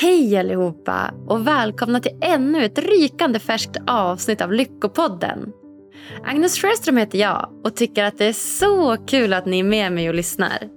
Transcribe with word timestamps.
Hej 0.00 0.36
allihopa 0.36 1.14
och 1.26 1.46
välkomna 1.46 2.00
till 2.00 2.18
ännu 2.20 2.64
ett 2.64 2.78
rykande 2.78 3.38
färskt 3.38 3.76
avsnitt 3.86 4.40
av 4.40 4.52
Lyckopodden. 4.52 5.52
Agnes 6.24 6.58
Sjöström 6.58 6.96
heter 6.96 7.18
jag 7.18 7.50
och 7.64 7.76
tycker 7.76 8.04
att 8.04 8.18
det 8.18 8.24
är 8.24 8.32
så 8.32 8.96
kul 9.06 9.32
att 9.32 9.46
ni 9.46 9.58
är 9.58 9.64
med 9.64 9.92
mig 9.92 10.08
och 10.08 10.14
lyssnar. 10.14 10.68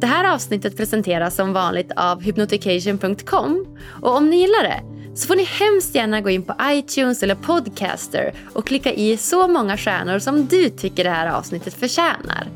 Det 0.00 0.06
här 0.06 0.34
avsnittet 0.34 0.76
presenteras 0.76 1.34
som 1.34 1.52
vanligt 1.52 1.92
av 1.96 2.22
hypnotication.com 2.22 3.78
och 4.02 4.16
om 4.16 4.30
ni 4.30 4.36
gillar 4.36 4.62
det 4.62 4.82
så 5.14 5.26
får 5.26 5.36
ni 5.36 5.44
hemskt 5.44 5.94
gärna 5.94 6.20
gå 6.20 6.30
in 6.30 6.42
på 6.42 6.54
iTunes 6.62 7.22
eller 7.22 7.34
Podcaster 7.34 8.34
och 8.52 8.66
klicka 8.66 8.92
i 8.92 9.16
så 9.16 9.48
många 9.48 9.76
stjärnor 9.76 10.18
som 10.18 10.46
du 10.46 10.68
tycker 10.68 11.04
det 11.04 11.10
här 11.10 11.32
avsnittet 11.32 11.74
förtjänar. 11.74 12.46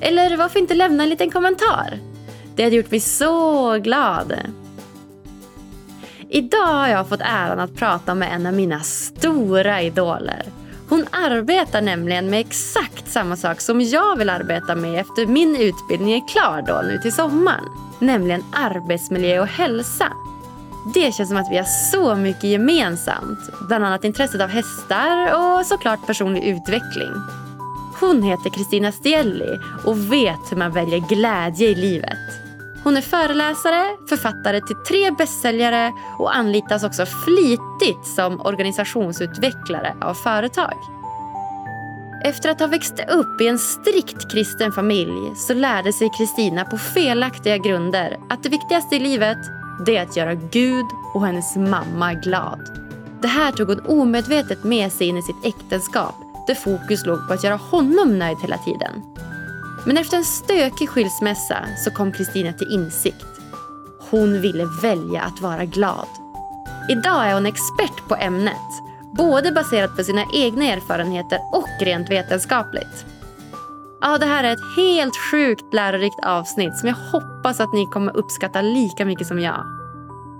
Eller 0.00 0.36
varför 0.36 0.58
inte 0.58 0.74
lämna 0.74 1.02
en 1.02 1.08
liten 1.08 1.30
kommentar? 1.30 1.98
Det 2.56 2.64
hade 2.64 2.76
gjort 2.76 2.90
mig 2.90 3.00
så 3.00 3.78
glad. 3.78 4.34
Idag 6.36 6.66
har 6.66 6.88
jag 6.88 7.08
fått 7.08 7.20
äran 7.20 7.60
att 7.60 7.74
prata 7.74 8.14
med 8.14 8.32
en 8.32 8.46
av 8.46 8.52
mina 8.52 8.80
stora 8.80 9.82
idoler. 9.82 10.42
Hon 10.88 11.06
arbetar 11.10 11.82
nämligen 11.82 12.30
med 12.30 12.40
exakt 12.40 13.08
samma 13.08 13.36
sak 13.36 13.60
som 13.60 13.80
jag 13.80 14.16
vill 14.16 14.30
arbeta 14.30 14.74
med 14.74 15.00
efter 15.00 15.26
min 15.26 15.56
utbildning 15.56 16.14
är 16.14 16.28
klar 16.28 16.64
då 16.66 16.82
nu 16.88 16.98
till 16.98 17.12
sommaren. 17.12 17.64
Nämligen 17.98 18.44
arbetsmiljö 18.52 19.40
och 19.40 19.46
hälsa. 19.46 20.12
Det 20.94 21.14
känns 21.14 21.28
som 21.28 21.38
att 21.38 21.50
vi 21.50 21.56
har 21.56 21.90
så 21.92 22.14
mycket 22.14 22.44
gemensamt. 22.44 23.38
Bland 23.68 23.84
annat 23.84 24.04
intresset 24.04 24.40
av 24.40 24.48
hästar 24.48 25.34
och 25.34 25.66
såklart 25.66 26.06
personlig 26.06 26.44
utveckling. 26.44 27.12
Hon 28.00 28.22
heter 28.22 28.50
Kristina 28.50 28.92
Stielli 28.92 29.58
och 29.84 30.12
vet 30.12 30.40
hur 30.50 30.56
man 30.56 30.72
väljer 30.72 30.98
glädje 30.98 31.68
i 31.68 31.74
livet. 31.74 32.43
Hon 32.84 32.96
är 32.96 33.00
föreläsare, 33.00 33.96
författare 34.08 34.60
till 34.60 34.76
tre 34.76 35.10
bästsäljare 35.10 35.92
och 36.18 36.36
anlitas 36.36 36.84
också 36.84 37.06
flitigt 37.06 38.06
som 38.06 38.40
organisationsutvecklare 38.40 39.94
av 40.00 40.14
företag. 40.14 40.74
Efter 42.24 42.50
att 42.50 42.60
ha 42.60 42.66
växt 42.66 43.00
upp 43.08 43.40
i 43.40 43.48
en 43.48 43.58
strikt 43.58 44.32
kristen 44.32 44.72
familj 44.72 45.36
så 45.36 45.54
lärde 45.54 45.92
sig 45.92 46.10
Kristina 46.18 46.64
på 46.64 46.78
felaktiga 46.78 47.58
grunder 47.58 48.18
att 48.30 48.42
det 48.42 48.48
viktigaste 48.48 48.96
i 48.96 49.00
livet 49.00 49.38
det 49.86 49.96
är 49.96 50.02
att 50.02 50.16
göra 50.16 50.34
Gud 50.34 50.86
och 51.14 51.26
hennes 51.26 51.56
mamma 51.56 52.14
glad. 52.14 52.60
Det 53.22 53.28
här 53.28 53.52
tog 53.52 53.68
hon 53.68 53.86
omedvetet 53.86 54.64
med 54.64 54.92
sig 54.92 55.06
in 55.06 55.16
i 55.16 55.22
sitt 55.22 55.44
äktenskap 55.44 56.14
där 56.46 56.54
fokus 56.54 57.06
låg 57.06 57.28
på 57.28 57.34
att 57.34 57.44
göra 57.44 57.56
honom 57.56 58.18
nöjd 58.18 58.38
hela 58.42 58.58
tiden. 58.58 59.02
Men 59.86 59.96
efter 59.96 60.16
en 60.16 60.24
stökig 60.24 60.88
skilsmässa 60.88 61.64
så 61.84 61.90
kom 61.90 62.12
Kristina 62.12 62.52
till 62.52 62.72
insikt. 62.72 63.26
Hon 64.10 64.40
ville 64.40 64.64
välja 64.82 65.22
att 65.22 65.40
vara 65.40 65.64
glad. 65.64 66.08
Idag 66.90 67.26
är 67.26 67.34
hon 67.34 67.46
expert 67.46 68.08
på 68.08 68.16
ämnet, 68.16 68.82
både 69.16 69.52
baserat 69.52 69.96
på 69.96 70.04
sina 70.04 70.24
egna 70.32 70.64
erfarenheter 70.64 71.38
och 71.52 71.68
rent 71.80 72.10
vetenskapligt. 72.10 73.06
Ja, 74.00 74.18
det 74.18 74.26
här 74.26 74.44
är 74.44 74.52
ett 74.52 74.76
helt 74.76 75.16
sjukt 75.30 75.74
lärorikt 75.74 76.24
avsnitt 76.24 76.76
som 76.76 76.88
jag 76.88 76.96
hoppas 77.12 77.60
att 77.60 77.72
ni 77.72 77.86
kommer 77.86 78.16
uppskatta 78.16 78.62
lika 78.62 79.04
mycket 79.04 79.26
som 79.26 79.40
jag. 79.40 79.64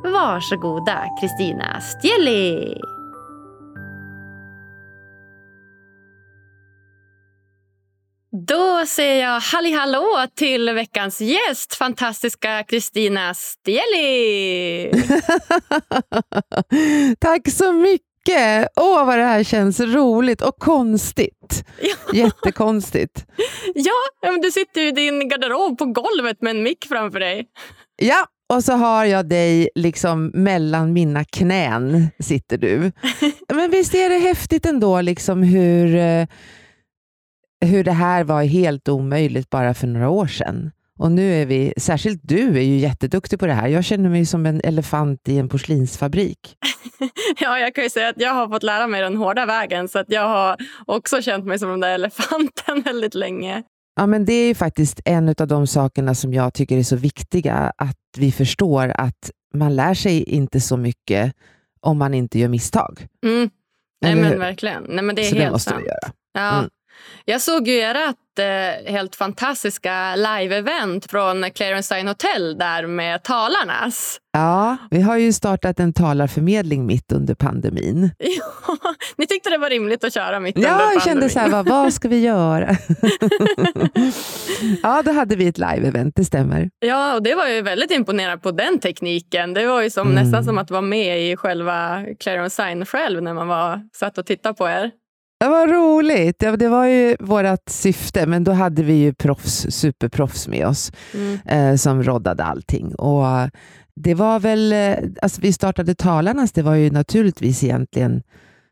Varsågoda, 0.02 1.04
Kristina 1.20 1.80
Stjelli! 1.80 2.93
Då 8.36 8.86
säger 8.86 9.24
jag 9.24 9.40
halli 9.40 9.72
hallå 9.72 10.26
till 10.36 10.70
veckans 10.70 11.20
gäst, 11.20 11.74
fantastiska 11.74 12.64
Kristina 12.68 13.34
Stieli. 13.34 14.90
Tack 17.18 17.50
så 17.50 17.72
mycket! 17.72 18.68
Åh, 18.76 19.06
vad 19.06 19.18
det 19.18 19.24
här 19.24 19.42
känns 19.42 19.80
roligt 19.80 20.42
och 20.42 20.58
konstigt. 20.58 21.64
Jättekonstigt. 22.12 23.26
Ja, 23.74 23.92
du 24.42 24.50
sitter 24.50 24.80
ju 24.80 24.88
i 24.88 24.92
din 24.92 25.28
garderob 25.28 25.78
på 25.78 25.84
golvet 25.84 26.42
med 26.42 26.50
en 26.50 26.62
mick 26.62 26.86
framför 26.88 27.20
dig. 27.20 27.46
Ja, 27.96 28.26
och 28.52 28.64
så 28.64 28.72
har 28.72 29.04
jag 29.04 29.28
dig 29.28 29.68
liksom 29.74 30.26
mellan 30.34 30.92
mina 30.92 31.24
knän, 31.24 32.08
sitter 32.18 32.58
du. 32.58 32.92
Men 33.54 33.70
visst 33.70 33.94
är 33.94 34.08
det 34.08 34.18
häftigt 34.18 34.66
ändå 34.66 35.00
liksom 35.00 35.42
hur 35.42 35.96
eh, 35.96 36.26
hur 37.64 37.84
det 37.84 37.92
här 37.92 38.24
var 38.24 38.42
helt 38.42 38.88
omöjligt 38.88 39.50
bara 39.50 39.74
för 39.74 39.86
några 39.86 40.08
år 40.08 40.26
sedan. 40.26 40.70
Och 40.98 41.12
nu 41.12 41.42
är 41.42 41.46
vi, 41.46 41.74
särskilt 41.76 42.20
du 42.22 42.58
är 42.58 42.62
ju 42.62 42.76
jätteduktig 42.76 43.38
på 43.38 43.46
det 43.46 43.52
här. 43.52 43.68
Jag 43.68 43.84
känner 43.84 44.10
mig 44.10 44.26
som 44.26 44.46
en 44.46 44.60
elefant 44.64 45.28
i 45.28 45.38
en 45.38 45.48
porslinsfabrik. 45.48 46.56
ja, 47.40 47.58
jag 47.58 47.74
kan 47.74 47.84
ju 47.84 47.90
säga 47.90 48.08
att 48.08 48.20
jag 48.20 48.34
har 48.34 48.48
fått 48.48 48.62
lära 48.62 48.86
mig 48.86 49.00
den 49.00 49.16
hårda 49.16 49.46
vägen, 49.46 49.88
så 49.88 49.98
att 49.98 50.06
jag 50.08 50.28
har 50.28 50.56
också 50.86 51.22
känt 51.22 51.44
mig 51.44 51.58
som 51.58 51.68
den 51.68 51.80
där 51.80 51.94
elefanten 51.94 52.82
väldigt 52.84 53.14
länge. 53.14 53.62
Ja, 53.96 54.06
men 54.06 54.24
det 54.24 54.32
är 54.32 54.54
faktiskt 54.54 55.00
en 55.04 55.28
av 55.28 55.46
de 55.46 55.66
sakerna 55.66 56.14
som 56.14 56.32
jag 56.32 56.54
tycker 56.54 56.78
är 56.78 56.82
så 56.82 56.96
viktiga, 56.96 57.72
att 57.78 57.96
vi 58.16 58.32
förstår 58.32 58.88
att 58.88 59.30
man 59.54 59.76
lär 59.76 59.94
sig 59.94 60.22
inte 60.22 60.60
så 60.60 60.76
mycket 60.76 61.34
om 61.80 61.98
man 61.98 62.14
inte 62.14 62.38
gör 62.38 62.48
misstag. 62.48 63.06
Mm. 63.26 63.50
Nej, 64.00 64.14
men 64.14 64.38
verkligen. 64.38 64.82
Nej, 64.88 65.04
men 65.04 65.14
det 65.14 65.22
är 65.22 65.30
så 65.30 65.36
helt 65.36 65.46
det 65.46 65.52
måste 65.52 65.70
sant. 65.70 65.82
vi 65.82 65.88
göra. 65.88 66.12
Ja. 66.32 66.58
Mm. 66.58 66.70
Jag 67.24 67.40
såg 67.40 67.68
ju 67.68 67.80
ert 67.80 68.16
eh, 68.38 68.92
helt 68.92 69.16
fantastiska 69.16 70.16
live-event 70.16 71.10
från 71.10 71.50
Clarence 71.50 72.02
Hotel 72.06 72.58
där 72.58 72.86
med 72.86 73.22
talarnas. 73.22 74.18
Ja, 74.32 74.76
vi 74.90 75.00
har 75.00 75.16
ju 75.16 75.32
startat 75.32 75.80
en 75.80 75.92
talarförmedling 75.92 76.86
mitt 76.86 77.12
under 77.12 77.34
pandemin. 77.34 78.10
Ja, 78.76 78.94
ni 79.16 79.26
tyckte 79.26 79.50
det 79.50 79.58
var 79.58 79.70
rimligt 79.70 80.04
att 80.04 80.14
köra 80.14 80.40
mitt 80.40 80.58
ja, 80.58 80.60
under 80.60 80.70
pandemin? 80.70 80.88
Ja, 80.88 80.94
jag 80.94 81.02
kände 81.02 81.28
så 81.28 81.38
här, 81.38 81.48
vad, 81.48 81.68
vad 81.68 81.92
ska 81.92 82.08
vi 82.08 82.20
göra? 82.20 82.70
ja, 84.82 85.02
då 85.04 85.12
hade 85.12 85.36
vi 85.36 85.46
ett 85.46 85.58
live-event, 85.58 86.12
det 86.16 86.24
stämmer. 86.24 86.70
Ja, 86.78 87.14
och 87.14 87.22
det 87.22 87.34
var 87.34 87.46
ju 87.46 87.62
väldigt 87.62 87.90
imponerad 87.90 88.42
på 88.42 88.50
den 88.50 88.78
tekniken. 88.78 89.54
Det 89.54 89.66
var 89.66 89.82
ju 89.82 89.90
som, 89.90 90.10
mm. 90.10 90.24
nästan 90.24 90.44
som 90.44 90.58
att 90.58 90.70
vara 90.70 90.82
med 90.82 91.30
i 91.30 91.36
själva 91.36 92.04
Clarence 92.20 92.84
själv 92.86 93.22
när 93.22 93.34
man 93.34 93.48
var, 93.48 93.80
satt 93.92 94.18
och 94.18 94.26
tittade 94.26 94.54
på 94.54 94.68
er. 94.68 94.90
Det 95.44 95.50
var 95.50 95.66
roligt. 95.66 96.42
Ja, 96.42 96.56
det 96.56 96.68
var 96.68 96.84
ju 96.84 97.16
vårt 97.20 97.68
syfte, 97.68 98.26
men 98.26 98.44
då 98.44 98.52
hade 98.52 98.82
vi 98.82 98.94
ju 98.94 99.14
proffs, 99.14 99.66
superproffs 99.70 100.48
med 100.48 100.66
oss 100.66 100.92
mm. 101.14 101.38
eh, 101.46 101.76
som 101.76 102.02
roddade 102.02 102.44
allting. 102.44 102.94
Och 102.94 103.50
det 103.96 104.14
var 104.14 104.40
väl, 104.40 104.72
eh, 104.72 104.96
alltså 105.22 105.40
vi 105.40 105.52
startade 105.52 105.94
Talarnas, 105.94 106.52
det 106.52 106.62
var 106.62 106.74
ju 106.74 106.90
naturligtvis 106.90 107.64
egentligen 107.64 108.22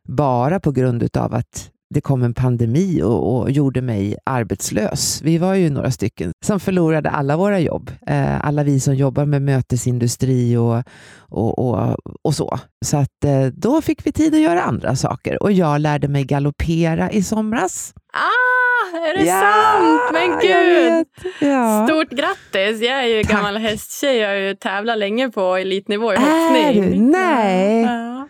bara 0.08 0.60
på 0.60 0.72
grund 0.72 1.16
av 1.16 1.34
att 1.34 1.70
det 1.92 2.00
kom 2.00 2.22
en 2.22 2.34
pandemi 2.34 3.02
och, 3.02 3.36
och, 3.36 3.50
gjorde 3.50 3.82
mig 3.82 4.16
arbetslös. 4.26 5.22
Vi 5.22 5.38
var 5.38 5.54
ju 5.54 5.70
några 5.70 5.90
stycken 5.90 6.32
som 6.44 6.60
förlorade 6.60 7.10
alla 7.10 7.36
våra 7.36 7.60
jobb. 7.60 7.90
Eh, 8.06 8.46
alla 8.46 8.62
vi 8.62 8.80
som 8.80 8.94
jobbar 8.94 9.24
med 9.24 9.42
mötesindustri 9.42 10.56
och, 10.56 10.82
och, 11.18 11.58
och, 11.58 11.96
och 12.24 12.34
så. 12.34 12.58
Så 12.84 12.96
att, 12.96 13.24
eh, 13.24 13.46
då 13.46 13.82
fick 13.82 14.06
vi 14.06 14.12
tid 14.12 14.34
att 14.34 14.40
göra 14.40 14.62
andra 14.62 14.96
saker 14.96 15.42
och 15.42 15.52
jag 15.52 15.80
lärde 15.80 16.08
mig 16.08 16.24
galoppera 16.24 17.10
i 17.10 17.22
somras. 17.22 17.94
Ah, 18.12 18.96
är 18.96 19.18
det 19.18 19.24
ja, 19.24 19.40
sant? 19.40 20.12
Men 20.12 20.40
gud! 20.40 21.06
Ja. 21.40 21.86
Stort 21.86 22.10
grattis! 22.10 22.82
Jag 22.82 23.04
är 23.04 23.06
ju 23.06 23.22
Tack. 23.22 23.32
gammal 23.32 23.56
hästtjej. 23.56 24.16
Jag 24.16 24.28
har 24.28 24.34
ju 24.34 24.54
tävlat 24.54 24.98
länge 24.98 25.28
på 25.28 25.56
elitnivå 25.56 26.12
i 26.12 26.16
hoppning. 26.16 26.84
Är 26.84 26.90
du? 26.90 27.00
Nej! 27.00 27.82
Ja. 27.82 28.28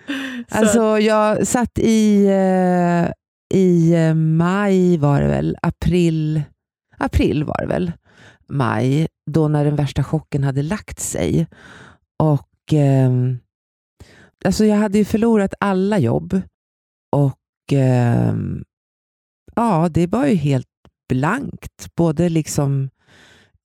Alltså, 0.51 0.99
jag 0.99 1.47
satt 1.47 1.79
i 1.79 2.27
eh, 2.27 3.13
i 3.53 3.95
eh, 3.95 4.15
maj 4.15 4.97
var 4.97 5.21
det 5.21 5.29
väl, 5.29 5.57
april, 5.63 6.43
april 6.99 7.45
var 7.45 7.57
det 7.61 7.67
väl, 7.67 7.93
maj, 8.49 9.09
då 9.31 9.49
när 9.49 9.65
den 9.65 9.77
värsta 9.77 10.05
chocken 10.05 10.45
hade 10.45 10.63
lagt 10.63 11.01
sig. 11.01 11.47
Och 12.19 12.73
eh, 12.73 13.11
alltså 14.45 14.65
Jag 14.65 14.77
hade 14.77 14.99
ju 14.99 15.05
förlorat 15.05 15.55
alla 15.61 15.99
jobb 15.99 16.41
och 17.17 17.73
eh, 17.73 18.35
ja, 19.55 19.89
det 19.89 20.07
var 20.07 20.27
ju 20.27 20.35
helt 20.35 20.67
blankt, 21.09 21.95
både 21.97 22.29
liksom 22.29 22.91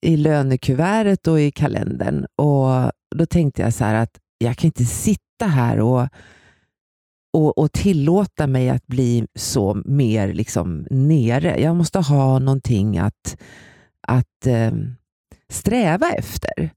i 0.06 0.18
lönekuvertet 0.18 1.28
och 1.28 1.40
i 1.40 1.52
kalendern. 1.52 2.26
Och 2.36 2.92
Då 3.16 3.26
tänkte 3.30 3.62
jag 3.62 3.74
så 3.74 3.84
här 3.84 3.96
att 3.96 4.20
jag 4.38 4.58
kan 4.58 4.68
inte 4.68 4.86
sitta 4.86 5.46
här 5.46 5.80
och 5.80 6.08
och, 7.34 7.58
och 7.58 7.72
tillåta 7.72 8.48
mig 8.48 8.70
att 8.70 8.88
bli 8.88 9.28
så 9.36 9.82
mer 9.86 10.34
liksom 10.34 10.88
nere. 10.90 11.62
Jag 11.62 11.76
måste 11.76 12.00
ha 12.00 12.40
någonting 12.40 12.98
att, 12.98 13.38
att 14.08 14.48
eh, 14.48 14.72
sträva 15.50 16.10
efter. 16.10 16.72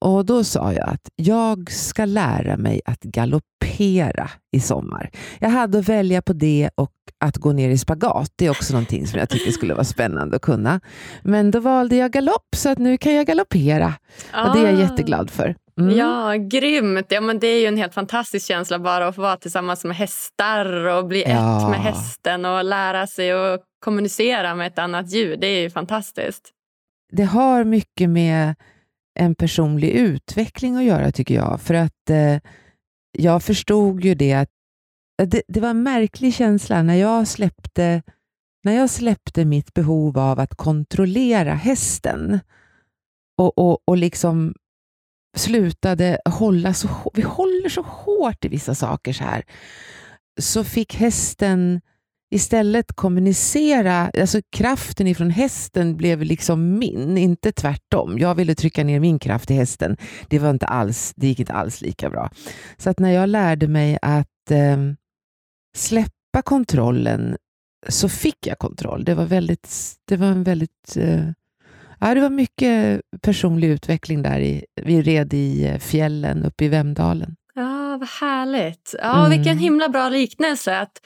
Och 0.00 0.24
Då 0.24 0.44
sa 0.44 0.72
jag 0.72 0.88
att 0.88 1.10
jag 1.16 1.70
ska 1.70 2.04
lära 2.04 2.56
mig 2.56 2.80
att 2.84 3.00
galoppera 3.00 4.30
i 4.52 4.60
sommar. 4.60 5.10
Jag 5.38 5.50
hade 5.50 5.78
att 5.78 5.88
välja 5.88 6.22
på 6.22 6.32
det 6.32 6.70
och 6.74 6.92
att 7.20 7.36
gå 7.36 7.52
ner 7.52 7.70
i 7.70 7.78
spagat. 7.78 8.32
Det 8.36 8.46
är 8.46 8.50
också 8.50 8.72
någonting 8.72 9.06
som 9.06 9.18
jag 9.18 9.28
tycker 9.28 9.52
skulle 9.52 9.74
vara 9.74 9.84
spännande 9.84 10.36
att 10.36 10.42
kunna. 10.42 10.80
Men 11.22 11.50
då 11.50 11.60
valde 11.60 11.96
jag 11.96 12.12
galopp, 12.12 12.48
så 12.56 12.68
att 12.68 12.78
nu 12.78 12.98
kan 12.98 13.14
jag 13.14 13.26
galoppera. 13.26 13.94
Ah. 14.32 14.48
Och 14.48 14.56
Det 14.56 14.62
är 14.62 14.70
jag 14.72 14.80
ah. 14.80 14.82
jätteglad 14.82 15.30
för. 15.30 15.54
Mm. 15.78 15.96
Ja, 15.96 16.34
grymt. 16.34 17.06
Ja, 17.08 17.20
men 17.20 17.38
det 17.38 17.46
är 17.46 17.60
ju 17.60 17.66
en 17.66 17.76
helt 17.76 17.94
fantastisk 17.94 18.46
känsla 18.46 18.78
bara 18.78 19.08
att 19.08 19.14
få 19.14 19.22
vara 19.22 19.36
tillsammans 19.36 19.84
med 19.84 19.96
hästar 19.96 20.86
och 20.86 21.06
bli 21.06 21.22
ja. 21.22 21.28
ett 21.28 21.70
med 21.70 21.80
hästen 21.80 22.44
och 22.44 22.64
lära 22.64 23.06
sig 23.06 23.32
att 23.32 23.62
kommunicera 23.80 24.54
med 24.54 24.66
ett 24.66 24.78
annat 24.78 25.12
djur. 25.12 25.36
Det 25.36 25.46
är 25.46 25.60
ju 25.60 25.70
fantastiskt. 25.70 26.50
Det 27.12 27.24
har 27.24 27.64
mycket 27.64 28.10
med 28.10 28.54
en 29.18 29.34
personlig 29.34 29.90
utveckling 29.90 30.76
att 30.76 30.84
göra, 30.84 31.12
tycker 31.12 31.34
jag. 31.34 31.60
För 31.60 31.74
att 31.74 32.10
eh, 32.10 32.36
jag 33.12 33.42
förstod 33.42 34.04
ju 34.04 34.14
det 34.14 34.32
att 34.32 34.48
det, 35.26 35.42
det, 35.48 35.60
var 35.60 35.70
en 35.70 35.82
märklig 35.82 36.34
känsla 36.34 36.82
när 36.82 36.94
jag 36.94 37.28
släppte 37.28 38.02
när 38.64 38.72
jag 38.72 38.90
släppte 38.90 39.44
mitt 39.44 39.74
behov 39.74 40.18
av 40.18 40.40
att 40.40 40.54
kontrollera 40.54 41.54
hästen 41.54 42.40
och, 43.38 43.58
och, 43.58 43.88
och 43.88 43.96
liksom 43.96 44.54
slutade 45.36 46.18
hålla 46.24 46.74
så 46.74 46.88
vi 47.14 47.22
håller 47.22 47.68
så 47.68 47.82
hårt 47.82 48.44
i 48.44 48.48
vissa 48.48 48.74
saker 48.74 49.12
så 49.12 49.24
här, 49.24 49.42
så 50.40 50.64
fick 50.64 50.94
hästen 50.94 51.80
istället 52.30 52.92
kommunicera, 52.92 54.10
alltså 54.20 54.40
kraften 54.50 55.06
ifrån 55.06 55.30
hästen 55.30 55.96
blev 55.96 56.22
liksom 56.22 56.78
min, 56.78 57.18
inte 57.18 57.52
tvärtom. 57.52 58.18
Jag 58.18 58.34
ville 58.34 58.54
trycka 58.54 58.84
ner 58.84 59.00
min 59.00 59.18
kraft 59.18 59.50
i 59.50 59.54
hästen. 59.54 59.96
Det, 60.28 60.38
var 60.38 60.50
inte 60.50 60.66
alls, 60.66 61.12
det 61.16 61.26
gick 61.26 61.40
inte 61.40 61.52
alls 61.52 61.80
lika 61.80 62.10
bra. 62.10 62.30
Så 62.76 62.90
att 62.90 62.98
när 62.98 63.10
jag 63.10 63.28
lärde 63.28 63.68
mig 63.68 63.98
att 64.02 64.50
eh, 64.50 64.76
släppa 65.76 66.42
kontrollen 66.44 67.36
så 67.88 68.08
fick 68.08 68.46
jag 68.46 68.58
kontroll. 68.58 69.04
Det 69.04 69.14
var, 69.14 69.24
väldigt, 69.24 69.68
det 70.04 70.16
var 70.16 70.26
en 70.26 70.44
väldigt 70.44 70.96
eh, 70.96 71.24
Ja, 72.00 72.14
det 72.14 72.20
var 72.20 72.30
mycket 72.30 73.00
personlig 73.22 73.68
utveckling 73.68 74.22
där. 74.22 74.40
I, 74.40 74.64
vi 74.82 75.02
red 75.02 75.34
i 75.34 75.66
eh, 75.66 75.78
fjällen 75.78 76.44
uppe 76.44 76.64
i 76.64 76.68
Vemdalen. 76.68 77.36
Ja, 77.54 77.96
vad 78.00 78.08
härligt. 78.08 78.94
Ja, 79.02 79.26
mm. 79.26 79.30
Vilken 79.30 79.58
himla 79.58 79.88
bra 79.88 80.08
liknelse. 80.08 80.78
Att 80.78 81.02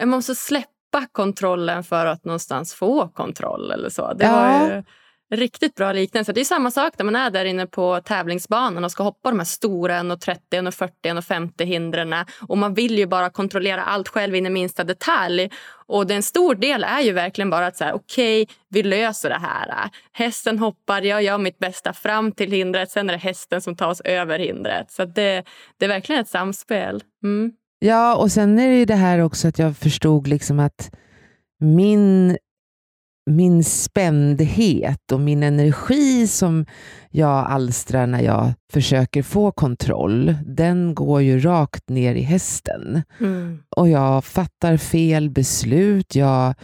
man 0.00 0.08
måste 0.08 0.34
släppa 0.34 1.06
kontrollen 1.12 1.84
för 1.84 2.06
att 2.06 2.24
någonstans 2.24 2.74
få 2.74 3.08
kontroll. 3.08 3.70
eller 3.70 3.88
så. 3.88 4.14
Det 4.14 4.24
ja. 4.24 4.32
var 4.32 4.68
ju 4.68 4.82
Riktigt 5.30 5.74
bra 5.74 5.92
liknelse. 5.92 6.32
Det 6.32 6.40
är 6.40 6.44
samma 6.44 6.70
sak 6.70 6.94
när 6.98 7.04
man 7.04 7.16
är 7.16 7.30
där 7.30 7.44
inne 7.44 7.66
på 7.66 8.00
tävlingsbanan 8.00 8.84
och 8.84 8.92
ska 8.92 9.02
hoppa 9.02 9.30
de 9.30 9.38
här 9.38 9.46
stora 9.46 10.00
1,30, 10.00 10.70
40 10.70 11.22
50 11.22 11.64
hindren. 11.64 12.14
Och 12.48 12.58
man 12.58 12.74
vill 12.74 12.98
ju 12.98 13.06
bara 13.06 13.30
kontrollera 13.30 13.82
allt 13.82 14.08
själv 14.08 14.34
in 14.34 14.46
i 14.46 14.50
minsta 14.50 14.84
detalj. 14.84 15.50
Och 15.86 16.10
en 16.10 16.22
stor 16.22 16.54
del 16.54 16.84
är 16.84 17.00
ju 17.00 17.12
verkligen 17.12 17.50
bara 17.50 17.66
att 17.66 17.76
säga 17.76 17.94
okej, 17.94 18.42
okay, 18.42 18.54
vi 18.68 18.82
löser 18.82 19.28
det 19.28 19.38
här. 19.38 19.90
Hästen 20.12 20.58
hoppar, 20.58 21.02
jag 21.02 21.22
gör 21.22 21.38
mitt 21.38 21.58
bästa 21.58 21.92
fram 21.92 22.32
till 22.32 22.52
hindret. 22.52 22.90
Sen 22.90 23.08
är 23.08 23.12
det 23.12 23.18
hästen 23.18 23.62
som 23.62 23.76
tar 23.76 23.88
oss 23.88 24.00
över 24.00 24.38
hindret. 24.38 24.90
Så 24.90 25.04
det, 25.04 25.44
det 25.76 25.84
är 25.84 25.88
verkligen 25.88 26.22
ett 26.22 26.28
samspel. 26.28 27.02
Mm. 27.22 27.52
Ja, 27.78 28.16
och 28.16 28.32
sen 28.32 28.58
är 28.58 28.68
det 28.68 28.76
ju 28.76 28.84
det 28.84 28.94
här 28.94 29.18
också 29.18 29.48
att 29.48 29.58
jag 29.58 29.76
förstod 29.76 30.26
liksom 30.26 30.60
att 30.60 30.90
min 31.60 32.36
min 33.26 33.64
spändhet 33.64 35.12
och 35.12 35.20
min 35.20 35.42
energi 35.42 36.26
som 36.26 36.66
jag 37.10 37.46
alstrar 37.50 38.06
när 38.06 38.20
jag 38.20 38.52
försöker 38.72 39.22
få 39.22 39.52
kontroll, 39.52 40.36
den 40.46 40.94
går 40.94 41.22
ju 41.22 41.40
rakt 41.40 41.88
ner 41.88 42.14
i 42.14 42.22
hästen. 42.22 43.02
Mm. 43.20 43.58
Och 43.76 43.88
jag 43.88 44.24
fattar 44.24 44.76
fel 44.76 45.30
beslut, 45.30 46.14
jag, 46.14 46.54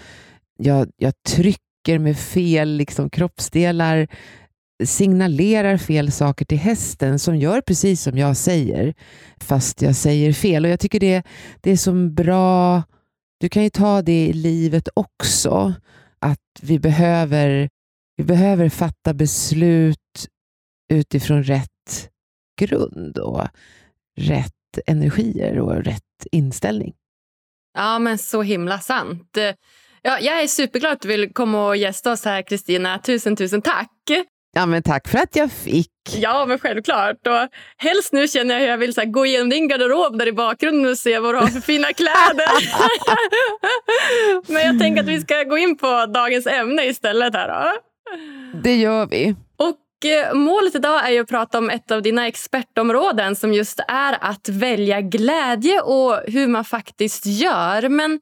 jag, 0.58 0.88
jag 0.96 1.12
trycker 1.28 1.98
med 1.98 2.18
fel 2.18 2.68
liksom, 2.68 3.10
kroppsdelar, 3.10 4.08
signalerar 4.84 5.76
fel 5.76 6.12
saker 6.12 6.44
till 6.44 6.58
hästen 6.58 7.18
som 7.18 7.36
gör 7.36 7.60
precis 7.60 8.02
som 8.02 8.18
jag 8.18 8.36
säger, 8.36 8.94
fast 9.40 9.82
jag 9.82 9.96
säger 9.96 10.32
fel. 10.32 10.64
Och 10.64 10.70
Jag 10.70 10.80
tycker 10.80 11.00
det, 11.00 11.22
det 11.60 11.70
är 11.70 11.76
så 11.76 11.92
bra, 11.92 12.82
du 13.40 13.48
kan 13.48 13.62
ju 13.62 13.70
ta 13.70 14.02
det 14.02 14.26
i 14.26 14.32
livet 14.32 14.88
också 14.94 15.74
att 16.22 16.38
vi 16.62 16.78
behöver, 16.78 17.68
vi 18.16 18.24
behöver 18.24 18.68
fatta 18.68 19.14
beslut 19.14 19.98
utifrån 20.92 21.42
rätt 21.42 22.10
grund 22.60 23.18
och 23.18 23.46
rätt 24.18 24.52
energier 24.86 25.58
och 25.58 25.84
rätt 25.84 26.26
inställning. 26.32 26.94
Ja, 27.74 27.98
men 27.98 28.18
så 28.18 28.42
himla 28.42 28.78
sant. 28.78 29.38
Ja, 30.02 30.18
jag 30.20 30.42
är 30.42 30.46
superglad 30.46 30.92
att 30.92 31.00
du 31.00 31.08
vill 31.08 31.32
komma 31.32 31.66
och 31.66 31.76
gästa 31.76 32.12
oss 32.12 32.24
här, 32.24 32.42
Kristina. 32.42 32.98
Tusen, 32.98 33.36
tusen 33.36 33.62
tack! 33.62 33.90
Ja, 34.54 34.66
men 34.66 34.82
tack 34.82 35.08
för 35.08 35.18
att 35.18 35.36
jag 35.36 35.52
fick. 35.52 35.90
Ja, 36.16 36.46
men 36.46 36.58
självklart. 36.58 37.26
Och 37.26 37.48
helst 37.76 38.12
nu 38.12 38.28
känner 38.28 38.54
jag 38.54 38.60
hur 38.60 38.68
jag 38.68 38.78
vill 38.78 38.94
så 38.94 39.00
här, 39.00 39.08
gå 39.08 39.26
igenom 39.26 39.48
din 39.48 39.68
garderob 39.68 40.18
där 40.18 40.28
i 40.28 40.32
bakgrunden 40.32 40.90
och 40.90 40.98
se 40.98 41.18
vad 41.18 41.34
du 41.34 41.38
har 41.38 41.46
för 41.46 41.60
fina 41.60 41.92
kläder. 41.92 42.48
men 44.52 44.66
jag 44.66 44.78
tänker 44.78 45.02
att 45.02 45.08
vi 45.08 45.20
ska 45.20 45.42
gå 45.42 45.58
in 45.58 45.76
på 45.76 46.06
dagens 46.06 46.46
ämne 46.46 46.84
istället. 46.84 47.34
här 47.34 47.48
då. 47.48 47.78
Det 48.62 48.74
gör 48.74 49.06
vi. 49.06 49.34
Och 49.56 50.10
eh, 50.10 50.34
Målet 50.34 50.74
idag 50.74 51.12
är 51.12 51.20
att 51.20 51.28
prata 51.28 51.58
om 51.58 51.70
ett 51.70 51.90
av 51.90 52.02
dina 52.02 52.26
expertområden 52.26 53.36
som 53.36 53.52
just 53.52 53.80
är 53.88 54.18
att 54.20 54.48
välja 54.48 55.00
glädje 55.00 55.80
och 55.80 56.20
hur 56.26 56.46
man 56.46 56.64
faktiskt 56.64 57.26
gör. 57.26 57.88
Men 57.88 58.20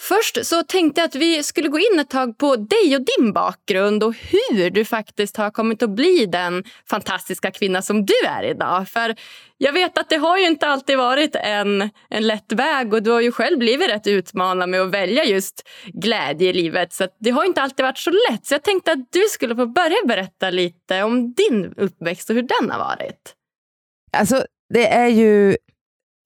Först 0.00 0.46
så 0.46 0.62
tänkte 0.62 1.00
jag 1.00 1.08
att 1.08 1.14
vi 1.14 1.42
skulle 1.42 1.68
gå 1.68 1.78
in 1.78 1.98
ett 2.00 2.10
tag 2.10 2.38
på 2.38 2.56
dig 2.56 2.96
och 2.96 3.02
din 3.16 3.32
bakgrund 3.32 4.02
och 4.02 4.14
hur 4.14 4.70
du 4.70 4.84
faktiskt 4.84 5.36
har 5.36 5.50
kommit 5.50 5.82
att 5.82 5.90
bli 5.90 6.26
den 6.26 6.64
fantastiska 6.90 7.50
kvinna 7.50 7.82
som 7.82 8.06
du 8.06 8.14
är 8.26 8.42
idag. 8.42 8.88
För 8.88 9.14
jag 9.58 9.72
vet 9.72 9.98
att 9.98 10.08
det 10.08 10.16
har 10.16 10.38
ju 10.38 10.46
inte 10.46 10.66
alltid 10.66 10.98
varit 10.98 11.36
en, 11.36 11.90
en 12.10 12.26
lätt 12.26 12.52
väg 12.52 12.94
och 12.94 13.02
du 13.02 13.10
har 13.10 13.20
ju 13.20 13.32
själv 13.32 13.58
blivit 13.58 13.88
rätt 13.88 14.06
utmanad 14.06 14.68
med 14.68 14.80
att 14.80 14.90
välja 14.90 15.24
just 15.24 15.68
glädje 15.86 16.50
i 16.50 16.52
livet. 16.52 16.92
Så 16.92 17.08
det 17.20 17.30
har 17.30 17.44
inte 17.44 17.62
alltid 17.62 17.84
varit 17.84 17.98
så 17.98 18.10
lätt. 18.10 18.46
Så 18.46 18.54
jag 18.54 18.62
tänkte 18.62 18.92
att 18.92 19.12
du 19.12 19.22
skulle 19.30 19.56
få 19.56 19.66
börja 19.66 19.96
berätta 20.06 20.50
lite 20.50 21.02
om 21.02 21.34
din 21.34 21.74
uppväxt 21.76 22.30
och 22.30 22.36
hur 22.36 22.42
den 22.42 22.70
har 22.70 22.78
varit. 22.78 23.34
Alltså, 24.12 24.46
det 24.74 24.92
är 24.92 25.08
ju 25.08 25.56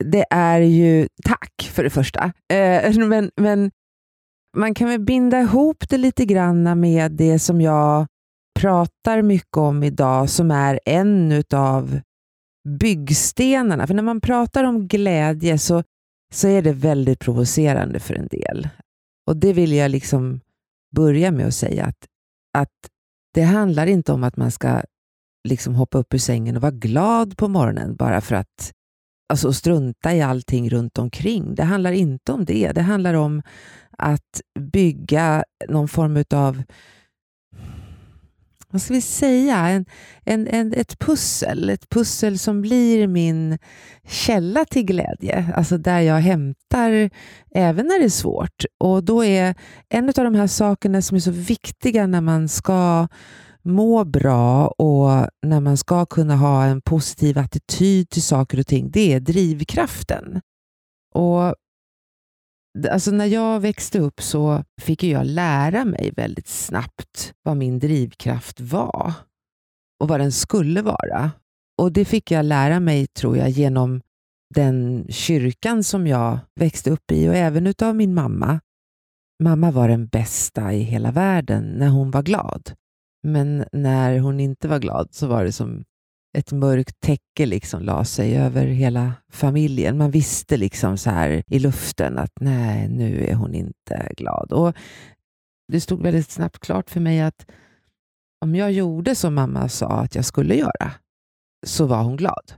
det 0.04 0.24
är 0.30 0.60
ju 0.60 1.08
tack 1.24 1.70
för 1.72 1.84
det 1.84 1.90
första. 1.90 2.32
Eh, 2.52 2.94
men, 3.06 3.30
men 3.36 3.70
man 4.56 4.74
kan 4.74 4.88
väl 4.88 5.00
binda 5.00 5.40
ihop 5.40 5.88
det 5.88 5.98
lite 5.98 6.24
grann 6.24 6.80
med 6.80 7.12
det 7.12 7.38
som 7.38 7.60
jag 7.60 8.06
pratar 8.60 9.22
mycket 9.22 9.56
om 9.56 9.82
idag, 9.82 10.30
som 10.30 10.50
är 10.50 10.80
en 10.84 11.42
av 11.54 12.00
byggstenarna. 12.68 13.86
För 13.86 13.94
när 13.94 14.02
man 14.02 14.20
pratar 14.20 14.64
om 14.64 14.88
glädje 14.88 15.58
så, 15.58 15.82
så 16.32 16.48
är 16.48 16.62
det 16.62 16.72
väldigt 16.72 17.20
provocerande 17.20 18.00
för 18.00 18.14
en 18.14 18.26
del. 18.26 18.68
Och 19.26 19.36
det 19.36 19.52
vill 19.52 19.72
jag 19.72 19.90
liksom 19.90 20.40
börja 20.96 21.30
med 21.30 21.46
att 21.46 21.54
säga 21.54 21.84
att, 21.84 22.06
att 22.58 22.90
det 23.34 23.42
handlar 23.42 23.86
inte 23.86 24.12
om 24.12 24.24
att 24.24 24.36
man 24.36 24.50
ska 24.50 24.82
liksom 25.48 25.74
hoppa 25.74 25.98
upp 25.98 26.14
ur 26.14 26.18
sängen 26.18 26.56
och 26.56 26.62
vara 26.62 26.72
glad 26.72 27.36
på 27.36 27.48
morgonen 27.48 27.96
bara 27.96 28.20
för 28.20 28.34
att 28.34 28.72
alltså 29.30 29.52
strunta 29.52 30.14
i 30.14 30.22
allting 30.22 30.70
runt 30.70 30.98
omkring. 30.98 31.54
Det 31.54 31.64
handlar 31.64 31.92
inte 31.92 32.32
om 32.32 32.44
det. 32.44 32.72
Det 32.72 32.82
handlar 32.82 33.14
om 33.14 33.42
att 33.98 34.40
bygga 34.58 35.44
någon 35.68 35.88
form 35.88 36.24
av 36.34 36.62
vad 38.72 38.82
ska 38.82 38.94
vi 38.94 39.00
säga, 39.00 39.56
en, 39.56 39.86
en, 40.24 40.48
en, 40.48 40.74
ett 40.76 40.98
pussel. 40.98 41.70
Ett 41.70 41.88
pussel 41.88 42.38
som 42.38 42.62
blir 42.62 43.06
min 43.06 43.58
källa 44.08 44.64
till 44.64 44.84
glädje. 44.84 45.52
Alltså 45.56 45.78
där 45.78 46.00
jag 46.00 46.20
hämtar, 46.20 47.10
även 47.54 47.86
när 47.86 47.98
det 47.98 48.04
är 48.04 48.08
svårt. 48.08 48.64
Och 48.78 49.04
då 49.04 49.24
är 49.24 49.54
en 49.88 50.08
av 50.08 50.24
de 50.24 50.34
här 50.34 50.46
sakerna 50.46 51.02
som 51.02 51.16
är 51.16 51.20
så 51.20 51.30
viktiga 51.30 52.06
när 52.06 52.20
man 52.20 52.48
ska 52.48 53.08
må 53.62 54.04
bra 54.04 54.68
och 54.68 55.28
när 55.46 55.60
man 55.60 55.76
ska 55.76 56.06
kunna 56.06 56.36
ha 56.36 56.64
en 56.64 56.80
positiv 56.80 57.38
attityd 57.38 58.10
till 58.10 58.22
saker 58.22 58.60
och 58.60 58.66
ting, 58.66 58.90
det 58.90 59.12
är 59.12 59.20
drivkraften. 59.20 60.40
Och 61.14 61.54
Alltså 62.90 63.10
när 63.10 63.26
jag 63.26 63.60
växte 63.60 63.98
upp 63.98 64.22
så 64.22 64.64
fick 64.80 65.02
jag 65.02 65.26
lära 65.26 65.84
mig 65.84 66.12
väldigt 66.16 66.48
snabbt 66.48 67.34
vad 67.42 67.56
min 67.56 67.78
drivkraft 67.78 68.60
var 68.60 69.12
och 70.00 70.08
vad 70.08 70.20
den 70.20 70.32
skulle 70.32 70.82
vara. 70.82 71.30
Och 71.82 71.92
Det 71.92 72.04
fick 72.04 72.30
jag 72.30 72.44
lära 72.44 72.80
mig, 72.80 73.06
tror 73.06 73.36
jag, 73.36 73.48
genom 73.48 74.00
den 74.54 75.06
kyrkan 75.08 75.84
som 75.84 76.06
jag 76.06 76.38
växte 76.60 76.90
upp 76.90 77.12
i 77.12 77.28
och 77.28 77.34
även 77.34 77.66
utav 77.66 77.96
min 77.96 78.14
mamma. 78.14 78.60
Mamma 79.42 79.70
var 79.70 79.88
den 79.88 80.06
bästa 80.06 80.72
i 80.72 80.82
hela 80.82 81.10
världen 81.12 81.64
när 81.64 81.88
hon 81.88 82.10
var 82.10 82.22
glad. 82.22 82.72
Men 83.22 83.64
när 83.72 84.18
hon 84.18 84.40
inte 84.40 84.68
var 84.68 84.78
glad 84.78 85.08
så 85.10 85.26
var 85.26 85.44
det 85.44 85.52
som 85.52 85.84
ett 86.38 86.52
mörkt 86.52 87.00
täcke 87.00 87.46
liksom 87.46 87.82
la 87.82 88.04
sig 88.04 88.38
över 88.38 88.66
hela 88.66 89.12
familjen. 89.32 89.98
Man 89.98 90.10
visste 90.10 90.56
liksom 90.56 90.98
så 90.98 91.10
här 91.10 91.42
i 91.46 91.58
luften 91.58 92.18
att 92.18 92.32
nej, 92.40 92.88
nu 92.88 93.24
är 93.24 93.34
hon 93.34 93.54
inte 93.54 94.12
glad. 94.16 94.52
Och 94.52 94.76
Det 95.72 95.80
stod 95.80 96.02
väldigt 96.02 96.30
snabbt 96.30 96.58
klart 96.58 96.90
för 96.90 97.00
mig 97.00 97.20
att 97.20 97.46
om 98.40 98.54
jag 98.54 98.72
gjorde 98.72 99.14
som 99.14 99.34
mamma 99.34 99.68
sa 99.68 99.88
att 99.88 100.14
jag 100.14 100.24
skulle 100.24 100.54
göra, 100.54 100.92
så 101.66 101.86
var 101.86 102.02
hon 102.02 102.16
glad. 102.16 102.52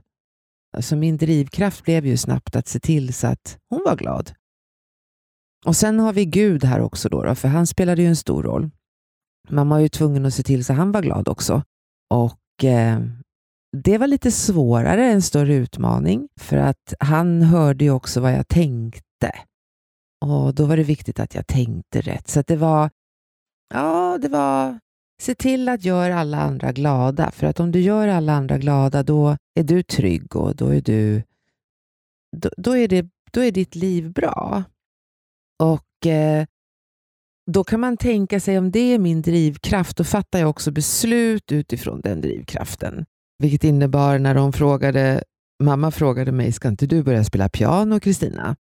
Alltså 0.77 0.95
min 0.95 1.17
drivkraft 1.17 1.83
blev 1.83 2.05
ju 2.05 2.17
snabbt 2.17 2.55
att 2.55 2.67
se 2.67 2.79
till 2.79 3.13
så 3.13 3.27
att 3.27 3.57
hon 3.69 3.81
var 3.85 3.95
glad. 3.95 4.31
Och 5.65 5.75
sen 5.75 5.99
har 5.99 6.13
vi 6.13 6.25
Gud 6.25 6.63
här 6.63 6.81
också, 6.81 7.09
då, 7.09 7.23
då 7.23 7.35
för 7.35 7.47
han 7.47 7.67
spelade 7.67 8.01
ju 8.01 8.07
en 8.07 8.15
stor 8.15 8.43
roll. 8.43 8.69
Man 9.49 9.69
var 9.69 9.79
ju 9.79 9.89
tvungen 9.89 10.25
att 10.25 10.33
se 10.33 10.43
till 10.43 10.65
så 10.65 10.73
att 10.73 10.79
han 10.79 10.91
var 10.91 11.01
glad 11.01 11.27
också. 11.27 11.63
Och 12.09 12.63
eh, 12.63 12.99
det 13.77 13.97
var 13.97 14.07
lite 14.07 14.31
svårare, 14.31 15.05
en 15.05 15.21
större 15.21 15.55
utmaning, 15.55 16.29
för 16.39 16.57
att 16.57 16.93
han 16.99 17.41
hörde 17.41 17.85
ju 17.85 17.91
också 17.91 18.21
vad 18.21 18.33
jag 18.33 18.47
tänkte. 18.47 19.31
Och 20.25 20.55
då 20.55 20.65
var 20.65 20.77
det 20.77 20.83
viktigt 20.83 21.19
att 21.19 21.35
jag 21.35 21.47
tänkte 21.47 22.01
rätt. 22.01 22.27
Så 22.27 22.41
det 22.41 22.55
var, 22.55 22.89
ja, 23.73 24.17
det 24.21 24.29
var, 24.29 24.79
se 25.21 25.35
till 25.35 25.69
att 25.69 25.83
göra 25.83 26.19
alla 26.19 26.41
andra 26.41 26.71
glada. 26.71 27.31
För 27.31 27.47
att 27.47 27.59
om 27.59 27.71
du 27.71 27.79
gör 27.79 28.07
alla 28.07 28.33
andra 28.33 28.57
glada, 28.57 29.03
då 29.03 29.37
är 29.59 29.63
du 29.63 29.83
trygg 29.83 30.35
och 30.35 30.55
då 30.55 30.67
är 30.67 30.81
du, 30.81 31.23
då, 32.37 32.49
då 32.57 32.77
är, 32.77 32.87
det, 32.87 33.05
då 33.31 33.43
är 33.43 33.51
ditt 33.51 33.75
liv 33.75 34.11
bra. 34.11 34.63
Och 35.63 36.07
eh, 36.07 36.45
då 37.51 37.63
kan 37.63 37.79
man 37.79 37.97
tänka 37.97 38.39
sig, 38.39 38.57
om 38.57 38.71
det 38.71 38.93
är 38.93 38.99
min 38.99 39.21
drivkraft, 39.21 39.97
då 39.97 40.03
fattar 40.03 40.39
jag 40.39 40.49
också 40.49 40.71
beslut 40.71 41.51
utifrån 41.51 42.01
den 42.01 42.21
drivkraften. 42.21 43.05
Vilket 43.39 43.63
innebar 43.63 44.19
när 44.19 44.35
de 44.35 44.53
frågade, 44.53 45.23
mamma 45.63 45.91
frågade 45.91 46.31
mig, 46.31 46.51
ska 46.51 46.67
inte 46.67 46.85
du 46.85 47.03
börja 47.03 47.23
spela 47.23 47.49
piano 47.49 47.99
Kristina? 47.99 48.55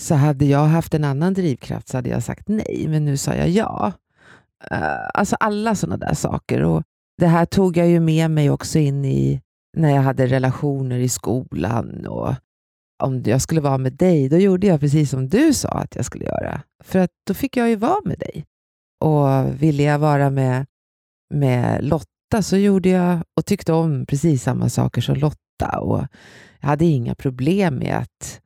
Så 0.00 0.14
hade 0.14 0.44
jag 0.44 0.64
haft 0.64 0.94
en 0.94 1.04
annan 1.04 1.34
drivkraft 1.34 1.88
så 1.88 1.96
hade 1.96 2.10
jag 2.10 2.22
sagt 2.22 2.48
nej, 2.48 2.86
men 2.88 3.04
nu 3.04 3.16
sa 3.16 3.34
jag 3.34 3.48
ja. 3.48 3.92
Eh, 4.70 5.08
alltså 5.14 5.36
alla 5.40 5.74
sådana 5.74 5.96
där 5.96 6.14
saker. 6.14 6.62
Och 6.62 6.82
Det 7.18 7.26
här 7.26 7.46
tog 7.46 7.76
jag 7.76 7.88
ju 7.88 8.00
med 8.00 8.30
mig 8.30 8.50
också 8.50 8.78
in 8.78 9.04
i 9.04 9.40
när 9.76 9.90
jag 9.90 10.02
hade 10.02 10.26
relationer 10.26 10.98
i 10.98 11.08
skolan. 11.08 12.06
Och 12.06 12.34
om 13.02 13.22
jag 13.26 13.42
skulle 13.42 13.60
vara 13.60 13.78
med 13.78 13.92
dig, 13.92 14.28
då 14.28 14.36
gjorde 14.36 14.66
jag 14.66 14.80
precis 14.80 15.10
som 15.10 15.28
du 15.28 15.54
sa 15.54 15.68
att 15.68 15.96
jag 15.96 16.04
skulle 16.04 16.24
göra. 16.24 16.62
För 16.84 16.98
att 16.98 17.10
då 17.26 17.34
fick 17.34 17.56
jag 17.56 17.68
ju 17.68 17.76
vara 17.76 18.00
med 18.04 18.18
dig. 18.18 18.44
Och 19.00 19.62
ville 19.62 19.82
jag 19.82 19.98
vara 19.98 20.30
med, 20.30 20.66
med 21.34 21.84
Lotta 21.84 22.42
så 22.42 22.56
gjorde 22.56 22.88
jag 22.88 23.18
och 23.36 23.46
tyckte 23.46 23.72
om 23.72 24.06
precis 24.06 24.42
samma 24.42 24.68
saker 24.68 25.00
som 25.00 25.14
Lotta. 25.14 25.78
Och 25.80 26.06
jag 26.60 26.68
hade 26.68 26.84
inga 26.84 27.14
problem 27.14 27.74
med 27.74 27.96
att, 27.96 28.40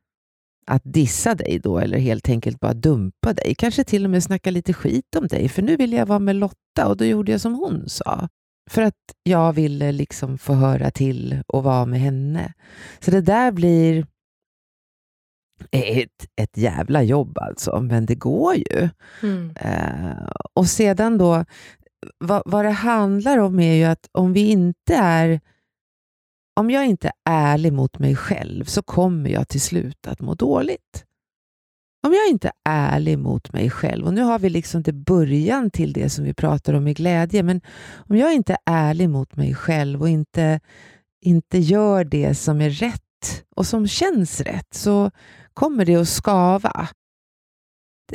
att 0.67 0.81
dissa 0.85 1.35
dig 1.35 1.59
då 1.63 1.79
eller 1.79 1.97
helt 1.97 2.29
enkelt 2.29 2.59
bara 2.59 2.73
dumpa 2.73 3.33
dig. 3.33 3.55
Kanske 3.57 3.83
till 3.83 4.05
och 4.05 4.11
med 4.11 4.23
snacka 4.23 4.51
lite 4.51 4.73
skit 4.73 5.15
om 5.15 5.27
dig, 5.27 5.49
för 5.49 5.61
nu 5.61 5.75
ville 5.75 5.95
jag 5.95 6.05
vara 6.05 6.19
med 6.19 6.35
Lotta 6.35 6.87
och 6.87 6.97
då 6.97 7.05
gjorde 7.05 7.31
jag 7.31 7.41
som 7.41 7.53
hon 7.53 7.89
sa. 7.89 8.29
För 8.69 8.81
att 8.81 8.93
jag 9.23 9.53
ville 9.53 9.91
liksom 9.91 10.37
få 10.37 10.53
höra 10.53 10.91
till 10.91 11.41
och 11.47 11.63
vara 11.63 11.85
med 11.85 11.99
henne. 11.99 12.53
Så 12.99 13.11
det 13.11 13.21
där 13.21 13.51
blir 13.51 14.05
ett, 15.71 16.27
ett 16.41 16.57
jävla 16.57 17.03
jobb 17.03 17.37
alltså, 17.37 17.81
men 17.81 18.05
det 18.05 18.15
går 18.15 18.55
ju. 18.55 18.89
Mm. 19.23 19.49
Uh, 19.65 20.31
och 20.53 20.67
sedan 20.67 21.17
då, 21.17 21.45
vad, 22.17 22.41
vad 22.45 22.65
det 22.65 22.71
handlar 22.71 23.37
om 23.37 23.59
är 23.59 23.73
ju 23.73 23.83
att 23.83 24.09
om 24.11 24.33
vi 24.33 24.49
inte 24.49 24.95
är 24.95 25.39
om 26.59 26.71
jag 26.71 26.85
inte 26.85 27.07
är 27.07 27.13
ärlig 27.25 27.73
mot 27.73 27.99
mig 27.99 28.15
själv 28.15 28.63
så 28.63 28.81
kommer 28.81 29.29
jag 29.29 29.47
till 29.47 29.61
slut 29.61 30.07
att 30.07 30.21
må 30.21 30.33
dåligt. 30.33 31.05
Om 32.05 32.13
jag 32.13 32.29
inte 32.29 32.47
är 32.47 32.95
ärlig 32.95 33.19
mot 33.19 33.53
mig 33.53 33.69
själv, 33.69 34.05
och 34.05 34.13
nu 34.13 34.21
har 34.21 34.39
vi 34.39 34.49
liksom 34.49 34.83
det 34.83 34.93
början 34.93 35.71
till 35.71 35.93
det 35.93 36.09
som 36.09 36.25
vi 36.25 36.33
pratar 36.33 36.73
om 36.73 36.87
i 36.87 36.93
glädje, 36.93 37.43
men 37.43 37.61
om 38.09 38.17
jag 38.17 38.33
inte 38.33 38.53
är 38.53 38.59
ärlig 38.65 39.09
mot 39.09 39.35
mig 39.35 39.55
själv 39.55 40.01
och 40.01 40.09
inte, 40.09 40.59
inte 41.21 41.57
gör 41.57 42.03
det 42.03 42.35
som 42.35 42.61
är 42.61 42.69
rätt 42.69 43.04
och 43.55 43.65
som 43.65 43.87
känns 43.87 44.41
rätt, 44.41 44.73
så 44.73 45.11
kommer 45.53 45.85
det 45.85 45.95
att 45.95 46.07
skava. 46.09 46.89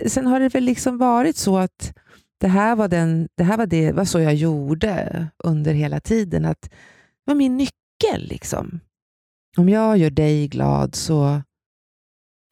Sen 0.06 0.26
har 0.26 0.40
det 0.40 0.48
väl 0.48 0.64
liksom 0.64 0.98
varit 0.98 1.36
så 1.36 1.58
att 1.58 1.94
det 2.40 2.48
här 2.48 2.76
var, 2.76 2.88
den, 2.88 3.28
det 3.36 3.44
här 3.44 3.56
var, 3.56 3.66
det, 3.66 3.92
var 3.92 4.04
så 4.04 4.20
jag 4.20 4.34
gjorde 4.34 5.26
under 5.44 5.74
hela 5.74 6.00
tiden. 6.00 6.44
Att 6.44 6.62
det 6.62 6.70
var 7.24 7.34
min 7.34 7.56
nyckel. 7.56 8.28
liksom. 8.28 8.80
Om 9.58 9.68
jag 9.68 9.98
gör 9.98 10.10
dig 10.10 10.48
glad 10.48 10.94
så 10.94 11.42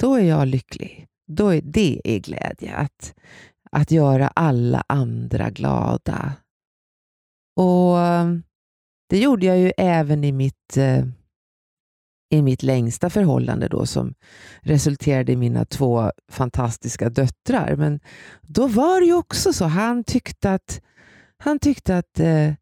då 0.01 0.15
är 0.15 0.25
jag 0.25 0.49
lycklig. 0.49 1.07
Då 1.27 1.49
är, 1.49 1.61
det 1.63 2.01
är 2.05 2.19
glädje. 2.19 2.75
Att, 2.77 3.15
att 3.71 3.91
göra 3.91 4.29
alla 4.29 4.85
andra 4.89 5.51
glada. 5.51 6.33
Och 7.57 7.99
eh, 8.01 8.35
Det 9.11 9.19
gjorde 9.19 9.47
jag 9.47 9.59
ju 9.59 9.73
även 9.77 10.25
i 10.25 10.33
mitt 10.33 10.77
eh, 10.77 11.05
i 12.31 12.43
mitt 12.43 12.63
längsta 12.63 13.11
förhållande 13.11 13.69
då 13.69 13.87
som 13.87 14.15
resulterade 14.61 15.33
i 15.33 15.37
mina 15.37 15.65
två 15.65 16.13
fantastiska 16.31 17.09
döttrar. 17.09 17.77
Men 17.77 18.01
då 18.43 18.67
var 18.67 19.01
det 19.01 19.07
ju 19.07 19.15
också 19.15 19.53
så. 19.53 19.65
Han 19.65 20.05
tyckte 20.05 20.53
att, 20.53 20.81
han 21.39 21.59
tyckte 21.59 21.99
att 21.99 22.21
eh, 22.21 22.53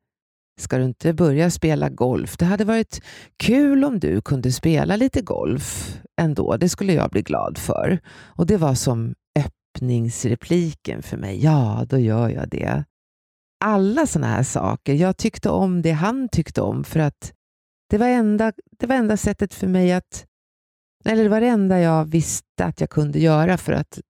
ska 0.60 0.78
du 0.78 0.84
inte 0.84 1.12
börja 1.12 1.50
spela 1.50 1.88
golf? 1.88 2.36
Det 2.36 2.44
hade 2.44 2.64
varit 2.64 3.02
kul 3.36 3.84
om 3.84 4.00
du 4.00 4.20
kunde 4.20 4.52
spela 4.52 4.96
lite 4.96 5.22
golf 5.22 5.98
ändå. 6.20 6.56
Det 6.56 6.68
skulle 6.68 6.92
jag 6.92 7.10
bli 7.10 7.22
glad 7.22 7.58
för. 7.58 7.98
Och 8.08 8.46
det 8.46 8.56
var 8.56 8.74
som 8.74 9.14
öppningsrepliken 9.38 11.02
för 11.02 11.16
mig. 11.16 11.44
Ja, 11.44 11.86
då 11.88 11.98
gör 11.98 12.28
jag 12.28 12.48
det. 12.48 12.84
Alla 13.64 14.06
sådana 14.06 14.26
här 14.26 14.42
saker. 14.42 14.94
Jag 14.94 15.16
tyckte 15.16 15.48
om 15.48 15.82
det 15.82 15.92
han 15.92 16.28
tyckte 16.28 16.60
om 16.60 16.84
för 16.84 17.00
att 17.00 17.32
det 17.90 17.98
var, 17.98 18.08
enda, 18.08 18.52
det 18.78 18.86
var 18.86 18.96
enda 18.96 19.16
sättet 19.16 19.54
för 19.54 19.66
mig 19.66 19.92
att... 19.92 20.26
Eller 21.04 21.22
det 21.22 21.28
var 21.28 21.40
det 21.40 21.48
enda 21.48 21.80
jag 21.80 22.04
visste 22.04 22.64
att 22.64 22.80
jag 22.80 22.90
kunde 22.90 23.18
göra 23.18 23.58
för 23.58 23.72
att 23.72 24.00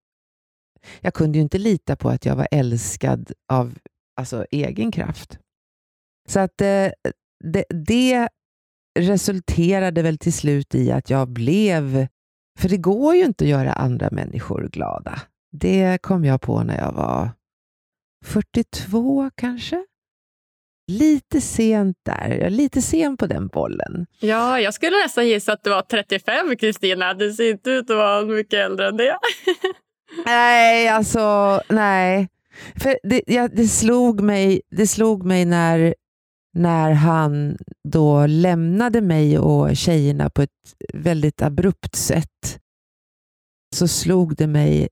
jag 1.01 1.15
kunde 1.15 1.39
ju 1.39 1.43
inte 1.43 1.59
lita 1.59 1.97
på 1.97 2.09
att 2.09 2.25
jag 2.25 2.37
var 2.37 2.49
älskad 2.51 3.33
av 3.53 3.79
alltså, 4.21 4.47
egen 4.51 4.93
kraft. 4.93 5.39
Så 6.29 6.41
att 6.41 6.61
eh, 6.61 6.91
det, 7.45 7.65
det 7.69 8.29
resulterade 8.99 10.03
väl 10.03 10.19
till 10.19 10.33
slut 10.33 10.75
i 10.75 10.93
att 10.93 11.11
jag 11.11 11.29
blev... 11.29 12.07
För 12.59 12.69
det 12.69 12.77
går 12.77 13.15
ju 13.15 13.25
inte 13.25 13.45
att 13.45 13.51
göra 13.51 13.73
andra 13.73 14.09
människor 14.11 14.69
glada. 14.73 15.23
Det 15.53 15.99
kom 16.03 16.25
jag 16.25 16.41
på 16.41 16.63
när 16.63 16.79
jag 16.79 16.93
var 16.93 17.31
42 18.25 19.31
kanske. 19.35 19.87
Lite 20.93 21.41
sent 21.41 21.97
där. 22.03 22.29
Jag 22.29 22.47
är 22.47 22.51
lite 22.51 22.83
sen 22.83 23.17
på 23.17 23.27
den 23.27 23.47
bollen. 23.49 24.07
Ja, 24.21 24.61
jag 24.61 24.75
skulle 24.75 24.97
nästan 24.97 25.29
gissa 25.29 25.53
att 25.53 25.65
du 25.65 25.71
var 25.71 25.83
35, 25.83 26.57
Kristina. 26.57 27.15
Du 27.15 27.33
ser 27.33 27.51
inte 27.51 27.71
ut 27.71 27.91
att 27.91 27.97
vara 27.97 28.25
mycket 28.25 28.55
äldre 28.55 28.89
än 28.89 28.97
det. 28.97 29.19
nej, 30.27 30.89
alltså 30.89 31.61
nej. 31.69 32.29
För 32.77 32.99
det, 33.03 33.23
ja, 33.27 33.49
det, 33.49 33.69
slog 33.69 34.21
mig, 34.21 34.61
det 34.71 34.87
slog 34.87 35.25
mig 35.25 35.45
när, 35.45 35.95
när 36.55 36.93
han 36.93 37.57
då 37.89 38.27
lämnade 38.27 39.01
mig 39.01 39.39
och 39.39 39.77
tjejerna 39.77 40.31
på 40.31 40.43
ett 40.43 40.51
väldigt 40.95 41.43
abrupt 41.43 41.97
sätt. 41.97 42.61
Så 43.77 43.89
slog 43.89 44.37
det 44.37 44.47
mig, 44.47 44.89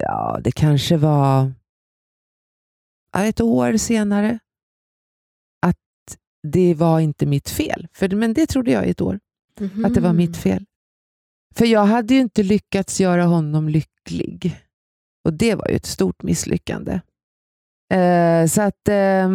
ja 0.00 0.40
det 0.44 0.52
kanske 0.52 0.96
var 0.96 1.52
ett 3.22 3.40
år 3.40 3.76
senare 3.76 4.38
att 5.66 5.76
det 6.42 6.74
var 6.74 7.00
inte 7.00 7.26
mitt 7.26 7.50
fel. 7.50 7.88
För, 7.92 8.08
men 8.08 8.34
det 8.34 8.46
trodde 8.46 8.70
jag 8.70 8.86
i 8.86 8.90
ett 8.90 9.00
år, 9.00 9.20
mm 9.60 9.84
att 9.84 9.94
det 9.94 10.00
var 10.00 10.12
mitt 10.12 10.30
mhm. 10.30 10.40
fel. 10.40 10.64
För 11.54 11.66
jag 11.66 11.84
hade 11.84 12.14
ju 12.14 12.20
inte 12.20 12.42
lyckats 12.42 13.00
göra 13.00 13.24
honom 13.24 13.68
lycklig. 13.68 14.60
Och 15.24 15.32
det 15.32 15.54
var 15.54 15.68
ju 15.68 15.76
ett 15.76 15.86
stort 15.86 16.22
misslyckande. 16.22 17.00
Eh, 17.92 18.46
så 18.46 18.62
att 18.62 18.88
eh, 18.88 19.30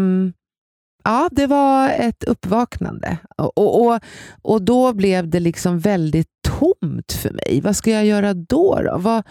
ja, 1.03 1.29
det 1.31 1.47
var 1.47 1.89
ett 1.89 2.23
uppvaknande. 2.23 3.17
Och, 3.37 3.57
och, 3.57 3.85
och, 3.85 3.99
och, 4.41 4.61
då 4.61 4.93
blev 4.93 5.29
det 5.29 5.39
liksom 5.39 5.79
väldigt 5.79 6.27
tomt 6.47 7.11
för 7.11 7.31
mig. 7.31 7.61
Vad 7.63 7.75
ska 7.75 7.91
jag 7.91 8.05
göra 8.05 8.33
då? 8.33 8.81
då? 8.81 8.97
Vad, 8.97 9.23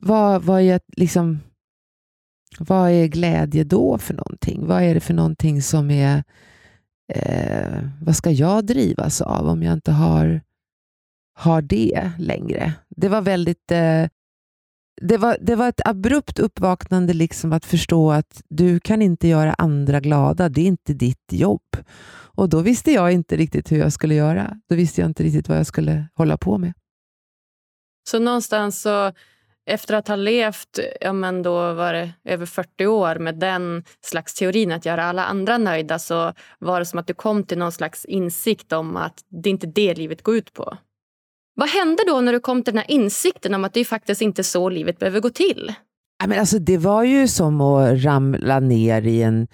vad, 0.00 0.42
vad 0.42 0.60
är 0.62 0.80
liksom, 0.96 1.40
vad 2.58 2.90
är 2.90 3.06
glädje 3.06 3.64
då 3.64 3.98
för 3.98 4.14
någonting? 4.14 4.66
Vad 4.66 4.82
är 4.82 4.94
det 4.94 5.00
för 5.00 5.14
någonting 5.14 5.62
som 5.62 5.90
är... 5.90 6.24
Eh, 7.12 7.88
vad 8.02 8.16
ska 8.16 8.30
jag 8.30 8.66
drivas 8.66 9.20
av 9.20 9.48
om 9.48 9.62
jag 9.62 9.72
inte 9.72 9.92
har, 9.92 10.40
har 11.34 11.62
det 11.62 12.10
längre? 12.18 12.72
Det 12.88 13.08
var 13.08 13.22
väldigt... 13.22 13.70
Eh, 13.70 14.06
det 15.02 15.16
var, 15.16 15.36
det 15.40 15.56
var 15.56 15.68
ett 15.68 15.86
abrupt 15.86 16.38
uppvaknande 16.38 17.12
liksom 17.12 17.52
att 17.52 17.64
förstå 17.64 18.12
att 18.12 18.42
du 18.48 18.80
kan 18.80 19.02
inte 19.02 19.28
göra 19.28 19.54
andra 19.54 20.00
glada. 20.00 20.48
Det 20.48 20.60
är 20.60 20.66
inte 20.66 20.94
ditt 20.94 21.32
jobb. 21.32 21.76
Och 22.36 22.48
då 22.48 22.60
visste 22.60 22.92
jag 22.92 23.12
inte 23.12 23.36
riktigt 23.36 23.72
hur 23.72 23.78
jag 23.78 23.92
skulle 23.92 24.14
göra. 24.14 24.60
Då 24.68 24.74
visste 24.74 25.00
jag 25.00 25.10
inte 25.10 25.22
riktigt 25.22 25.48
vad 25.48 25.58
jag 25.58 25.66
skulle 25.66 26.08
hålla 26.14 26.36
på 26.36 26.58
med. 26.58 26.72
Så 28.08 28.18
någonstans 28.18 28.80
så 28.82 29.12
efter 29.66 29.94
att 29.94 30.08
ha 30.08 30.16
levt 30.16 30.78
ja, 31.00 31.12
men 31.12 31.42
då 31.42 31.72
var 31.72 31.92
det 31.92 32.12
över 32.24 32.46
40 32.46 32.86
år 32.86 33.18
med 33.18 33.34
den 33.38 33.84
slags 34.00 34.34
teorin 34.34 34.72
att 34.72 34.86
göra 34.86 35.04
alla 35.04 35.24
andra 35.24 35.58
nöjda 35.58 35.98
så 35.98 36.32
var 36.58 36.78
det 36.78 36.86
som 36.86 36.98
att 36.98 37.06
du 37.06 37.14
kom 37.14 37.44
till 37.44 37.58
någon 37.58 37.72
slags 37.72 38.04
insikt 38.04 38.72
om 38.72 38.96
att 38.96 39.24
det 39.42 39.50
inte 39.50 39.66
är 39.66 39.72
det 39.72 39.94
livet 39.94 40.22
går 40.22 40.36
ut 40.36 40.52
på. 40.52 40.76
Vad 41.54 41.68
hände 41.68 42.02
då 42.06 42.20
när 42.20 42.32
du 42.32 42.40
kom 42.40 42.62
till 42.62 42.74
den 42.74 42.82
här 42.82 42.90
insikten 42.90 43.54
om 43.54 43.64
att 43.64 43.74
det 43.74 43.84
faktiskt 43.84 44.22
inte 44.22 44.40
är 44.40 44.44
så 44.44 44.68
livet 44.68 44.98
behöver 44.98 45.20
gå 45.20 45.30
till? 45.30 45.74
men 46.26 46.38
alltså, 46.38 46.58
det 46.58 46.78
var 46.78 47.02
ju 47.02 47.28
som 47.28 47.60
att 47.60 48.04
ramla 48.04 48.60
ner 48.60 49.02
i 49.02 49.22
en... 49.22 49.48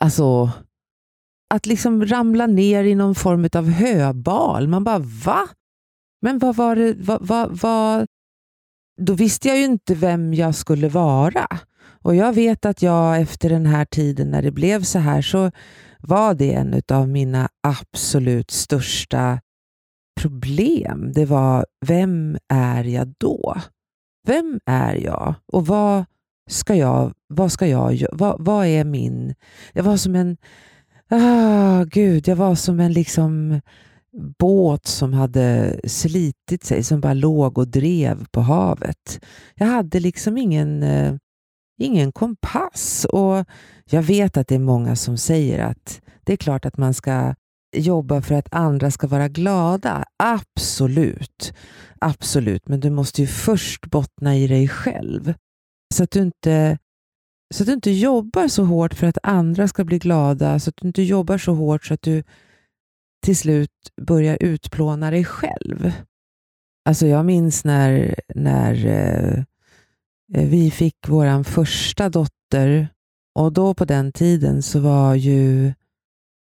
Alltså, 0.00 0.50
att 1.54 1.66
liksom 1.66 2.06
ramla 2.06 2.46
ner 2.46 2.84
i 2.84 2.94
någon 2.94 3.14
form 3.14 3.48
av 3.56 3.70
höbal. 3.70 4.68
Man 4.68 4.84
bara, 4.84 4.98
va? 4.98 5.48
Men 6.22 6.38
vad 6.38 6.56
var 6.56 6.76
det? 6.76 6.94
Vad, 6.98 7.26
vad, 7.26 7.58
vad? 7.58 8.06
Då 8.96 9.14
visste 9.14 9.48
jag 9.48 9.58
ju 9.58 9.64
inte 9.64 9.94
vem 9.94 10.34
jag 10.34 10.54
skulle 10.54 10.88
vara. 10.88 11.46
Och 12.02 12.14
jag 12.14 12.32
vet 12.32 12.64
att 12.64 12.82
jag 12.82 13.20
efter 13.20 13.48
den 13.48 13.66
här 13.66 13.84
tiden 13.84 14.30
när 14.30 14.42
det 14.42 14.50
blev 14.50 14.82
så 14.82 14.98
här 14.98 15.22
så 15.22 15.50
var 15.98 16.34
det 16.34 16.54
en 16.54 16.82
av 16.88 17.08
mina 17.08 17.48
absolut 17.62 18.50
största 18.50 19.40
problem. 20.20 21.12
Det 21.14 21.24
var, 21.24 21.66
vem 21.86 22.38
är 22.48 22.84
jag 22.84 23.14
då? 23.18 23.54
Vem 24.26 24.60
är 24.66 24.94
jag? 24.94 25.34
Och 25.52 25.66
vad 25.66 26.04
ska 26.50 26.74
jag, 26.74 27.12
vad 27.28 27.52
ska 27.52 27.66
jag 27.66 28.06
vad, 28.12 28.44
vad 28.44 28.66
är 28.66 28.84
min... 28.84 29.34
Jag 29.72 29.84
var 29.84 29.96
som 29.96 30.14
en... 30.14 30.36
Ah, 31.10 31.84
gud, 31.84 32.28
jag 32.28 32.36
var 32.36 32.54
som 32.54 32.80
en 32.80 32.92
liksom 32.92 33.60
båt 34.38 34.86
som 34.86 35.12
hade 35.12 35.80
slitit 35.84 36.64
sig, 36.64 36.82
som 36.82 37.00
bara 37.00 37.14
låg 37.14 37.58
och 37.58 37.68
drev 37.68 38.26
på 38.30 38.40
havet. 38.40 39.20
Jag 39.54 39.66
hade 39.66 40.00
liksom 40.00 40.38
ingen, 40.38 40.82
eh, 40.82 41.14
ingen 41.80 42.12
kompass. 42.12 43.06
Och 43.12 43.44
Jag 43.90 44.02
vet 44.02 44.36
att 44.36 44.48
det 44.48 44.54
är 44.54 44.58
många 44.58 44.96
som 44.96 45.16
säger 45.16 45.64
att 45.64 46.00
det 46.24 46.32
är 46.32 46.36
klart 46.36 46.64
att 46.64 46.76
man 46.76 46.94
ska 46.94 47.34
jobba 47.76 48.22
för 48.22 48.34
att 48.34 48.48
andra 48.50 48.90
ska 48.90 49.06
vara 49.06 49.28
glada. 49.28 50.04
Absolut. 50.18 51.52
Absolut. 52.00 52.68
Men 52.68 52.80
du 52.80 52.90
måste 52.90 53.20
ju 53.20 53.26
först 53.26 53.86
bottna 53.86 54.36
i 54.36 54.46
dig 54.46 54.68
själv. 54.68 55.34
Så 55.94 56.04
att 56.04 56.10
du 56.10 56.22
inte, 56.22 56.78
så 57.54 57.62
att 57.62 57.66
du 57.66 57.72
inte 57.72 57.90
jobbar 57.90 58.48
så 58.48 58.64
hårt 58.64 58.94
för 58.94 59.06
att 59.06 59.18
andra 59.22 59.68
ska 59.68 59.84
bli 59.84 59.98
glada. 59.98 60.58
Så 60.58 60.70
att 60.70 60.76
du 60.76 60.86
inte 60.86 61.02
jobbar 61.02 61.38
så 61.38 61.54
hårt 61.54 61.84
så 61.84 61.94
att 61.94 62.02
du 62.02 62.22
till 63.24 63.36
slut 63.36 63.70
börja 64.00 64.36
utplåna 64.36 65.10
dig 65.10 65.24
själv. 65.24 65.92
Alltså 66.88 67.06
jag 67.06 67.24
minns 67.24 67.64
när, 67.64 68.14
när 68.34 68.86
eh, 68.86 69.44
eh 70.34 70.48
vi 70.48 70.70
fick 70.70 70.96
vår 71.08 71.42
första 71.42 72.08
dotter 72.08 72.88
och 73.34 73.52
då 73.52 73.74
på 73.74 73.84
den 73.84 74.12
tiden 74.12 74.62
så 74.62 74.80
var 74.80 75.14
ju 75.14 75.72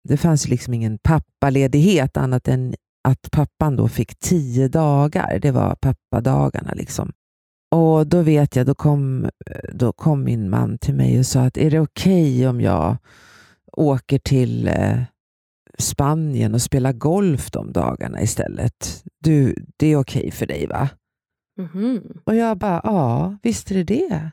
det 0.08 0.16
fanns 0.16 0.48
liksom 0.48 0.74
ingen 0.74 0.98
pappaledighet 0.98 2.16
annat 2.16 2.48
än 2.48 2.74
att 3.04 3.30
pappan 3.30 3.76
då 3.76 3.88
fick 3.88 4.18
tio 4.18 4.68
dagar. 4.68 5.38
Det 5.38 5.50
var 5.50 5.74
pappadagarna. 5.74 6.72
Liksom. 6.74 7.12
Och 7.70 8.06
Då 8.06 8.22
vet 8.22 8.56
jag, 8.56 8.66
då 8.66 8.74
kom, 8.74 9.30
då 9.72 9.92
kom 9.92 10.24
min 10.24 10.50
man 10.50 10.78
till 10.78 10.94
mig 10.94 11.18
och 11.18 11.26
sa 11.26 11.40
att 11.40 11.56
är 11.56 11.70
det 11.70 11.80
okej 11.80 12.36
okay 12.36 12.46
om 12.46 12.60
jag 12.60 12.96
åker 13.72 14.18
till 14.18 14.68
eh, 14.68 15.02
Spanien 15.78 16.54
och 16.54 16.62
spelar 16.62 16.92
golf 16.92 17.50
de 17.50 17.72
dagarna 17.72 18.22
istället? 18.22 19.04
Du, 19.20 19.54
det 19.76 19.86
är 19.86 19.96
okej 19.96 20.20
okay 20.20 20.30
för 20.30 20.46
dig 20.46 20.66
va? 20.66 20.88
Mm 21.58 21.70
-hmm. 21.70 22.20
Och 22.24 22.34
jag 22.34 22.58
bara, 22.58 22.80
ja, 22.84 23.36
visst 23.42 23.70
är 23.70 23.74
det 23.74 23.84
det. 23.84 24.30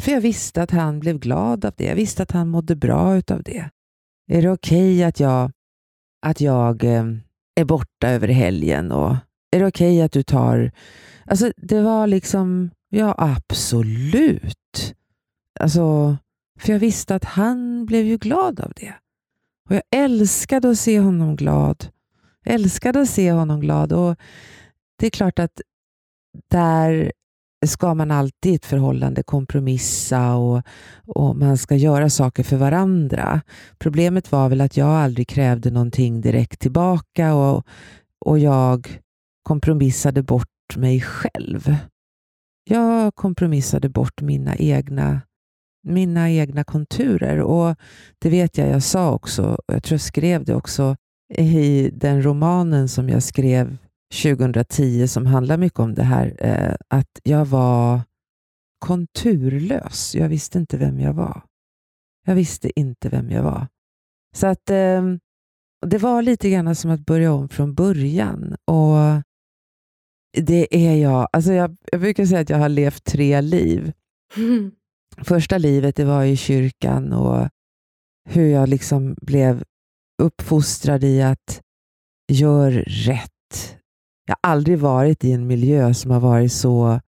För 0.00 0.12
jag 0.12 0.20
visste 0.20 0.62
att 0.62 0.70
han 0.70 1.00
blev 1.00 1.18
glad 1.18 1.64
av 1.64 1.72
det. 1.76 1.84
Jag 1.84 1.94
visste 1.94 2.22
att 2.22 2.30
han 2.30 2.48
mådde 2.48 2.76
bra 2.76 3.22
av 3.30 3.42
det. 3.42 3.70
Är 4.30 4.42
det 4.42 4.50
okej 4.50 4.96
okay 4.96 5.02
att 5.02 5.20
jag, 5.20 5.50
att 6.26 6.40
jag 6.40 6.84
eh, 6.84 7.04
är 7.54 7.64
borta 7.64 8.08
över 8.08 8.28
helgen? 8.28 8.92
Och 8.92 9.16
är 9.50 9.60
det 9.60 9.66
okej 9.66 9.96
okay 9.96 10.02
att 10.02 10.12
du 10.12 10.22
tar... 10.22 10.72
Alltså, 11.26 11.52
det 11.56 11.80
var 11.80 12.06
liksom, 12.06 12.70
ja 12.88 13.14
absolut. 13.18 14.94
Alltså, 15.60 16.16
för 16.58 16.72
jag 16.72 16.80
visste 16.80 17.14
att 17.14 17.24
han 17.24 17.86
blev 17.86 18.06
ju 18.06 18.16
glad 18.16 18.60
av 18.60 18.72
det. 18.76 18.94
Och 19.72 19.76
jag 19.76 20.04
älskade 20.04 20.70
att 20.70 20.78
se 20.78 21.00
honom 21.00 21.36
glad. 21.36 21.86
Jag 22.44 22.54
älskade 22.54 23.00
att 23.00 23.08
se 23.08 23.32
honom 23.32 23.60
glad. 23.60 23.92
Och 23.92 24.16
Det 24.98 25.06
är 25.06 25.10
klart 25.10 25.38
att 25.38 25.60
där 26.50 27.12
ska 27.66 27.94
man 27.94 28.10
alltid 28.10 28.52
i 28.52 28.54
ett 28.54 28.66
förhållande 28.66 29.22
kompromissa 29.22 30.34
och, 30.34 30.62
och 31.06 31.36
man 31.36 31.58
ska 31.58 31.74
göra 31.76 32.10
saker 32.10 32.42
för 32.42 32.56
varandra. 32.56 33.40
Problemet 33.78 34.32
var 34.32 34.48
väl 34.48 34.60
att 34.60 34.76
jag 34.76 34.88
aldrig 34.88 35.28
krävde 35.28 35.70
någonting 35.70 36.20
direkt 36.20 36.60
tillbaka 36.60 37.34
och, 37.34 37.66
och 38.24 38.38
jag 38.38 39.00
kompromissade 39.42 40.22
bort 40.22 40.76
mig 40.76 41.00
själv. 41.00 41.76
Jag 42.64 43.14
kompromissade 43.14 43.88
bort 43.88 44.20
mina 44.20 44.56
egna, 44.56 45.20
mina 45.82 46.30
egna 46.30 46.64
konturer 46.64 47.40
och 47.40 47.76
det 48.18 48.30
vet 48.30 48.58
jag 48.58 48.68
jag 48.68 48.82
sa 48.82 49.12
också, 49.12 49.58
jag 49.66 49.82
tror 49.82 49.94
jag 49.94 50.00
skrev 50.00 50.44
det 50.44 50.54
också 50.54 50.96
i 51.38 51.90
den 51.90 52.22
romanen 52.22 52.88
som 52.88 53.08
jag 53.08 53.22
skrev 53.22 53.76
2010 54.22 55.08
som 55.08 55.26
handlar 55.26 55.56
mycket 55.56 55.78
om 55.78 55.94
det 55.94 56.02
här, 56.02 56.36
eh, 56.38 56.74
att 56.88 57.20
jag 57.22 57.44
var 57.44 58.00
konturlös. 58.78 60.14
Jag 60.14 60.28
visste 60.28 60.58
inte 60.58 60.76
vem 60.76 61.00
jag 61.00 61.12
var. 61.12 61.42
Jag 62.26 62.34
visste 62.34 62.80
inte 62.80 63.08
vem 63.08 63.30
jag 63.30 63.42
var. 63.42 63.66
Så 64.36 64.46
att 64.46 64.70
ehm, 64.70 65.20
det 65.86 65.98
var 65.98 66.22
lite 66.22 66.50
grann 66.50 66.74
som 66.74 66.90
att 66.90 67.06
börja 67.06 67.32
om 67.32 67.48
från 67.48 67.74
början. 67.74 68.56
Och 68.64 69.22
det 70.46 70.76
är 70.76 70.96
jag. 70.96 71.28
Alltså 71.32 71.52
jag, 71.52 71.76
jag 71.92 72.00
brukar 72.00 72.26
säga 72.26 72.40
att 72.40 72.50
jag 72.50 72.58
har 72.58 72.68
levt 72.68 73.04
tre 73.04 73.40
liv. 73.40 73.92
Mm. 74.36 74.72
Första 75.18 75.58
livet 75.58 75.96
det 75.96 76.04
var 76.04 76.24
i 76.24 76.36
kyrkan 76.36 77.12
och 77.12 77.48
hur 78.28 78.46
jag 78.46 78.68
liksom 78.68 79.16
blev 79.22 79.64
uppfostrad 80.22 81.04
i 81.04 81.22
att 81.22 81.62
gör 82.32 82.70
rätt, 82.86 83.78
jag 84.26 84.36
har 84.42 84.50
aldrig 84.50 84.78
varit 84.78 85.24
i 85.24 85.32
en 85.32 85.46
miljö 85.46 85.94
som 85.94 86.10
har 86.10 86.20
varit 86.20 86.52
så 86.52 87.00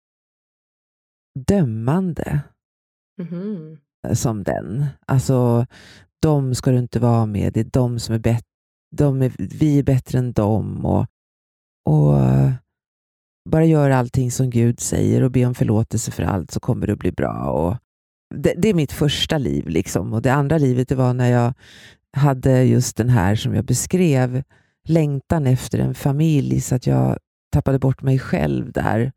dömande 1.46 2.40
mm. 3.20 3.78
som 4.14 4.42
den. 4.42 4.86
Alltså, 5.06 5.66
de 6.22 6.54
ska 6.54 6.70
du 6.70 6.78
inte 6.78 7.00
vara 7.00 7.26
med. 7.26 7.52
Det 7.52 7.60
är 7.60 7.70
de 7.72 7.98
som 7.98 8.14
är 8.14 8.18
bättre. 8.18 8.46
är, 8.96 9.58
vi 9.58 9.78
är 9.78 9.82
bättre 9.82 10.18
än 10.18 10.32
dem. 10.32 10.86
Och, 10.86 11.06
och 11.88 12.18
bara 13.50 13.64
gör 13.64 13.90
allting 13.90 14.30
som 14.30 14.50
Gud 14.50 14.80
säger 14.80 15.22
och 15.22 15.30
be 15.30 15.46
om 15.46 15.54
förlåtelse 15.54 16.10
för 16.10 16.22
allt 16.22 16.50
så 16.50 16.60
kommer 16.60 16.86
det 16.86 16.92
att 16.92 16.98
bli 16.98 17.12
bra. 17.12 17.50
Och 17.50 17.76
det, 18.34 18.54
det 18.56 18.68
är 18.68 18.74
mitt 18.74 18.92
första 18.92 19.38
liv. 19.38 19.68
liksom. 19.68 20.12
Och 20.12 20.22
Det 20.22 20.32
andra 20.32 20.58
livet 20.58 20.88
det 20.88 20.94
var 20.94 21.14
när 21.14 21.30
jag 21.30 21.54
hade 22.16 22.64
just 22.64 22.96
den 22.96 23.08
här 23.08 23.34
som 23.36 23.54
jag 23.54 23.64
beskrev 23.64 24.42
längtan 24.84 25.46
efter 25.46 25.78
en 25.78 25.94
familj 25.94 26.60
så 26.60 26.74
att 26.74 26.86
jag 26.86 27.18
tappade 27.52 27.78
bort 27.78 28.02
mig 28.02 28.18
själv 28.18 28.72
där. 28.72 29.12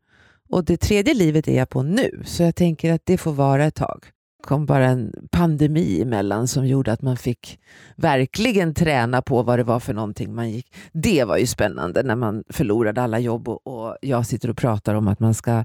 Och 0.48 0.64
det 0.64 0.76
tredje 0.76 1.14
livet 1.14 1.48
är 1.48 1.56
jag 1.56 1.68
på 1.68 1.82
nu, 1.82 2.22
så 2.24 2.42
jag 2.42 2.54
tänker 2.54 2.92
att 2.92 3.02
det 3.04 3.18
får 3.18 3.32
vara 3.32 3.64
ett 3.64 3.74
tag. 3.74 4.04
Det 4.42 4.48
kom 4.48 4.66
bara 4.66 4.86
en 4.86 5.12
pandemi 5.30 6.02
emellan 6.02 6.48
som 6.48 6.66
gjorde 6.66 6.92
att 6.92 7.02
man 7.02 7.16
fick 7.16 7.58
verkligen 7.96 8.74
träna 8.74 9.22
på 9.22 9.42
vad 9.42 9.58
det 9.58 9.64
var 9.64 9.80
för 9.80 9.94
någonting 9.94 10.34
man 10.34 10.50
gick. 10.50 10.74
Det 10.92 11.24
var 11.24 11.36
ju 11.36 11.46
spännande 11.46 12.02
när 12.02 12.16
man 12.16 12.44
förlorade 12.48 13.02
alla 13.02 13.18
jobb 13.18 13.48
och, 13.48 13.66
och 13.66 13.96
jag 14.02 14.26
sitter 14.26 14.50
och 14.50 14.56
pratar 14.56 14.94
om 14.94 15.08
att 15.08 15.20
man 15.20 15.34
ska 15.34 15.64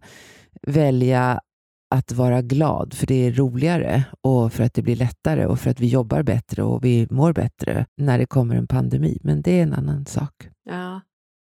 välja 0.67 1.41
att 1.91 2.11
vara 2.11 2.41
glad, 2.41 2.93
för 2.93 3.07
det 3.07 3.27
är 3.27 3.31
roligare 3.31 4.03
och 4.21 4.53
för 4.53 4.63
att 4.63 4.73
det 4.73 4.81
blir 4.81 4.95
lättare 4.95 5.45
och 5.45 5.59
för 5.59 5.69
att 5.69 5.79
vi 5.79 5.87
jobbar 5.87 6.23
bättre 6.23 6.63
och 6.63 6.85
vi 6.85 7.07
mår 7.09 7.33
bättre 7.33 7.85
när 7.97 8.17
det 8.17 8.25
kommer 8.25 8.55
en 8.55 8.67
pandemi. 8.67 9.19
Men 9.23 9.41
det 9.41 9.59
är 9.59 9.63
en 9.63 9.73
annan 9.73 10.05
sak. 10.05 10.33
Ja, 10.63 11.01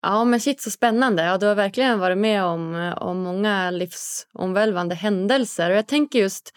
ja 0.03 0.25
men 0.25 0.41
shit 0.41 0.61
så 0.61 0.71
spännande. 0.71 1.25
Ja, 1.25 1.39
du 1.39 1.47
har 1.47 1.55
verkligen 1.55 1.99
varit 1.99 2.19
med 2.19 2.45
om, 2.45 2.93
om 2.97 3.23
många 3.23 3.71
livsomvälvande 3.71 4.95
händelser. 4.95 5.71
Och 5.71 5.77
jag 5.77 5.87
tänker 5.87 6.19
just 6.19 6.53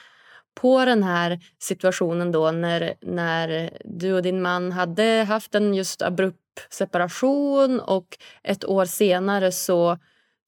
på 0.61 0.85
den 0.85 1.03
här 1.03 1.39
situationen 1.59 2.31
då 2.31 2.51
när, 2.51 2.93
när 3.01 3.69
du 3.85 4.13
och 4.13 4.21
din 4.21 4.41
man 4.41 4.71
hade 4.71 5.25
haft 5.27 5.55
en 5.55 5.73
just 5.73 6.01
abrupt 6.01 6.39
separation 6.69 7.79
och 7.79 8.17
ett 8.43 8.65
år 8.65 8.85
senare 8.85 9.51
så 9.51 9.97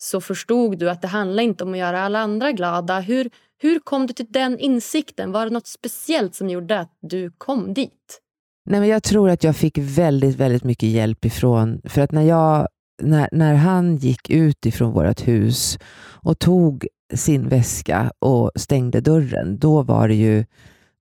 så 0.01 0.21
förstod 0.21 0.79
du 0.79 0.89
att 0.89 1.01
det 1.01 1.07
handlar 1.07 1.43
inte 1.43 1.63
om 1.63 1.71
att 1.71 1.79
göra 1.79 2.01
alla 2.01 2.19
andra 2.19 2.51
glada. 2.51 2.99
Hur, 2.99 3.29
hur 3.61 3.79
kom 3.79 4.07
du 4.07 4.13
till 4.13 4.25
den 4.29 4.59
insikten? 4.59 5.31
Var 5.31 5.45
det 5.45 5.51
något 5.51 5.67
speciellt 5.67 6.35
som 6.35 6.49
gjorde 6.49 6.79
att 6.79 6.97
du 7.01 7.31
kom 7.37 7.73
dit? 7.73 8.21
Nej, 8.69 8.79
men 8.79 8.89
jag 8.89 9.03
tror 9.03 9.29
att 9.29 9.43
jag 9.43 9.55
fick 9.55 9.77
väldigt, 9.77 10.35
väldigt 10.35 10.63
mycket 10.63 10.89
hjälp 10.89 11.25
ifrån, 11.25 11.81
för 11.83 12.01
att 12.01 12.11
när, 12.11 12.21
jag, 12.21 12.67
när, 13.01 13.29
när 13.31 13.53
han 13.53 13.97
gick 13.97 14.29
ut 14.29 14.65
ifrån 14.65 14.91
vårt 14.91 15.27
hus 15.27 15.79
och 16.23 16.39
tog 16.39 16.87
sin 17.13 17.49
väska 17.49 18.11
och 18.19 18.51
stängde 18.55 19.01
dörren, 19.01 19.59
då 19.59 19.81
var 19.81 20.07
det 20.07 20.15
ju, 20.15 20.45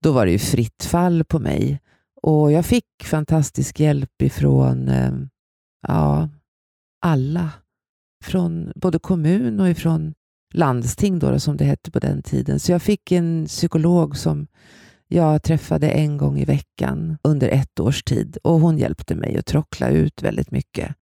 då 0.03 0.11
var 0.11 0.25
det 0.25 0.31
ju 0.31 0.39
fritt 0.39 0.83
fall 0.83 1.23
på 1.23 1.39
mig. 1.39 1.79
Och 2.21 2.51
jag 2.51 2.65
fick 2.65 2.85
fantastisk 3.03 3.79
hjälp 3.79 4.21
ifrån 4.21 4.87
eh, 4.87 5.11
ja, 5.87 6.29
alla. 7.01 7.49
Från 8.23 8.71
både 8.75 8.99
kommun 8.99 9.59
och 9.59 9.69
ifrån 9.69 10.13
landsting 10.53 11.19
då, 11.19 11.39
som 11.39 11.57
det 11.57 11.65
hette 11.65 11.91
på 11.91 11.99
den 11.99 12.21
tiden. 12.21 12.59
Så 12.59 12.71
jag 12.71 12.81
fick 12.81 13.11
en 13.11 13.45
psykolog 13.45 14.17
som 14.17 14.47
jag 15.07 15.43
träffade 15.43 15.89
en 15.89 16.17
gång 16.17 16.39
i 16.39 16.45
veckan 16.45 17.17
under 17.23 17.49
ett 17.49 17.79
års 17.79 18.03
tid 18.03 18.37
och 18.43 18.59
hon 18.59 18.77
hjälpte 18.77 19.15
mig 19.15 19.37
att 19.37 19.45
trockla 19.45 19.89
ut 19.89 20.23
väldigt 20.23 20.51
mycket. 20.51 20.95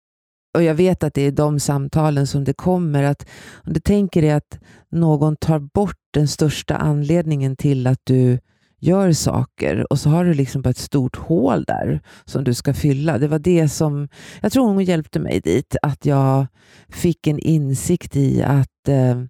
Och 0.56 0.64
Jag 0.64 0.76
vet 0.76 1.04
att 1.04 1.14
det 1.14 1.22
är 1.22 1.32
de 1.32 1.60
samtalen 1.60 2.28
som 2.28 2.44
det 2.44 2.54
kommer. 2.54 3.04
att 3.04 3.28
Om 3.54 3.74
du 3.74 3.80
tänker 3.80 4.22
dig 4.22 4.32
att 4.32 4.60
någon 4.92 5.36
tar 5.36 5.60
bort 5.60 6.00
den 6.14 6.28
största 6.28 6.76
anledningen 6.76 7.56
till 7.56 7.88
att 7.88 8.02
du 8.04 8.40
gör 8.86 9.12
saker 9.14 9.92
och 9.92 10.00
så 10.00 10.10
har 10.10 10.26
du 10.26 10.34
liksom 10.34 10.62
bara 10.62 10.70
ett 10.70 10.78
stort 10.78 11.16
hål 11.16 11.64
där 11.64 12.02
som 12.26 12.44
du 12.44 12.54
ska 12.54 12.74
fylla. 12.74 13.18
Det 13.18 13.28
var 13.28 13.40
det 13.40 13.70
som, 13.70 14.08
jag 14.42 14.52
tror 14.52 14.68
hon 14.68 14.84
hjälpte 14.84 15.20
mig 15.20 15.40
dit, 15.40 15.76
att 15.82 16.06
jag 16.06 16.48
fick 16.90 17.28
en 17.28 17.40
insikt 17.40 18.16
i 18.16 18.44
att 18.44 18.88
eh, 18.88 19.22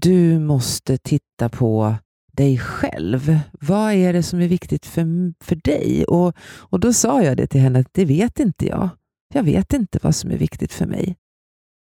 du 0.00 0.38
måste 0.38 0.98
titta 0.98 1.48
på 1.48 1.94
dig 2.32 2.58
själv. 2.58 3.38
Vad 3.60 3.92
är 3.92 4.12
det 4.12 4.22
som 4.22 4.40
är 4.40 4.48
viktigt 4.48 4.86
för, 4.86 5.04
för 5.44 5.56
dig? 5.56 6.04
Och, 6.04 6.36
och 6.42 6.80
Då 6.80 6.92
sa 6.92 7.22
jag 7.22 7.36
det 7.36 7.46
till 7.46 7.60
henne, 7.60 7.78
att 7.78 7.88
det 7.92 8.04
vet 8.04 8.40
inte 8.40 8.66
jag. 8.66 8.88
Jag 9.34 9.42
vet 9.42 9.72
inte 9.72 9.98
vad 10.02 10.14
som 10.14 10.30
är 10.30 10.36
viktigt 10.36 10.72
för 10.72 10.86
mig. 10.86 11.16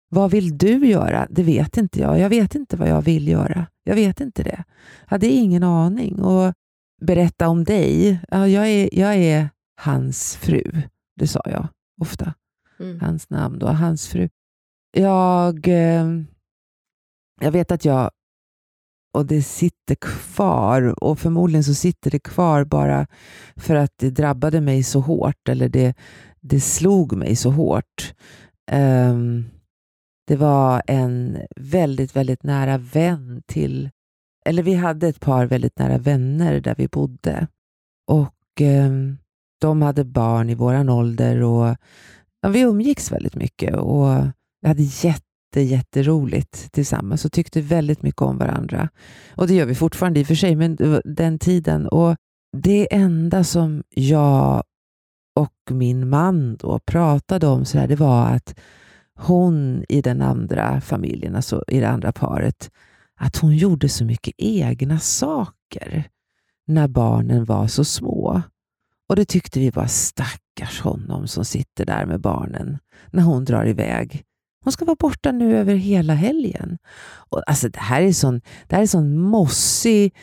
Vad 0.10 0.32
vill 0.32 0.58
du 0.58 0.88
göra? 0.88 1.28
Det 1.30 1.44
vet 1.44 1.78
inte 1.78 2.00
jag. 2.00 2.20
Jag 2.20 2.30
vet 2.30 2.56
inte 2.56 2.78
vad 2.78 2.90
jag 2.90 3.02
vill 3.02 3.28
göra. 3.28 3.66
Jag 3.84 3.96
vet 3.96 4.22
inte 4.22 4.44
det. 4.44 4.64
Jag 5.06 5.10
hade 5.10 5.28
ingen 5.28 5.64
aning. 5.64 6.22
Och 6.22 6.54
berätta 7.02 7.48
om 7.48 7.64
dig. 7.64 8.20
Ja, 8.30 8.48
jag, 8.48 8.70
är, 8.70 8.90
jag 8.92 9.16
är 9.16 9.50
hans 9.82 10.36
fru. 10.36 10.82
Det 11.16 11.28
sa 11.28 11.42
jag 11.46 11.68
ofta. 12.02 12.34
Mm. 12.80 13.00
Hans 13.00 13.30
namn 13.30 13.60
då, 13.60 13.68
hans 13.68 14.08
fru. 14.08 14.30
Jag, 14.92 15.68
eh, 15.68 16.08
jag 17.42 17.52
vet 17.52 17.72
att 17.72 17.86
jag, 17.86 18.12
och 19.14 19.26
det 19.26 19.42
sitter 19.42 19.96
kvar, 19.96 21.04
och 21.04 21.20
förmodligen 21.20 21.64
så 21.64 21.74
sitter 21.74 22.12
det 22.12 22.20
kvar 22.20 22.64
bara 22.64 23.08
för 23.56 23.76
att 23.76 23.94
det 23.96 24.10
drabbade 24.10 24.62
mig 24.62 24.84
så 24.84 25.00
hårt, 25.00 25.50
eller 25.50 25.70
det, 25.70 25.94
det 26.42 26.62
slog 26.62 27.14
mig 27.14 27.36
så 27.36 27.50
hårt. 27.50 28.14
Um, 28.72 29.46
det 30.28 30.36
var 30.36 30.82
en 30.88 31.38
väldigt, 31.56 32.16
väldigt 32.16 32.44
nära 32.44 32.78
vän 32.78 33.44
till 33.46 33.90
eller 34.48 34.64
vi 34.64 34.74
hade 34.74 35.08
ett 35.08 35.20
par 35.20 35.46
väldigt 35.46 35.80
nära 35.80 35.98
vänner 35.98 36.60
där 36.60 36.76
vi 36.78 36.88
bodde. 36.88 37.48
Och 38.08 38.62
eh, 38.62 38.92
De 39.62 39.82
hade 39.82 40.04
barn 40.06 40.50
i 40.50 40.56
våran 40.56 40.90
ålder 40.90 41.44
och 41.44 41.76
ja, 42.42 42.50
vi 42.50 42.62
umgicks 42.62 43.12
väldigt 43.12 43.36
mycket. 43.36 43.76
Och 43.76 44.08
Vi 44.62 44.68
hade 44.68 44.84
jätte, 44.84 45.62
jätteroligt 45.62 46.72
tillsammans 46.72 47.26
och 47.26 47.32
tyckte 47.32 47.62
väldigt 47.62 48.02
mycket 48.02 48.22
om 48.22 48.38
varandra. 48.38 48.90
Och 49.36 49.48
Det 49.48 49.54
gör 49.54 49.66
vi 49.66 49.76
fortfarande 49.76 50.20
i 50.20 50.24
och 50.24 50.28
för 50.28 50.36
sig, 50.36 50.56
men 50.56 50.78
den 51.06 51.40
tiden. 51.40 51.88
Och 51.88 52.16
Det 52.58 52.94
enda 52.94 53.44
som 53.44 53.84
jag 53.90 54.64
och 55.36 55.72
min 55.72 56.10
man 56.10 56.56
då 56.56 56.80
pratade 56.80 57.48
om 57.48 57.66
så 57.66 57.78
här, 57.78 57.88
det 57.88 57.96
var 57.96 58.26
att 58.26 58.60
hon 59.20 59.84
i 59.90 60.02
den 60.02 60.22
andra 60.22 60.82
familjen, 60.82 61.36
alltså 61.36 61.64
i 61.68 61.80
det 61.80 61.90
andra 61.90 62.12
paret, 62.12 62.72
att 63.18 63.38
hon 63.38 63.58
gjorde 63.58 63.90
så 63.90 64.06
mycket 64.06 64.34
egna 64.38 65.00
saker 65.00 66.10
när 66.68 66.88
barnen 66.88 67.46
var 67.46 67.68
så 67.68 67.84
små. 67.84 68.42
Och 69.10 69.16
det 69.16 69.26
tyckte 69.26 69.60
vi 69.60 69.70
var 69.70 69.88
stackars 69.88 70.82
honom 70.82 71.28
som 71.28 71.46
sitter 71.46 71.86
där 71.86 72.06
med 72.06 72.22
barnen 72.22 72.78
när 73.12 73.24
hon 73.24 73.46
drar 73.46 73.66
iväg. 73.68 74.24
Hon 74.64 74.72
ska 74.72 74.86
vara 74.86 74.98
borta 75.00 75.32
nu 75.32 75.58
över 75.58 75.76
hela 75.76 76.14
helgen. 76.14 76.78
Och 77.30 77.44
alltså, 77.48 77.70
det 77.70 77.80
här 77.80 78.02
är 78.02 78.14
sån, 78.14 78.42
det 78.68 78.76
här 78.76 78.84
är 78.84 78.88
sån 78.88 79.20
mossig 79.20 80.16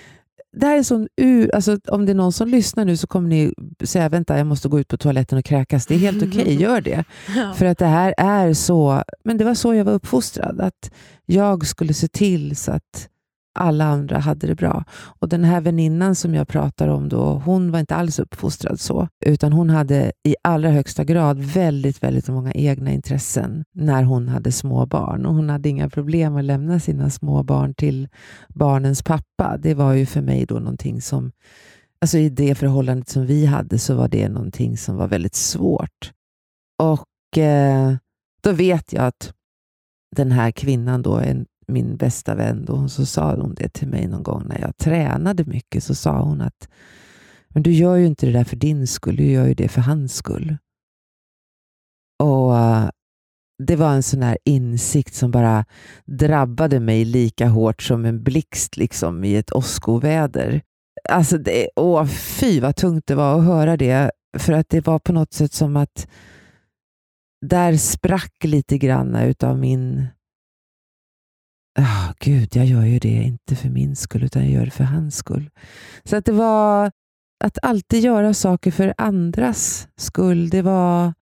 det 0.56 0.66
här 0.66 0.78
är 0.78 0.82
sån 0.82 1.08
ur, 1.16 1.54
alltså, 1.54 1.78
om 1.88 2.06
det 2.06 2.12
är 2.12 2.14
någon 2.14 2.32
som 2.32 2.48
lyssnar 2.48 2.84
nu 2.84 2.96
så 2.96 3.06
kommer 3.06 3.28
ni 3.28 3.52
säga 3.84 4.08
vänta, 4.08 4.38
jag 4.38 4.46
måste 4.46 4.68
gå 4.68 4.80
ut 4.80 4.88
på 4.88 4.96
toaletten 4.96 5.38
och 5.38 5.44
kräkas. 5.44 5.86
Det 5.86 5.94
är 5.94 5.98
helt 5.98 6.22
okej, 6.22 6.28
okay, 6.42 6.54
gör 6.54 6.80
det. 6.80 7.04
Ja. 7.36 7.54
För 7.54 7.66
att 7.66 7.78
det 7.78 7.86
här 7.86 8.14
är 8.18 8.54
så, 8.54 9.02
men 9.24 9.38
det 9.38 9.44
var 9.44 9.54
så 9.54 9.74
jag 9.74 9.84
var 9.84 9.92
uppfostrad. 9.92 10.60
Att 10.60 10.90
jag 11.26 11.66
skulle 11.66 11.94
se 11.94 12.08
till 12.08 12.56
så 12.56 12.72
att 12.72 13.08
alla 13.54 13.84
andra 13.84 14.18
hade 14.18 14.46
det 14.46 14.54
bra. 14.54 14.84
Och 15.18 15.28
Den 15.28 15.44
här 15.44 15.60
väninnan 15.60 16.14
som 16.14 16.34
jag 16.34 16.48
pratar 16.48 16.88
om, 16.88 17.08
då, 17.08 17.42
hon 17.44 17.70
var 17.70 17.80
inte 17.80 17.94
alls 17.94 18.18
uppfostrad 18.18 18.80
så, 18.80 19.08
utan 19.26 19.52
hon 19.52 19.70
hade 19.70 20.12
i 20.22 20.36
allra 20.42 20.70
högsta 20.70 21.04
grad 21.04 21.38
väldigt, 21.38 22.02
väldigt 22.02 22.28
många 22.28 22.52
egna 22.52 22.90
intressen 22.90 23.64
när 23.74 24.02
hon 24.02 24.28
hade 24.28 24.52
små 24.52 24.86
barn. 24.86 25.26
Och 25.26 25.34
hon 25.34 25.48
hade 25.48 25.68
inga 25.68 25.90
problem 25.90 26.36
att 26.36 26.44
lämna 26.44 26.80
sina 26.80 27.10
små 27.10 27.42
barn 27.42 27.74
till 27.74 28.08
barnens 28.48 29.02
pappa. 29.02 29.56
Det 29.58 29.74
var 29.74 29.92
ju 29.92 30.06
för 30.06 30.20
mig 30.20 30.46
då 30.46 30.54
någonting 30.54 31.02
som, 31.02 31.32
alltså 32.00 32.18
i 32.18 32.28
det 32.28 32.54
förhållandet 32.54 33.08
som 33.08 33.26
vi 33.26 33.46
hade, 33.46 33.78
så 33.78 33.94
var 33.94 34.08
det 34.08 34.28
någonting 34.28 34.76
som 34.76 34.96
var 34.96 35.08
väldigt 35.08 35.34
svårt. 35.34 36.12
Och 36.82 37.38
eh, 37.38 37.94
då 38.42 38.52
vet 38.52 38.92
jag 38.92 39.04
att 39.04 39.32
den 40.16 40.32
här 40.32 40.50
kvinnan, 40.50 41.02
då, 41.02 41.16
en 41.16 41.46
min 41.68 41.96
bästa 41.96 42.34
vän, 42.34 42.64
då, 42.64 42.88
så 42.88 43.06
sa 43.06 43.34
hon 43.34 43.54
det 43.54 43.68
till 43.68 43.88
mig 43.88 44.06
någon 44.06 44.22
gång 44.22 44.42
när 44.48 44.60
jag 44.60 44.76
tränade 44.76 45.44
mycket. 45.44 45.84
Så 45.84 45.94
sa 45.94 46.20
hon 46.20 46.40
att 46.40 46.68
men 47.48 47.62
du 47.62 47.72
gör 47.72 47.96
ju 47.96 48.06
inte 48.06 48.26
det 48.26 48.32
där 48.32 48.44
för 48.44 48.56
din 48.56 48.86
skull, 48.86 49.16
du 49.16 49.24
gör 49.24 49.46
ju 49.46 49.54
det 49.54 49.68
för 49.68 49.80
hans 49.80 50.14
skull. 50.14 50.56
Och 52.22 52.58
eh, 52.58 52.88
Det 53.62 53.76
var 53.76 53.92
en 53.94 54.02
sån 54.02 54.22
här 54.22 54.38
insikt 54.44 55.14
som 55.14 55.30
bara 55.30 55.64
drabbade 56.04 56.80
mig 56.80 57.04
lika 57.04 57.48
hårt 57.48 57.82
som 57.82 58.04
en 58.04 58.22
blixt 58.22 58.76
liksom, 58.76 59.24
i 59.24 59.36
ett 59.36 59.52
åskoväder. 59.52 60.62
Alltså 61.08 61.38
det, 61.38 61.68
åh, 61.76 62.06
fy 62.06 62.60
vad 62.60 62.76
tungt 62.76 63.06
det 63.06 63.14
var 63.14 63.38
att 63.38 63.44
höra 63.44 63.76
det. 63.76 64.10
För 64.38 64.52
att 64.52 64.68
det 64.68 64.86
var 64.86 64.98
på 64.98 65.12
något 65.12 65.32
sätt 65.32 65.52
som 65.52 65.76
att 65.76 66.08
där 67.46 67.76
sprack 67.76 68.44
lite 68.44 68.78
grann 68.78 69.16
utav 69.16 69.58
min 69.58 70.06
oh, 71.78 72.12
gud, 72.18 72.56
jag 72.56 72.66
gör 72.66 72.84
ju 72.84 72.98
det 72.98 73.22
inte 73.22 73.56
för 73.56 73.68
min 73.68 73.96
skull, 73.96 74.24
utan 74.24 74.42
jag 74.42 74.52
gör 74.52 74.64
det 74.64 74.70
för 74.70 74.84
hans 74.84 75.16
skull. 75.16 75.50
Så 76.04 76.16
att 76.16 76.24
det 76.24 76.32
var 76.32 76.90
att 77.44 77.58
alltid 77.62 78.04
göra 78.04 78.34
saker 78.34 78.70
för 78.70 78.94
andras 78.98 79.88
skull. 79.96 80.48
Det, 80.48 80.62
var, 80.62 81.14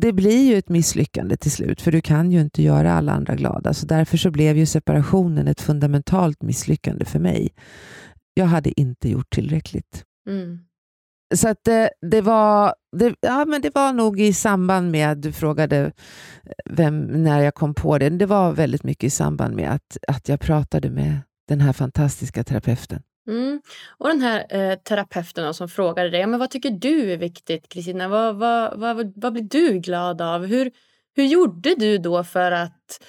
det 0.00 0.12
blir 0.12 0.46
ju 0.50 0.58
ett 0.58 0.68
misslyckande 0.68 1.36
till 1.36 1.50
slut, 1.50 1.80
för 1.80 1.92
du 1.92 2.00
kan 2.00 2.32
ju 2.32 2.40
inte 2.40 2.62
göra 2.62 2.92
alla 2.92 3.12
andra 3.12 3.34
glada. 3.34 3.74
Så 3.74 3.86
därför 3.86 4.16
så 4.16 4.30
blev 4.30 4.56
ju 4.56 4.66
separationen 4.66 5.48
ett 5.48 5.60
fundamentalt 5.60 6.42
misslyckande 6.42 7.04
för 7.04 7.18
mig. 7.18 7.48
Jag 8.34 8.46
hade 8.46 8.80
inte 8.80 9.08
gjort 9.08 9.30
tillräckligt. 9.30 10.04
Mm. 10.28 10.58
Så 11.34 11.48
att 11.48 11.64
det, 11.64 11.90
det, 12.10 12.20
var, 12.20 12.74
det, 12.96 13.14
ja, 13.20 13.44
men 13.44 13.62
det 13.62 13.74
var 13.74 13.92
nog 13.92 14.20
i 14.20 14.32
samband 14.32 14.90
med, 14.90 15.18
du 15.18 15.32
frågade 15.32 15.92
vem, 16.70 17.00
när 17.00 17.40
jag 17.40 17.54
kom 17.54 17.74
på 17.74 17.98
det, 17.98 18.10
det 18.10 18.26
var 18.26 18.52
väldigt 18.52 18.84
mycket 18.84 19.04
i 19.04 19.10
samband 19.10 19.56
med 19.56 19.72
att, 19.72 19.96
att 20.08 20.28
jag 20.28 20.40
pratade 20.40 20.90
med 20.90 21.20
den 21.48 21.60
här 21.60 21.72
fantastiska 21.72 22.44
terapeuten. 22.44 23.02
Mm. 23.28 23.60
Och 23.98 24.08
den 24.08 24.20
här 24.20 24.46
eh, 24.48 24.74
terapeuten 24.74 25.54
som 25.54 25.68
frågade 25.68 26.10
dig, 26.10 26.26
men 26.26 26.40
vad 26.40 26.50
tycker 26.50 26.70
du 26.70 27.12
är 27.12 27.16
viktigt 27.16 27.68
Kristina? 27.68 28.08
Vad, 28.08 28.36
vad, 28.36 28.78
vad, 28.78 29.12
vad 29.16 29.32
blir 29.32 29.42
du 29.42 29.78
glad 29.78 30.22
av? 30.22 30.46
Hur, 30.46 30.70
hur 31.16 31.24
gjorde 31.24 31.74
du 31.74 31.98
då 31.98 32.24
för 32.24 32.52
att, 32.52 33.00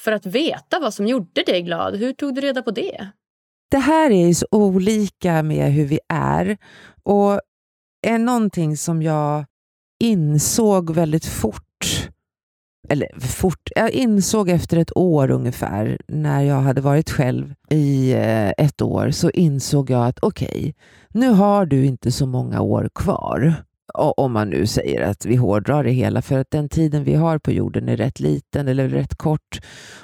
för 0.00 0.12
att 0.12 0.26
veta 0.26 0.80
vad 0.80 0.94
som 0.94 1.06
gjorde 1.06 1.42
dig 1.42 1.62
glad? 1.62 1.96
Hur 1.96 2.12
tog 2.12 2.34
du 2.34 2.40
reda 2.40 2.62
på 2.62 2.70
det? 2.70 3.08
Det 3.70 3.78
här 3.78 4.10
är 4.10 4.34
så 4.34 4.46
olika 4.50 5.42
med 5.42 5.72
hur 5.72 5.86
vi 5.86 6.00
är. 6.08 6.56
Och 7.02 7.40
är 8.06 8.18
någonting 8.18 8.76
som 8.76 9.02
jag 9.02 9.44
insåg 10.00 10.90
väldigt 10.90 11.26
fort, 11.26 12.08
eller 12.88 13.20
fort, 13.20 13.70
jag 13.76 13.90
insåg 13.90 14.48
efter 14.48 14.76
ett 14.76 14.96
år 14.96 15.30
ungefär, 15.30 16.00
när 16.08 16.42
jag 16.42 16.60
hade 16.60 16.80
varit 16.80 17.10
själv 17.10 17.54
i 17.70 18.12
eh, 18.12 18.48
ett 18.48 18.82
år, 18.82 19.10
så 19.10 19.30
insåg 19.30 19.90
jag 19.90 20.06
att 20.06 20.18
okej, 20.18 20.48
okay, 20.48 20.72
nu 21.08 21.28
har 21.28 21.66
du 21.66 21.86
inte 21.86 22.12
så 22.12 22.26
många 22.26 22.60
år 22.60 22.90
kvar 22.94 23.54
om 23.98 24.32
man 24.32 24.48
nu 24.48 24.66
säger 24.66 25.02
att 25.02 25.26
vi 25.26 25.36
hårdrar 25.36 25.84
det 25.84 25.90
hela, 25.90 26.22
för 26.22 26.38
att 26.38 26.50
den 26.50 26.68
tiden 26.68 27.04
vi 27.04 27.14
har 27.14 27.38
på 27.38 27.52
jorden 27.52 27.88
är 27.88 27.96
rätt 27.96 28.20
liten 28.20 28.68
eller 28.68 28.88
rätt 28.88 29.14
kort. 29.14 29.60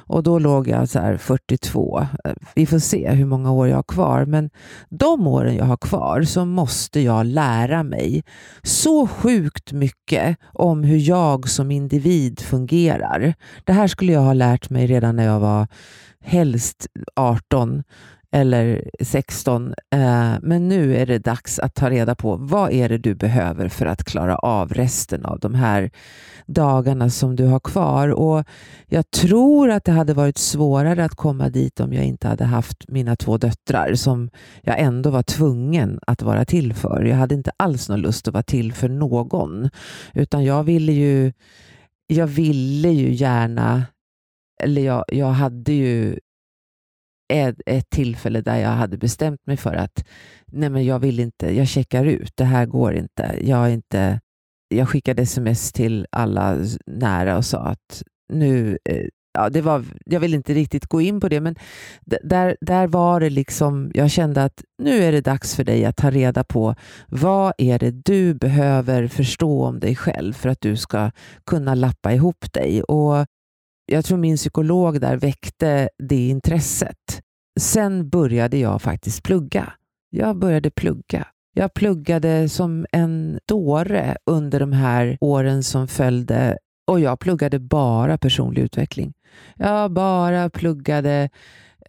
Och 0.07 0.23
då 0.23 0.39
låg 0.39 0.69
jag 0.69 0.89
så 0.89 0.99
här 0.99 1.17
42. 1.17 2.07
Vi 2.55 2.67
får 2.67 2.79
se 2.79 3.11
hur 3.11 3.27
många 3.27 3.53
år 3.53 3.69
jag 3.69 3.77
har 3.77 3.83
kvar, 3.83 4.25
men 4.25 4.51
de 4.89 5.27
åren 5.27 5.57
jag 5.57 5.65
har 5.65 5.77
kvar 5.77 6.23
så 6.23 6.45
måste 6.45 7.01
jag 7.01 7.27
lära 7.27 7.83
mig 7.83 8.25
så 8.63 9.07
sjukt 9.07 9.73
mycket 9.73 10.37
om 10.53 10.85
hur 10.85 10.99
jag 10.99 11.49
som 11.49 11.71
individ 11.71 12.41
fungerar. 12.41 13.35
Det 13.65 13.73
här 13.73 13.87
skulle 13.87 14.13
jag 14.13 14.21
ha 14.21 14.33
lärt 14.33 14.71
mig 14.71 14.87
redan 14.87 15.17
när 15.17 15.25
jag 15.25 15.41
var 15.41 15.67
helst 16.25 16.87
18 17.17 17.83
eller 18.35 18.91
16. 19.01 19.75
Eh, 19.91 20.35
men 20.43 20.69
nu 20.69 20.97
är 20.97 21.07
det 21.07 21.19
dags 21.19 21.59
att 21.59 21.75
ta 21.75 21.91
reda 21.91 22.15
på 22.15 22.37
vad 22.37 22.73
är 22.73 22.89
det 22.89 22.99
du 22.99 23.15
behöver 23.15 23.69
för 23.69 23.87
att 23.87 24.05
klara 24.05 24.37
av 24.37 24.73
resten 24.73 25.25
av 25.25 25.39
de 25.39 25.55
här 25.55 25.91
dagarna 26.47 27.11
som 27.11 27.37
du 27.37 27.47
har 27.47 27.61
kvar. 27.61 28.09
Och 28.09 28.45
Jag 28.87 29.11
tror 29.11 29.71
att 29.71 29.85
det 29.85 29.93
hade 29.93 30.15
varit 30.15 30.39
svårare 30.39 31.05
att 31.05 31.15
komma 31.15 31.49
dit 31.49 31.81
om 31.81 31.93
jag 31.93 32.05
inte 32.05 32.29
hade 32.29 32.45
haft 32.45 32.89
mina 32.89 33.17
två 33.17 33.39
döttrar 33.39 33.95
som 33.95 34.31
jag 34.63 34.79
ändå 34.79 35.11
var 35.11 35.23
tvungen 35.23 36.01
att 36.07 36.23
vara 36.23 36.45
till 36.45 36.75
för. 36.75 37.05
Jag 37.05 37.17
hade 37.17 37.35
inte 37.35 37.53
alls 37.57 37.89
någon 37.89 38.01
lust 38.01 38.29
att 38.29 38.35
vara 38.35 38.43
till 38.43 38.73
för 38.73 38.89
någon, 38.89 39.71
utan 40.15 40.45
jag 40.45 40.65
ville 40.65 40.93
ju, 40.93 41.33
jag 42.07 42.27
ville 42.27 42.89
ju 42.89 43.13
gärna 43.13 43.83
eller 44.63 44.83
jag, 44.83 45.05
jag 45.09 45.31
hade 45.31 45.73
ju 45.73 46.19
ett, 47.29 47.57
ett 47.67 47.91
tillfälle 47.91 48.41
där 48.41 48.57
jag 48.57 48.71
hade 48.71 48.99
bestämt 48.99 49.47
mig 49.47 49.57
för 49.57 49.75
att 49.75 50.05
nej 50.47 50.71
men 50.71 50.85
jag 50.85 50.99
vill 50.99 51.21
inte, 51.21 51.57
jag 51.57 51.69
checkar 51.69 52.05
ut, 52.05 52.33
det 52.35 52.45
här 52.45 52.67
går 52.67 52.95
inte. 52.95 53.39
Jag, 53.41 53.73
inte, 53.73 54.21
jag 54.69 54.89
skickade 54.89 55.23
sms 55.23 55.73
till 55.73 56.07
alla 56.13 56.59
nära 56.87 57.37
och 57.37 57.45
sa 57.45 57.59
att 57.59 58.03
nu, 58.33 58.79
eh, 58.85 59.07
ja, 59.35 59.51
det 59.51 59.61
var, 59.61 59.85
jag 60.05 60.21
vill 60.21 60.35
inte 60.35 60.55
riktigt 60.55 60.87
gå 60.87 61.01
in 61.01 61.21
på 61.21 61.29
det, 61.29 61.41
men 61.41 61.57
där, 62.23 62.57
där 62.61 62.87
var 62.87 63.21
det 63.21 63.31
liksom, 63.31 63.91
jag 63.95 64.11
kände 64.11 64.45
att 64.45 64.65
nu 64.83 65.03
är 65.03 65.13
det 65.13 65.21
dags 65.21 65.57
för 65.57 65.65
dig 65.65 65.85
att 65.85 65.97
ta 65.97 66.11
reda 66.11 66.45
på 66.45 66.75
vad 67.09 67.53
är 67.59 67.79
det 67.79 67.91
du 67.91 68.35
behöver 68.35 69.09
förstå 69.09 69.65
om 69.65 69.81
dig 69.81 69.97
själv 69.97 70.33
för 70.33 70.49
att 70.49 70.61
du 70.61 70.77
ska 70.77 71.11
kunna 71.47 71.75
lappa 71.75 72.13
ihop 72.13 72.53
dig. 72.53 72.83
Och 72.83 73.27
jag 73.87 74.05
tror 74.05 74.19
min 74.19 74.37
psykolog 74.37 75.01
där 75.01 75.17
väckte 75.17 75.89
det 75.99 76.29
intresset. 76.29 77.23
Sen 77.61 78.09
började 78.09 78.59
jag 78.59 78.83
faktiskt 78.83 79.23
plugga. 79.23 79.73
Jag 80.11 80.39
började 80.39 80.71
plugga. 80.71 81.27
Jag 81.55 81.75
pluggade 81.75 82.49
som 82.49 82.87
en 82.93 83.39
dåre 83.49 84.17
under 84.27 84.61
de 84.61 84.73
här 84.73 85.19
åren 85.21 85.63
som 85.63 85.89
följde 85.89 86.59
och 86.87 87.01
jag 87.01 87.19
pluggade 87.21 87.59
bara 87.59 88.19
personlig 88.19 88.63
utveckling. 88.63 89.13
Jag 89.57 89.93
bara 89.93 90.51
pluggade 90.51 91.31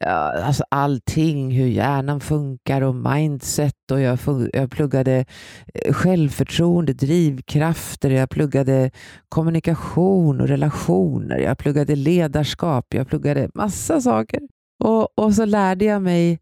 alltså 0.01 0.63
allting, 0.69 1.51
hur 1.51 1.67
hjärnan 1.67 2.19
funkar 2.19 2.81
och 2.81 2.95
mindset 2.95 3.91
och 3.91 4.01
jag, 4.01 4.19
jag 4.53 4.71
pluggade 4.71 5.25
eh, 5.73 5.93
självförtroende, 5.93 6.93
drivkrafter, 6.93 8.09
jag 8.09 8.29
pluggade 8.29 8.91
kommunikation 9.29 10.41
och 10.41 10.47
relationer, 10.47 11.37
jag 11.37 11.57
pluggade 11.57 11.95
ledarskap, 11.95 12.93
jag 12.93 13.07
pluggade 13.07 13.49
massa 13.53 14.01
saker. 14.01 14.41
Och, 14.83 15.19
och 15.19 15.33
så 15.33 15.45
lärde 15.45 15.85
jag 15.85 16.01
mig 16.01 16.39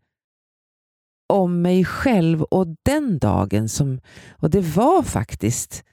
om 1.30 1.62
mig 1.62 1.86
själv 1.86 2.44
och 2.44 2.68
den 2.84 3.20
dagen 3.20 3.70
som, 3.70 4.00
och 4.32 4.50
det 4.50 4.62
var 4.62 5.04
faktiskt 5.04 5.84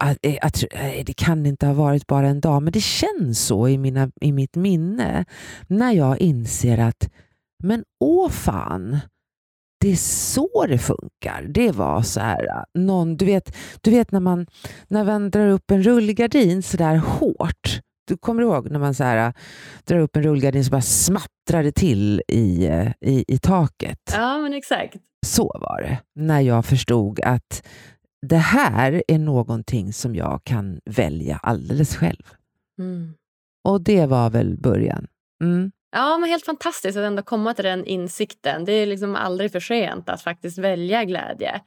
att, 0.00 0.18
eh, 0.22 0.38
att, 0.42 0.64
eh, 0.70 1.04
det 1.04 1.12
kan 1.16 1.46
inte 1.46 1.66
ha 1.66 1.74
varit 1.74 2.06
bara 2.06 2.28
en 2.28 2.40
dag, 2.40 2.62
men 2.62 2.72
det 2.72 2.80
känns 2.80 3.46
så 3.46 3.68
i, 3.68 3.78
mina, 3.78 4.10
i 4.20 4.32
mitt 4.32 4.56
minne 4.56 5.24
när 5.66 5.92
jag 5.92 6.20
inser 6.20 6.78
att, 6.78 7.10
men 7.62 7.84
åh 8.00 8.28
fan, 8.28 8.98
det 9.80 9.92
är 9.92 9.96
så 9.96 10.66
det 10.68 10.78
funkar. 10.78 11.42
Det 11.48 11.72
var 11.72 12.02
så 12.02 12.20
här, 12.20 12.64
någon, 12.74 13.16
du, 13.16 13.24
vet, 13.24 13.56
du 13.80 13.90
vet 13.90 14.12
när 14.12 14.20
man, 14.20 14.46
när 14.88 15.04
man 15.04 15.30
drar 15.30 15.48
upp 15.48 15.70
en 15.70 15.82
rullgardin 15.82 16.62
så 16.62 16.76
där 16.76 16.96
hårt. 16.96 17.80
Du 18.06 18.16
kommer 18.16 18.42
ihåg 18.42 18.70
när 18.70 18.78
man 18.78 18.94
så 18.94 19.04
här, 19.04 19.32
drar 19.84 19.98
upp 19.98 20.16
en 20.16 20.22
rullgardin 20.22 20.64
så 20.64 20.70
bara 20.70 20.82
smattrar 20.82 21.62
det 21.62 21.72
till 21.72 22.22
i, 22.28 22.66
i, 23.00 23.24
i 23.28 23.38
taket? 23.38 23.98
Ja, 24.12 24.38
men 24.38 24.54
exakt. 24.54 24.96
Så 25.26 25.58
var 25.60 25.82
det 25.82 25.98
när 26.14 26.40
jag 26.40 26.64
förstod 26.64 27.20
att 27.20 27.62
det 28.26 28.36
här 28.36 29.02
är 29.08 29.18
någonting 29.18 29.92
som 29.92 30.14
jag 30.14 30.40
kan 30.44 30.80
välja 30.84 31.40
alldeles 31.42 31.96
själv. 31.96 32.22
Mm. 32.78 33.14
Och 33.64 33.80
det 33.80 34.06
var 34.06 34.30
väl 34.30 34.56
början. 34.58 35.06
Mm. 35.42 35.72
Ja, 35.92 36.18
men 36.18 36.28
helt 36.28 36.44
fantastiskt 36.44 36.98
att 36.98 37.04
ändå 37.04 37.22
komma 37.22 37.54
till 37.54 37.64
den 37.64 37.84
insikten. 37.84 38.64
Det 38.64 38.72
är 38.72 38.86
liksom 38.86 39.16
aldrig 39.16 39.52
för 39.52 39.60
sent 39.60 40.08
att 40.08 40.22
faktiskt 40.22 40.58
välja 40.58 41.04
glädje. 41.04 41.60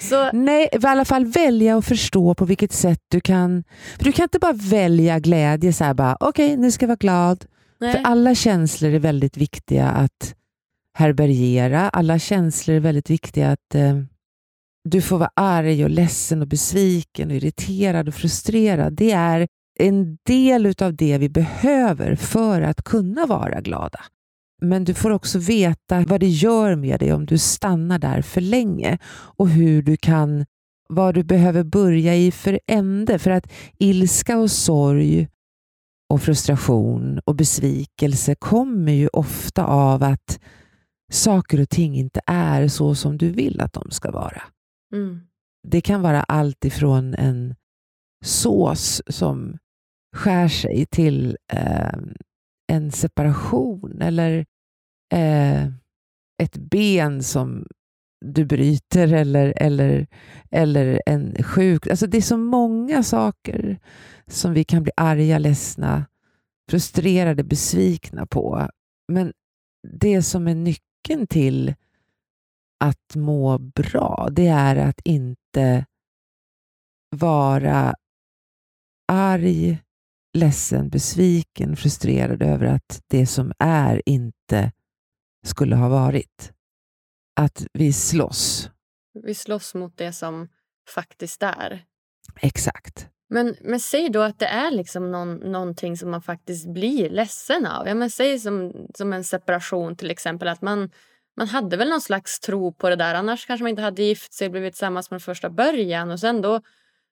Så... 0.00 0.30
Nej, 0.32 0.68
i 0.72 0.86
alla 0.86 1.04
fall 1.04 1.24
välja 1.24 1.76
och 1.76 1.84
förstå 1.84 2.34
på 2.34 2.44
vilket 2.44 2.72
sätt 2.72 3.00
du 3.08 3.20
kan... 3.20 3.64
För 3.96 4.04
Du 4.04 4.12
kan 4.12 4.22
inte 4.22 4.38
bara 4.38 4.52
välja 4.52 5.18
glädje 5.18 5.72
så 5.72 5.84
här 5.84 5.94
bara, 5.94 6.16
okej, 6.20 6.46
okay, 6.46 6.56
nu 6.56 6.70
ska 6.70 6.84
jag 6.84 6.88
vara 6.88 6.96
glad. 6.96 7.44
Nej. 7.80 7.92
För 7.92 8.00
alla 8.04 8.34
känslor 8.34 8.94
är 8.94 8.98
väldigt 8.98 9.36
viktiga 9.36 9.88
att 9.88 10.34
härbärgera. 10.94 11.88
Alla 11.88 12.18
känslor 12.18 12.76
är 12.76 12.80
väldigt 12.80 13.10
viktiga 13.10 13.50
att 13.50 13.74
eh, 13.74 13.98
du 14.84 15.00
får 15.02 15.18
vara 15.18 15.30
arg 15.36 15.84
och 15.84 15.90
ledsen 15.90 16.42
och 16.42 16.48
besviken 16.48 17.30
och 17.30 17.36
irriterad 17.36 18.08
och 18.08 18.14
frustrerad. 18.14 18.92
Det 18.92 19.12
är 19.12 19.48
en 19.78 20.18
del 20.26 20.74
av 20.80 20.96
det 20.96 21.18
vi 21.18 21.28
behöver 21.28 22.14
för 22.16 22.60
att 22.60 22.82
kunna 22.84 23.26
vara 23.26 23.60
glada. 23.60 24.00
Men 24.62 24.84
du 24.84 24.94
får 24.94 25.10
också 25.10 25.38
veta 25.38 26.04
vad 26.08 26.20
det 26.20 26.28
gör 26.28 26.76
med 26.76 27.00
dig 27.00 27.12
om 27.12 27.26
du 27.26 27.38
stannar 27.38 27.98
där 27.98 28.22
för 28.22 28.40
länge 28.40 28.98
och 29.12 29.48
hur 29.48 29.82
du 29.82 29.96
kan, 29.96 30.44
vad 30.88 31.14
du 31.14 31.24
behöver 31.24 31.64
börja 31.64 32.16
i 32.16 32.30
för 32.30 32.60
ände. 32.66 33.18
För 33.18 33.30
att 33.30 33.52
ilska 33.78 34.38
och 34.38 34.50
sorg 34.50 35.28
och 36.08 36.22
frustration 36.22 37.20
och 37.24 37.34
besvikelse 37.34 38.34
kommer 38.34 38.92
ju 38.92 39.08
ofta 39.08 39.64
av 39.64 40.02
att 40.02 40.40
saker 41.12 41.60
och 41.60 41.68
ting 41.68 41.96
inte 41.96 42.20
är 42.26 42.68
så 42.68 42.94
som 42.94 43.18
du 43.18 43.30
vill 43.30 43.60
att 43.60 43.72
de 43.72 43.90
ska 43.90 44.10
vara. 44.10 44.42
Mm. 44.92 45.20
Det 45.68 45.80
kan 45.80 46.02
vara 46.02 46.22
allt 46.22 46.64
ifrån 46.64 47.14
en 47.14 47.54
sås 48.24 49.02
som 49.06 49.58
skär 50.16 50.48
sig 50.48 50.86
till 50.86 51.36
eh, 51.52 51.98
en 52.72 52.92
separation 52.92 54.02
eller 54.02 54.46
eh, 55.14 55.64
ett 56.42 56.56
ben 56.56 57.22
som 57.22 57.66
du 58.24 58.44
bryter 58.44 59.12
eller, 59.12 59.54
eller, 59.56 60.06
eller 60.50 61.02
en 61.06 61.42
sjuk... 61.42 61.86
Alltså 61.86 62.06
det 62.06 62.16
är 62.16 62.22
så 62.22 62.36
många 62.36 63.02
saker 63.02 63.78
som 64.26 64.52
vi 64.52 64.64
kan 64.64 64.82
bli 64.82 64.92
arga, 64.96 65.38
ledsna, 65.38 66.06
frustrerade, 66.70 67.44
besvikna 67.44 68.26
på. 68.26 68.68
Men 69.08 69.32
det 69.88 70.22
som 70.22 70.48
är 70.48 70.54
nyckeln 70.54 71.26
till 71.26 71.74
att 72.82 73.16
må 73.16 73.58
bra, 73.58 74.28
det 74.32 74.46
är 74.46 74.76
att 74.76 75.00
inte 75.04 75.86
vara 77.16 77.94
arg, 79.08 79.78
ledsen, 80.38 80.88
besviken, 80.88 81.76
frustrerad 81.76 82.42
över 82.42 82.66
att 82.66 83.02
det 83.06 83.26
som 83.26 83.52
är 83.58 84.02
inte 84.06 84.72
skulle 85.46 85.76
ha 85.76 85.88
varit. 85.88 86.52
Att 87.40 87.66
vi 87.72 87.92
slåss. 87.92 88.70
Vi 89.22 89.34
slåss 89.34 89.74
mot 89.74 89.96
det 89.96 90.12
som 90.12 90.48
faktiskt 90.94 91.42
är. 91.42 91.84
Exakt. 92.40 93.08
Men, 93.28 93.56
men 93.60 93.80
säg 93.80 94.08
då 94.08 94.22
att 94.22 94.38
det 94.38 94.46
är 94.46 94.70
liksom 94.70 95.10
någon, 95.10 95.34
någonting 95.34 95.96
som 95.96 96.10
man 96.10 96.22
faktiskt 96.22 96.66
blir 96.68 97.10
ledsen 97.10 97.66
av. 97.66 97.88
Ja, 97.88 97.94
men 97.94 98.10
säg 98.10 98.38
som, 98.38 98.86
som 98.94 99.12
en 99.12 99.24
separation 99.24 99.96
till 99.96 100.10
exempel. 100.10 100.48
Att 100.48 100.62
man 100.62 100.90
man 101.36 101.48
hade 101.48 101.76
väl 101.76 101.88
någon 101.88 102.00
slags 102.00 102.40
tro 102.40 102.72
på 102.72 102.88
det 102.88 102.96
där. 102.96 103.14
Annars 103.14 103.46
kanske 103.46 103.64
man 103.64 103.70
inte 103.70 103.82
hade 103.82 104.02
gift 104.02 104.32
sig 104.32 104.46
och 104.46 104.52
blivit 104.52 104.72
tillsammans 104.72 105.08
från 105.08 105.20
första 105.20 105.50
början. 105.50 106.10
Och 106.10 106.20
sen 106.20 106.42
då 106.42 106.60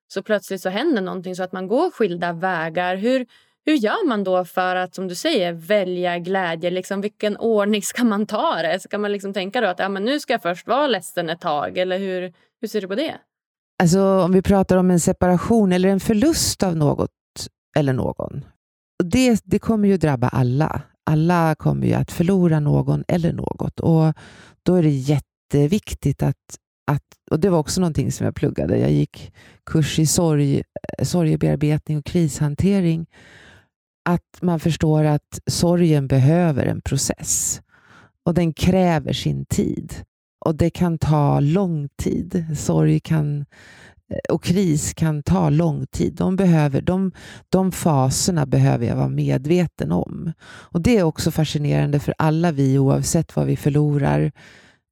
så 0.08 0.22
plötsligt 0.22 0.60
så 0.60 0.68
händer 0.68 1.02
någonting 1.02 1.36
så 1.36 1.42
att 1.42 1.52
man 1.52 1.68
går 1.68 1.90
skilda 1.90 2.32
vägar. 2.32 2.96
Hur, 2.96 3.26
hur 3.64 3.74
gör 3.74 4.08
man 4.08 4.24
då 4.24 4.44
för 4.44 4.76
att, 4.76 4.94
som 4.94 5.08
du 5.08 5.14
säger, 5.14 5.52
välja 5.52 6.18
glädje? 6.18 6.70
Liksom, 6.70 7.00
vilken 7.00 7.36
ordning 7.36 7.82
ska 7.82 8.04
man 8.04 8.26
ta 8.26 8.62
det? 8.62 8.80
Ska 8.80 8.98
man 8.98 9.12
liksom 9.12 9.32
tänka 9.32 9.60
då 9.60 9.66
att 9.66 9.78
ja, 9.78 9.88
men 9.88 10.04
nu 10.04 10.20
ska 10.20 10.32
jag 10.32 10.42
först 10.42 10.66
vara 10.66 10.86
ledsen 10.86 11.30
ett 11.30 11.40
tag? 11.40 11.78
Eller 11.78 11.98
hur, 11.98 12.32
hur 12.60 12.68
ser 12.68 12.80
du 12.80 12.88
på 12.88 12.94
det? 12.94 13.14
Alltså 13.82 14.00
om 14.00 14.32
vi 14.32 14.42
pratar 14.42 14.76
om 14.76 14.90
en 14.90 15.00
separation 15.00 15.72
eller 15.72 15.88
en 15.88 16.00
förlust 16.00 16.62
av 16.62 16.76
något 16.76 17.10
eller 17.76 17.92
någon. 17.92 18.44
Det, 19.04 19.40
det 19.44 19.58
kommer 19.58 19.88
ju 19.88 19.96
drabba 19.96 20.28
alla 20.28 20.82
alla 21.06 21.54
kommer 21.54 21.86
ju 21.86 21.92
att 21.92 22.10
förlora 22.10 22.60
någon 22.60 23.04
eller 23.08 23.32
något 23.32 23.80
och 23.80 24.14
då 24.62 24.74
är 24.74 24.82
det 24.82 24.90
jätteviktigt 24.90 26.22
att, 26.22 26.36
att, 26.86 27.04
och 27.30 27.40
det 27.40 27.50
var 27.50 27.58
också 27.58 27.80
någonting 27.80 28.12
som 28.12 28.24
jag 28.24 28.34
pluggade. 28.34 28.78
Jag 28.78 28.90
gick 28.90 29.32
kurs 29.66 29.98
i 29.98 30.06
sorg, 30.06 30.62
sorgebearbetning 31.02 31.98
och 31.98 32.04
krishantering. 32.04 33.06
Att 34.04 34.42
man 34.42 34.60
förstår 34.60 35.04
att 35.04 35.40
sorgen 35.46 36.08
behöver 36.08 36.66
en 36.66 36.80
process 36.80 37.62
och 38.24 38.34
den 38.34 38.52
kräver 38.52 39.12
sin 39.12 39.44
tid. 39.44 39.94
Och 40.44 40.54
det 40.54 40.70
kan 40.70 40.98
ta 40.98 41.40
lång 41.40 41.88
tid. 41.96 42.46
Sorg 42.58 43.00
kan, 43.00 43.46
Eh, 44.10 44.34
och 44.34 44.42
kris 44.42 44.94
kan 44.94 45.22
ta 45.22 45.50
lång 45.50 45.86
tid. 45.86 46.14
De, 46.14 46.36
behöver, 46.36 46.80
de, 46.80 47.12
de 47.48 47.72
faserna 47.72 48.46
behöver 48.46 48.86
jag 48.86 48.96
vara 48.96 49.08
medveten 49.08 49.92
om. 49.92 50.32
Och 50.42 50.80
Det 50.80 50.98
är 50.98 51.02
också 51.02 51.30
fascinerande 51.30 52.00
för 52.00 52.14
alla 52.18 52.52
vi, 52.52 52.78
oavsett 52.78 53.36
vad 53.36 53.46
vi 53.46 53.56
förlorar 53.56 54.32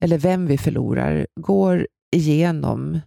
eller 0.00 0.18
vem 0.18 0.46
vi 0.46 0.58
förlorar, 0.58 1.26
går 1.40 1.86
igenom 2.16 3.00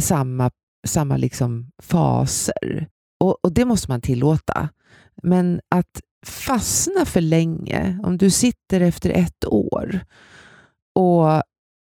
samma, 0.00 0.50
samma 0.86 1.16
liksom 1.16 1.70
faser. 1.82 2.88
Och, 3.20 3.44
och 3.44 3.52
det 3.52 3.64
måste 3.64 3.90
man 3.90 4.00
tillåta. 4.00 4.68
Men 5.22 5.60
att 5.68 6.00
fastna 6.26 7.04
för 7.04 7.20
länge, 7.20 7.98
om 8.04 8.18
du 8.18 8.30
sitter 8.30 8.80
efter 8.80 9.10
ett 9.10 9.44
år 9.44 10.00
och 10.94 11.42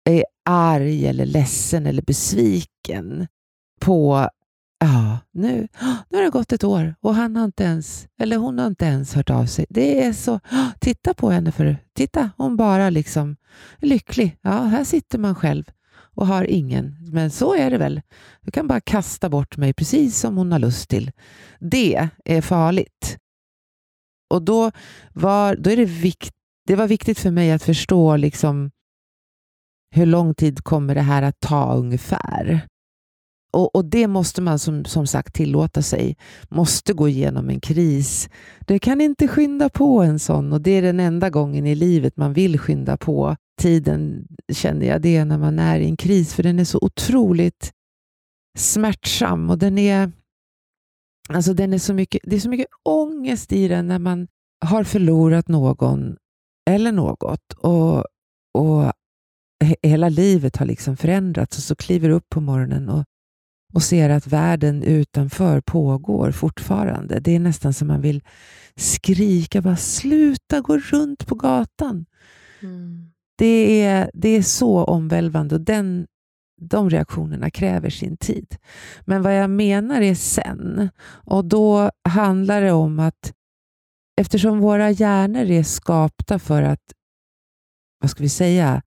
är 0.08 0.24
arg 0.44 1.06
eller 1.06 1.26
ledsen 1.26 1.86
eller 1.86 2.02
besviken 2.02 3.26
på 3.80 4.28
Ja, 4.80 5.18
nu, 5.32 5.68
nu 6.08 6.16
har 6.16 6.24
det 6.24 6.30
gått 6.30 6.52
ett 6.52 6.64
år 6.64 6.94
och 7.00 7.14
han 7.14 7.36
har 7.36 7.44
inte 7.44 7.64
ens, 7.64 8.08
eller 8.20 8.36
hon 8.36 8.58
har 8.58 8.66
inte 8.66 8.84
ens 8.84 9.14
hört 9.14 9.30
av 9.30 9.46
sig. 9.46 9.66
Det 9.68 10.04
är 10.04 10.12
så, 10.12 10.40
titta 10.80 11.14
på 11.14 11.30
henne, 11.30 11.52
för 11.52 11.76
titta, 11.94 12.30
hon 12.36 12.56
bara 12.56 12.90
liksom 12.90 13.36
är 13.78 13.86
lycklig. 13.86 14.36
Ja, 14.42 14.50
här 14.50 14.84
sitter 14.84 15.18
man 15.18 15.34
själv 15.34 15.64
och 16.18 16.26
har 16.26 16.44
ingen. 16.44 16.96
Men 17.12 17.30
så 17.30 17.54
är 17.54 17.70
det 17.70 17.78
väl. 17.78 18.02
Du 18.40 18.50
kan 18.50 18.66
bara 18.66 18.80
kasta 18.80 19.28
bort 19.28 19.56
mig 19.56 19.72
precis 19.72 20.18
som 20.18 20.36
hon 20.36 20.52
har 20.52 20.58
lust 20.58 20.88
till. 20.88 21.10
Det 21.60 22.08
är 22.24 22.40
farligt. 22.40 23.18
Och 24.30 24.42
då 24.42 24.70
var, 25.12 25.56
då 25.56 25.70
är 25.70 25.76
det, 25.76 25.84
vikt, 25.84 26.34
det 26.66 26.76
var 26.76 26.86
viktigt 26.86 27.18
för 27.18 27.30
mig 27.30 27.52
att 27.52 27.62
förstå 27.62 28.16
liksom 28.16 28.70
hur 29.90 30.06
lång 30.06 30.34
tid 30.34 30.64
kommer 30.64 30.94
det 30.94 31.00
här 31.00 31.22
att 31.22 31.40
ta 31.40 31.74
ungefär? 31.74 32.66
Och, 33.52 33.74
och, 33.74 33.84
Det 33.84 34.06
måste 34.06 34.42
man 34.42 34.58
som, 34.58 34.84
som 34.84 35.06
sagt 35.06 35.34
tillåta 35.34 35.82
sig. 35.82 36.16
Måste 36.48 36.92
gå 36.92 37.08
igenom 37.08 37.48
en 37.50 37.60
kris. 37.60 38.28
Det 38.60 38.78
kan 38.78 39.00
inte 39.00 39.28
skynda 39.28 39.68
på 39.68 40.02
en 40.02 40.18
sån 40.18 40.52
och 40.52 40.60
det 40.60 40.70
är 40.70 40.82
den 40.82 41.00
enda 41.00 41.30
gången 41.30 41.66
i 41.66 41.74
livet 41.74 42.16
man 42.16 42.32
vill 42.32 42.58
skynda 42.58 42.96
på 42.96 43.36
tiden, 43.60 44.26
känner 44.52 44.86
jag 44.86 45.02
det, 45.02 45.24
när 45.24 45.38
man 45.38 45.58
är 45.58 45.80
i 45.80 45.84
en 45.84 45.96
kris. 45.96 46.34
För 46.34 46.42
den 46.42 46.58
är 46.58 46.64
så 46.64 46.78
otroligt 46.82 47.70
smärtsam 48.58 49.50
och 49.50 49.58
den 49.58 49.78
är, 49.78 50.12
alltså 51.28 51.54
den 51.54 51.72
är 51.72 51.78
så 51.78 51.94
mycket, 51.94 52.20
det 52.24 52.36
är 52.36 52.40
så 52.40 52.50
mycket 52.50 52.68
ångest 52.82 53.52
i 53.52 53.68
den 53.68 53.88
när 53.88 53.98
man 53.98 54.28
har 54.64 54.84
förlorat 54.84 55.48
någon 55.48 56.16
eller 56.70 56.92
något 56.92 57.52
och, 57.52 58.04
och 58.54 58.92
hela 59.82 60.08
livet 60.08 60.56
har 60.56 60.66
liksom 60.66 60.96
förändrats 60.96 61.58
och 61.58 61.64
så 61.64 61.76
kliver 61.76 62.10
upp 62.10 62.28
på 62.28 62.40
morgonen 62.40 62.88
och 62.88 63.04
och 63.74 63.82
ser 63.82 64.10
att 64.10 64.26
världen 64.26 64.82
utanför 64.82 65.60
pågår 65.60 66.30
fortfarande. 66.30 67.20
Det 67.20 67.36
är 67.36 67.40
nästan 67.40 67.72
som 67.72 67.88
man 67.88 68.00
vill 68.00 68.22
skrika, 68.76 69.62
bara 69.62 69.76
sluta 69.76 70.60
gå 70.60 70.78
runt 70.78 71.26
på 71.26 71.34
gatan. 71.34 72.06
Mm. 72.62 73.10
Det, 73.38 73.82
är, 73.82 74.10
det 74.14 74.28
är 74.28 74.42
så 74.42 74.84
omvälvande 74.84 75.54
och 75.54 75.60
den, 75.60 76.06
de 76.60 76.90
reaktionerna 76.90 77.50
kräver 77.50 77.90
sin 77.90 78.16
tid. 78.16 78.56
Men 79.04 79.22
vad 79.22 79.36
jag 79.36 79.50
menar 79.50 80.00
är 80.00 80.14
sen, 80.14 80.90
och 81.06 81.44
då 81.44 81.90
handlar 82.08 82.62
det 82.62 82.72
om 82.72 82.98
att 82.98 83.32
eftersom 84.20 84.58
våra 84.58 84.90
hjärnor 84.90 85.44
är 85.50 85.62
skapta 85.62 86.38
för 86.38 86.62
att, 86.62 86.92
vad 88.00 88.10
ska 88.10 88.22
vi 88.22 88.28
säga, 88.28 88.82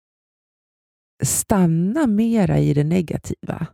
stanna 1.22 2.08
mera 2.08 2.60
i 2.60 2.74
det 2.74 2.84
negativa 2.84 3.68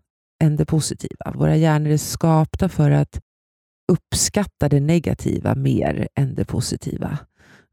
än 0.44 0.56
det 0.56 0.66
positiva. 0.66 1.32
Våra 1.36 1.56
hjärnor 1.56 1.92
är 1.92 1.98
skapta 1.98 2.70
för 2.70 2.92
att 2.92 3.20
uppskatta 3.92 4.70
det 4.70 4.80
negativa 4.80 5.56
mer 5.56 6.08
än 6.16 6.36
det 6.36 6.46
positiva. 6.46 7.18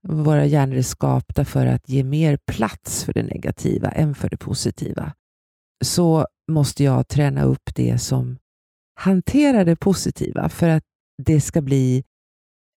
Våra 0.09 0.45
hjärnor 0.45 0.77
är 0.77 0.83
skapta 0.83 1.45
för 1.45 1.67
att 1.67 1.89
ge 1.89 2.05
mer 2.05 2.39
plats 2.53 3.05
för 3.05 3.13
det 3.13 3.23
negativa 3.23 3.89
än 3.89 4.15
för 4.15 4.29
det 4.29 4.37
positiva. 4.37 5.13
Så 5.85 6.27
måste 6.53 6.85
jag 6.85 7.09
träna 7.09 7.45
upp 7.45 7.75
det 7.75 7.99
som 7.99 8.39
hanterar 9.01 9.65
det 9.65 9.77
positiva 9.77 10.49
för 10.49 10.69
att 10.69 10.85
det 11.23 11.41
ska 11.41 11.63
bli 11.63 12.05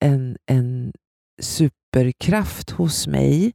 en, 0.04 0.38
en 0.46 0.94
superkraft 1.42 2.70
hos 2.70 3.08
mig 3.08 3.54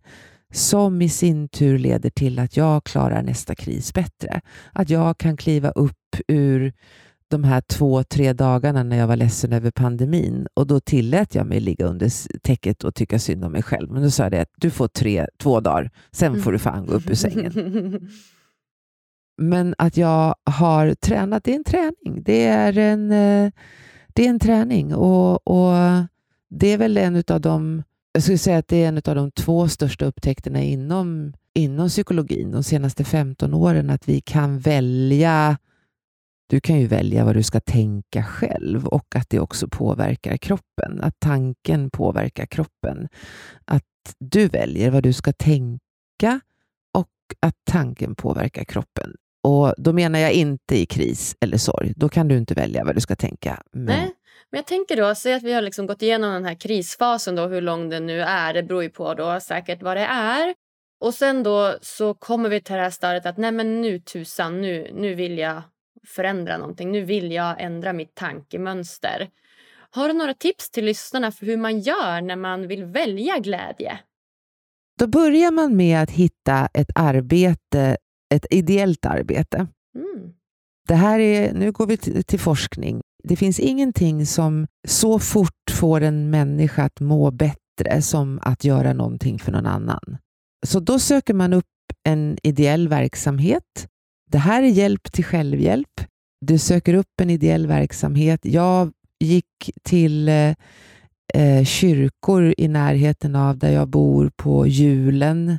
som 0.52 1.02
i 1.02 1.08
sin 1.08 1.48
tur 1.48 1.78
leder 1.78 2.10
till 2.10 2.38
att 2.38 2.56
jag 2.56 2.84
klarar 2.84 3.22
nästa 3.22 3.54
kris 3.54 3.94
bättre. 3.94 4.40
Att 4.72 4.90
jag 4.90 5.18
kan 5.18 5.36
kliva 5.36 5.70
upp 5.70 6.16
ur 6.28 6.72
de 7.30 7.44
här 7.44 7.60
två, 7.60 8.02
tre 8.04 8.32
dagarna 8.32 8.82
när 8.82 8.96
jag 8.96 9.06
var 9.06 9.16
ledsen 9.16 9.52
över 9.52 9.70
pandemin 9.70 10.46
och 10.54 10.66
då 10.66 10.80
tillät 10.80 11.34
jag 11.34 11.46
mig 11.46 11.60
ligga 11.60 11.86
under 11.86 12.38
täcket 12.40 12.84
och 12.84 12.94
tycka 12.94 13.18
synd 13.18 13.44
om 13.44 13.52
mig 13.52 13.62
själv. 13.62 13.90
Men 13.90 14.02
då 14.02 14.10
sa 14.10 14.22
jag 14.22 14.32
det 14.32 14.40
att 14.40 14.52
du 14.56 14.70
får 14.70 14.88
tre, 14.88 15.26
två 15.38 15.60
dagar, 15.60 15.90
sen 16.10 16.42
får 16.42 16.52
du 16.52 16.58
fan 16.58 16.86
gå 16.86 16.92
upp 16.92 17.10
ur 17.10 17.14
sängen. 17.14 17.52
Men 19.38 19.74
att 19.78 19.96
jag 19.96 20.34
har 20.44 20.94
tränat, 20.94 21.44
det 21.44 21.52
är 21.52 21.56
en 21.56 21.64
träning. 21.64 22.22
Det 22.22 22.44
är 22.46 22.78
en, 22.78 23.10
eh, 23.10 23.52
det 24.06 24.26
är 24.26 24.30
en 24.30 24.38
träning 24.40 24.94
och, 24.94 25.48
och 25.48 25.74
det 26.50 26.72
är 26.72 26.78
väl 26.78 26.96
en 26.96 27.22
av 27.28 27.40
de 27.40 27.82
jag 28.12 28.22
skulle 28.22 28.38
säga 28.38 28.58
att 28.58 28.68
det 28.68 28.84
är 28.84 28.88
en 28.88 28.96
av 28.96 29.14
de 29.14 29.30
två 29.30 29.68
största 29.68 30.04
upptäckterna 30.04 30.62
inom, 30.62 31.32
inom 31.54 31.88
psykologin 31.88 32.50
de 32.50 32.62
senaste 32.62 33.04
15 33.04 33.54
åren, 33.54 33.90
att 33.90 34.08
vi 34.08 34.20
kan 34.20 34.58
välja 34.58 35.56
du 36.50 36.60
kan 36.60 36.80
ju 36.80 36.86
välja 36.86 37.24
vad 37.24 37.36
du 37.36 37.42
ska 37.42 37.60
tänka 37.60 38.22
själv 38.22 38.86
och 38.86 39.16
att 39.16 39.30
det 39.30 39.40
också 39.40 39.68
påverkar 39.68 40.36
kroppen. 40.36 41.00
Att 41.00 41.14
tanken 41.18 41.90
påverkar 41.90 42.46
kroppen. 42.46 43.08
Att 43.64 43.84
du 44.18 44.48
väljer 44.48 44.90
vad 44.90 45.02
du 45.02 45.12
ska 45.12 45.32
tänka 45.32 46.40
och 46.94 47.08
att 47.40 47.54
tanken 47.64 48.14
påverkar 48.14 48.64
kroppen. 48.64 49.14
Och 49.42 49.74
Då 49.76 49.92
menar 49.92 50.18
jag 50.18 50.32
inte 50.32 50.78
i 50.78 50.86
kris 50.86 51.36
eller 51.40 51.56
sorg. 51.56 51.92
Då 51.96 52.08
kan 52.08 52.28
du 52.28 52.36
inte 52.36 52.54
välja 52.54 52.84
vad 52.84 52.94
du 52.94 53.00
ska 53.00 53.16
tänka. 53.16 53.62
Men... 53.72 53.84
Nej, 53.84 54.14
men 54.50 54.58
jag 54.58 54.66
tänker 54.66 54.96
då, 54.96 55.14
säg 55.14 55.34
att 55.34 55.42
vi 55.42 55.52
har 55.52 55.62
liksom 55.62 55.86
gått 55.86 56.02
igenom 56.02 56.32
den 56.32 56.44
här 56.44 56.54
krisfasen, 56.54 57.36
då, 57.36 57.46
hur 57.46 57.60
lång 57.60 57.88
den 57.88 58.06
nu 58.06 58.20
är. 58.20 58.54
Det 58.54 58.62
beror 58.62 58.82
ju 58.82 58.90
på 58.90 59.14
då 59.14 59.40
säkert 59.40 59.82
vad 59.82 59.96
det 59.96 60.04
är. 60.04 60.54
Och 61.00 61.14
sen 61.14 61.42
då 61.42 61.74
så 61.82 62.14
kommer 62.14 62.48
vi 62.48 62.60
till 62.60 62.74
det 62.74 62.80
här 62.80 62.90
stadiet 62.90 63.26
att 63.26 63.36
nej 63.36 63.52
men 63.52 63.80
nu 63.80 63.98
tusan, 63.98 64.60
nu, 64.60 64.90
nu 64.94 65.14
vill 65.14 65.38
jag 65.38 65.62
förändra 66.06 66.58
någonting. 66.58 66.92
Nu 66.92 67.00
vill 67.00 67.32
jag 67.32 67.60
ändra 67.60 67.92
mitt 67.92 68.14
tankemönster. 68.14 69.28
Har 69.90 70.08
du 70.08 70.14
några 70.14 70.34
tips 70.34 70.70
till 70.70 70.84
lyssnarna 70.84 71.32
för 71.32 71.46
hur 71.46 71.56
man 71.56 71.80
gör 71.80 72.20
när 72.20 72.36
man 72.36 72.68
vill 72.68 72.84
välja 72.84 73.38
glädje? 73.38 73.98
Då 74.98 75.06
börjar 75.06 75.50
man 75.50 75.76
med 75.76 76.02
att 76.02 76.10
hitta 76.10 76.68
ett 76.74 76.90
arbete, 76.94 77.96
ett 78.34 78.46
ideellt 78.50 79.06
arbete. 79.06 79.56
Mm. 79.94 80.32
Det 80.88 80.94
här 80.94 81.18
är, 81.18 81.52
nu 81.54 81.72
går 81.72 81.86
vi 81.86 81.96
till, 81.96 82.24
till 82.24 82.40
forskning. 82.40 83.00
Det 83.24 83.36
finns 83.36 83.60
ingenting 83.60 84.26
som 84.26 84.66
så 84.88 85.18
fort 85.18 85.70
får 85.70 86.00
en 86.00 86.30
människa 86.30 86.82
att 86.82 87.00
må 87.00 87.30
bättre 87.30 88.02
som 88.02 88.40
att 88.42 88.64
göra 88.64 88.92
någonting 88.92 89.38
för 89.38 89.52
någon 89.52 89.66
annan. 89.66 90.18
Så 90.66 90.80
då 90.80 90.98
söker 90.98 91.34
man 91.34 91.52
upp 91.52 91.64
en 92.04 92.38
ideell 92.42 92.88
verksamhet 92.88 93.88
det 94.30 94.38
här 94.38 94.62
är 94.62 94.68
hjälp 94.68 95.12
till 95.12 95.24
självhjälp. 95.24 96.00
Du 96.40 96.58
söker 96.58 96.94
upp 96.94 97.20
en 97.20 97.30
ideell 97.30 97.66
verksamhet. 97.66 98.40
Jag 98.42 98.92
gick 99.20 99.70
till 99.82 100.30
eh, 101.34 101.64
kyrkor 101.64 102.54
i 102.58 102.68
närheten 102.68 103.36
av 103.36 103.58
där 103.58 103.70
jag 103.70 103.88
bor 103.88 104.30
på 104.36 104.66
julen 104.66 105.58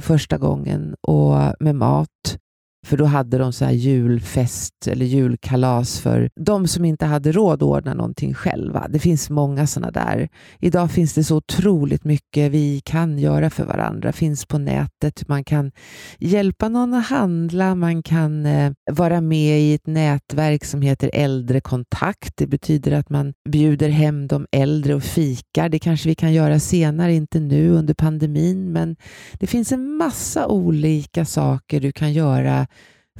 första 0.00 0.38
gången 0.38 0.94
och 1.00 1.54
med 1.60 1.74
mat. 1.74 2.38
För 2.86 2.96
då 2.96 3.04
hade 3.04 3.38
de 3.38 3.52
så 3.52 3.64
här 3.64 3.72
julfest 3.72 4.86
eller 4.86 5.06
julkalas 5.06 6.00
för 6.00 6.30
de 6.36 6.68
som 6.68 6.84
inte 6.84 7.06
hade 7.06 7.32
råd 7.32 7.54
att 7.54 7.62
ordna 7.62 7.94
någonting 7.94 8.34
själva. 8.34 8.88
Det 8.88 8.98
finns 8.98 9.30
många 9.30 9.66
sådana 9.66 9.90
där. 9.90 10.28
Idag 10.60 10.90
finns 10.90 11.14
det 11.14 11.24
så 11.24 11.36
otroligt 11.36 12.04
mycket 12.04 12.52
vi 12.52 12.80
kan 12.84 13.18
göra 13.18 13.50
för 13.50 13.64
varandra. 13.64 14.12
finns 14.12 14.46
på 14.46 14.58
nätet. 14.58 15.28
Man 15.28 15.44
kan 15.44 15.72
hjälpa 16.18 16.68
någon 16.68 16.94
att 16.94 17.06
handla. 17.06 17.74
Man 17.74 18.02
kan 18.02 18.46
eh, 18.46 18.72
vara 18.90 19.20
med 19.20 19.60
i 19.60 19.74
ett 19.74 19.86
nätverk 19.86 20.64
som 20.64 20.82
heter 20.82 21.10
Äldrekontakt. 21.14 22.36
Det 22.36 22.46
betyder 22.46 22.92
att 22.92 23.10
man 23.10 23.32
bjuder 23.48 23.88
hem 23.88 24.26
de 24.26 24.46
äldre 24.52 24.94
och 24.94 25.02
fikar. 25.02 25.68
Det 25.68 25.78
kanske 25.78 26.08
vi 26.08 26.14
kan 26.14 26.32
göra 26.32 26.60
senare, 26.60 27.14
inte 27.14 27.40
nu 27.40 27.70
under 27.70 27.94
pandemin. 27.94 28.72
Men 28.72 28.96
det 29.32 29.46
finns 29.46 29.72
en 29.72 29.96
massa 29.96 30.46
olika 30.46 31.24
saker 31.24 31.80
du 31.80 31.92
kan 31.92 32.12
göra 32.12 32.66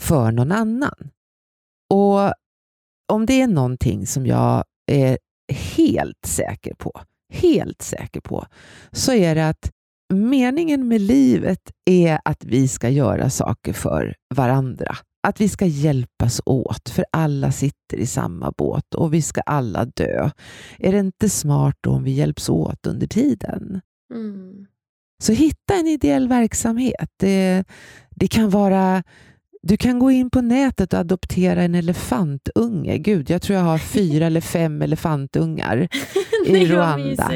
för 0.01 0.33
någon 0.33 0.53
annan. 0.53 1.11
Och 1.91 2.35
om 3.13 3.27
det 3.27 3.41
är 3.41 3.49
någonting 3.49 4.07
som 4.07 4.27
jag 4.27 4.65
är 4.87 5.19
helt 5.53 6.27
säker 6.27 6.75
på, 6.75 6.93
helt 7.33 7.83
säker 7.83 8.21
på, 8.21 8.47
så 8.93 9.13
är 9.13 9.35
det 9.35 9.49
att 9.49 9.71
meningen 10.13 10.89
med 10.89 11.01
livet 11.01 11.73
är 11.85 12.21
att 12.25 12.45
vi 12.45 12.69
ska 12.69 12.89
göra 12.89 13.31
saker 13.31 13.73
för 13.73 14.15
varandra. 14.35 14.97
Att 15.23 15.41
vi 15.41 15.49
ska 15.49 15.67
hjälpas 15.67 16.41
åt, 16.47 16.89
för 16.89 17.05
alla 17.13 17.53
sitter 17.53 17.97
i 17.97 18.07
samma 18.07 18.53
båt 18.59 18.95
och 18.95 19.15
vi 19.15 19.23
ska 19.23 19.41
alla 19.41 19.85
dö. 19.85 20.31
Är 20.79 20.93
det 20.93 20.99
inte 20.99 21.29
smart 21.29 21.77
då 21.81 21.91
om 21.91 22.05
vi 22.05 22.11
hjälps 22.11 22.49
åt 22.49 22.87
under 22.87 23.07
tiden? 23.07 23.81
Mm. 24.15 24.67
Så 25.23 25.33
hitta 25.33 25.75
en 25.75 25.87
ideell 25.87 26.29
verksamhet. 26.29 27.11
Det, 27.17 27.65
det 28.11 28.29
kan 28.29 28.51
vara 28.51 29.03
du 29.63 29.77
kan 29.77 29.99
gå 29.99 30.11
in 30.11 30.31
på 30.31 30.41
nätet 30.41 30.93
och 30.93 30.99
adoptera 30.99 31.63
en 31.63 31.75
elefantunge. 31.75 32.99
Gud, 32.99 33.31
jag 33.31 33.43
tror 33.43 33.59
jag 33.59 33.65
har 33.65 33.79
fyra 33.79 34.27
eller 34.27 34.41
fem 34.41 34.83
elefantungar 34.83 35.89
i 36.47 36.67
Rwanda. 36.67 37.33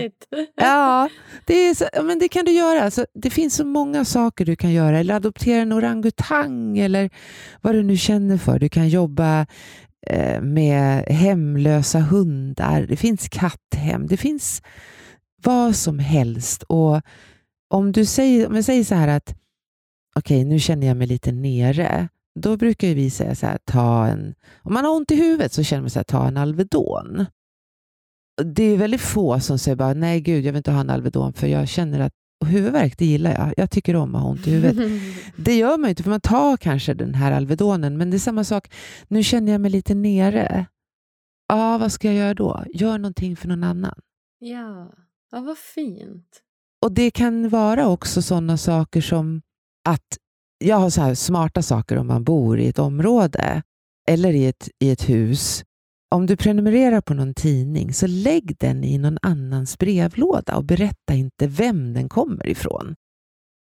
Ja, 0.57 1.09
det, 1.45 1.55
är 1.55 1.75
så, 1.75 1.85
men 2.03 2.19
det 2.19 2.29
kan 2.29 2.45
du 2.45 2.53
göra. 2.53 2.91
Så 2.91 3.07
det 3.15 3.31
finns 3.31 3.55
så 3.55 3.65
många 3.65 4.05
saker 4.05 4.45
du 4.45 4.57
kan 4.57 4.73
göra. 4.73 4.99
Eller 4.99 5.15
adoptera 5.15 5.63
en 5.63 5.73
orangutang 5.73 6.79
eller 6.79 7.11
vad 7.61 7.75
du 7.75 7.83
nu 7.83 7.97
känner 7.97 8.39
för. 8.39 8.59
Du 8.59 8.69
kan 8.69 8.89
jobba 8.89 9.47
eh, 10.07 10.41
med 10.41 11.05
hemlösa 11.09 12.01
hundar. 12.01 12.83
Det 12.83 12.97
finns 12.97 13.29
katthem. 13.29 14.07
Det 14.07 14.17
finns 14.17 14.63
vad 15.43 15.77
som 15.77 15.99
helst. 15.99 16.63
Och 16.63 17.01
om, 17.71 17.93
du 17.93 18.05
säger, 18.05 18.47
om 18.47 18.55
jag 18.55 18.65
säger 18.65 18.85
så 18.85 18.95
här 18.95 19.09
att 19.09 19.35
okej, 20.17 20.41
okay, 20.41 20.51
nu 20.51 20.59
känner 20.59 20.87
jag 20.87 20.97
mig 20.97 21.07
lite 21.07 21.33
nere. 21.33 22.09
Då 22.41 22.57
brukar 22.57 22.89
vi 22.89 23.11
säga 23.11 23.35
så 23.35 23.47
här, 23.47 23.59
ta 23.65 24.07
en, 24.07 24.35
om 24.63 24.75
man 24.75 24.85
har 24.85 24.93
ont 24.93 25.11
i 25.11 25.17
huvudet 25.17 25.53
så 25.53 25.63
känner 25.63 25.83
man 25.83 25.91
så 25.91 25.99
här, 25.99 26.05
ta 26.05 26.27
en 26.27 26.37
Alvedon. 26.37 27.27
Det 28.45 28.63
är 28.63 28.77
väldigt 28.77 29.01
få 29.01 29.41
som 29.41 29.59
säger 29.59 29.77
bara, 29.77 29.95
nej 29.95 30.21
gud, 30.21 30.45
jag 30.45 30.53
vill 30.53 30.57
inte 30.57 30.73
ha 30.73 30.81
en 30.81 30.91
Alvedon 30.91 31.33
för 31.33 31.47
jag 31.47 31.69
känner 31.69 32.01
att 32.01 32.13
huvudvärk, 32.45 32.99
det 32.99 33.05
gillar 33.05 33.33
jag. 33.33 33.55
Jag 33.57 33.71
tycker 33.71 33.97
om 33.97 34.15
att 34.15 34.23
ha 34.23 34.29
ont 34.29 34.47
i 34.47 34.51
huvudet. 34.51 35.03
Det 35.37 35.55
gör 35.55 35.79
man 35.79 35.91
inte, 35.91 36.03
för 36.03 36.11
man 36.11 36.21
tar 36.21 36.57
kanske 36.57 36.95
den 36.95 37.15
här 37.15 37.33
Alvedonen, 37.33 37.99
men 37.99 38.11
det 38.11 38.17
är 38.17 38.19
samma 38.19 38.45
sak. 38.45 38.75
Nu 39.09 39.23
känner 39.23 39.53
jag 39.53 39.61
mig 39.61 39.71
lite 39.71 39.95
nere. 39.95 40.67
Ja, 41.49 41.79
vad 41.79 41.93
ska 41.93 42.09
jag 42.09 42.17
göra 42.17 42.35
då? 42.35 42.65
Gör 42.75 42.99
någonting 42.99 43.37
för 43.37 43.49
någon 43.49 43.65
annan. 43.65 44.01
Ja, 44.39 44.93
ja 45.31 45.41
vad 45.41 45.59
fint. 45.59 46.41
Och 46.83 46.93
det 46.93 47.11
kan 47.11 47.49
vara 47.49 47.89
också 47.89 48.23
sådana 48.23 48.57
saker 48.57 49.01
som 49.01 49.43
att 49.89 50.19
jag 50.59 50.77
har 50.77 50.91
så 50.91 51.01
här 51.01 51.15
smarta 51.15 51.63
saker 51.63 51.99
om 51.99 52.07
man 52.07 52.25
bor 52.25 52.61
i 52.61 52.69
ett 52.69 52.79
område 52.79 53.63
eller 54.09 54.33
i 54.33 54.47
ett, 54.47 54.69
i 54.81 54.91
ett 54.91 55.09
hus. 55.09 55.65
Om 56.15 56.27
du 56.27 56.37
prenumererar 56.37 57.01
på 57.01 57.15
någon 57.15 57.35
tidning, 57.35 57.95
så 57.95 58.07
lägg 58.07 58.57
den 58.59 58.85
i 58.85 58.99
någon 58.99 59.19
annans 59.23 59.79
brevlåda 59.79 60.57
och 60.57 60.65
berätta 60.65 61.15
inte 61.15 61.47
vem 61.47 61.95
den 61.95 62.09
kommer 62.09 62.49
ifrån. 62.49 62.95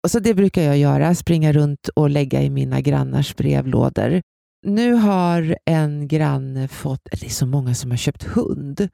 Och 0.04 0.10
så 0.10 0.18
Det 0.18 0.34
brukar 0.34 0.62
jag 0.62 0.78
göra, 0.78 1.14
springa 1.14 1.52
runt 1.52 1.88
och 1.88 2.10
lägga 2.10 2.42
i 2.42 2.50
mina 2.50 2.80
grannars 2.80 3.36
brevlådor. 3.36 4.22
Nu 4.64 4.92
har 4.92 5.58
en 5.64 6.08
granne 6.08 6.68
fått, 6.68 7.08
eller 7.08 7.20
det 7.20 7.26
är 7.26 7.30
så 7.30 7.46
många 7.46 7.74
som 7.74 7.90
har 7.90 7.98
köpt 7.98 8.22
hund. 8.22 8.88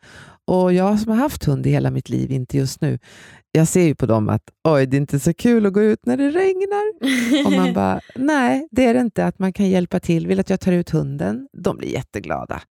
Och 0.45 0.73
jag 0.73 1.01
som 1.01 1.12
har 1.12 1.18
haft 1.18 1.45
hund 1.45 1.66
i 1.66 1.71
hela 1.71 1.91
mitt 1.91 2.09
liv, 2.09 2.31
inte 2.31 2.57
just 2.57 2.81
nu, 2.81 2.99
jag 3.53 3.68
ser 3.68 3.83
ju 3.85 3.95
på 3.95 4.07
dem 4.07 4.29
att 4.29 4.43
oj, 4.68 4.87
det 4.87 4.97
är 4.97 5.01
inte 5.01 5.21
så 5.21 5.35
kul 5.35 5.66
att 5.66 5.73
gå 5.73 5.83
ut 5.83 6.07
när 6.07 6.16
det 6.16 6.31
regnar. 6.31 6.85
Och 7.47 7.53
man 7.53 7.75
bara, 7.75 8.01
nej, 8.14 8.68
det 8.71 8.87
är 8.87 8.95
det 8.95 9.01
inte. 9.01 9.27
Att 9.27 9.39
man 9.39 9.53
kan 9.53 9.68
hjälpa 9.68 10.01
till. 10.01 10.27
Vill 10.27 10.41
att 10.41 10.51
jag 10.51 10.61
tar 10.61 10.73
ut 10.73 10.91
hunden? 10.91 11.49
De 11.53 11.77
blir 11.77 11.89
jätteglada. 11.89 12.62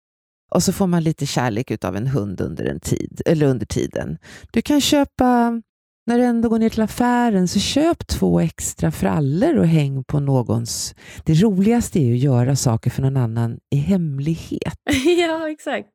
Och 0.50 0.62
så 0.62 0.72
får 0.72 0.86
man 0.86 1.02
lite 1.02 1.26
kärlek 1.26 1.84
av 1.84 1.96
en 1.96 2.06
hund 2.06 2.40
under, 2.40 2.64
en 2.64 2.80
tid, 2.80 3.22
eller 3.26 3.46
under 3.46 3.66
tiden. 3.66 4.18
Du 4.52 4.62
kan 4.62 4.80
köpa 4.80 5.62
när 6.08 6.18
du 6.18 6.24
ändå 6.24 6.48
går 6.48 6.58
ner 6.58 6.68
till 6.68 6.82
affären, 6.82 7.48
så 7.48 7.58
köp 7.58 8.06
två 8.06 8.40
extra 8.40 8.90
frallor 8.90 9.56
och 9.56 9.66
häng 9.66 10.04
på 10.04 10.20
någons... 10.20 10.94
Det 11.24 11.34
roligaste 11.34 11.98
är 11.98 12.04
ju 12.04 12.14
att 12.14 12.18
göra 12.18 12.56
saker 12.56 12.90
för 12.90 13.02
någon 13.02 13.16
annan 13.16 13.58
i 13.70 13.76
hemlighet. 13.76 14.74
ja, 15.28 15.50
exakt. 15.50 15.88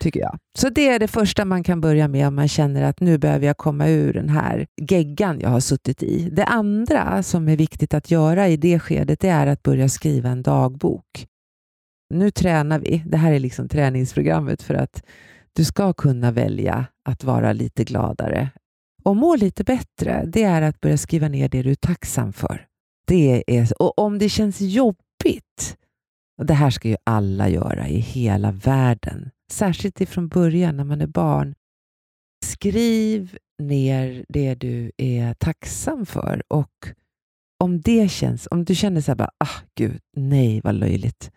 Tycker 0.00 0.20
jag. 0.20 0.38
Så 0.58 0.68
det 0.68 0.88
är 0.88 0.98
det 0.98 1.08
första 1.08 1.44
man 1.44 1.64
kan 1.64 1.80
börja 1.80 2.08
med 2.08 2.28
om 2.28 2.34
man 2.34 2.48
känner 2.48 2.82
att 2.82 3.00
nu 3.00 3.18
behöver 3.18 3.46
jag 3.46 3.56
komma 3.56 3.88
ur 3.88 4.12
den 4.12 4.28
här 4.28 4.66
geggan 4.80 5.40
jag 5.40 5.48
har 5.48 5.60
suttit 5.60 6.02
i. 6.02 6.28
Det 6.32 6.44
andra 6.44 7.22
som 7.22 7.48
är 7.48 7.56
viktigt 7.56 7.94
att 7.94 8.10
göra 8.10 8.48
i 8.48 8.56
det 8.56 8.78
skedet 8.78 9.24
är 9.24 9.46
att 9.46 9.62
börja 9.62 9.88
skriva 9.88 10.28
en 10.28 10.42
dagbok. 10.42 11.26
Nu 12.14 12.30
tränar 12.30 12.78
vi. 12.78 13.02
Det 13.06 13.16
här 13.16 13.32
är 13.32 13.38
liksom 13.38 13.68
träningsprogrammet 13.68 14.62
för 14.62 14.74
att 14.74 15.02
du 15.52 15.64
ska 15.64 15.92
kunna 15.92 16.30
välja 16.30 16.86
att 17.08 17.24
vara 17.24 17.52
lite 17.52 17.84
gladare 17.84 18.50
och 19.04 19.16
må 19.16 19.36
lite 19.36 19.64
bättre, 19.64 20.24
det 20.26 20.42
är 20.42 20.62
att 20.62 20.80
börja 20.80 20.96
skriva 20.96 21.28
ner 21.28 21.48
det 21.48 21.62
du 21.62 21.70
är 21.70 21.74
tacksam 21.74 22.32
för. 22.32 22.66
Det 23.06 23.44
är, 23.46 23.82
och 23.82 23.98
om 23.98 24.18
det 24.18 24.28
känns 24.28 24.60
jobbigt, 24.60 25.76
och 26.38 26.46
det 26.46 26.54
här 26.54 26.70
ska 26.70 26.88
ju 26.88 26.96
alla 27.04 27.48
göra 27.48 27.88
i 27.88 27.98
hela 27.98 28.52
världen, 28.52 29.30
särskilt 29.50 30.00
ifrån 30.00 30.28
början 30.28 30.76
när 30.76 30.84
man 30.84 31.00
är 31.00 31.06
barn. 31.06 31.54
Skriv 32.44 33.38
ner 33.62 34.24
det 34.28 34.54
du 34.54 34.92
är 34.96 35.34
tacksam 35.34 36.06
för 36.06 36.42
och 36.48 36.88
om 37.58 37.80
det 37.80 38.10
känns, 38.10 38.48
om 38.50 38.64
du 38.64 38.74
känner 38.74 39.00
så 39.00 39.10
här 39.10 39.16
bara, 39.16 39.30
ah 39.38 39.60
gud, 39.74 40.00
nej 40.16 40.60
vad 40.64 40.74
löjligt, 40.74 41.30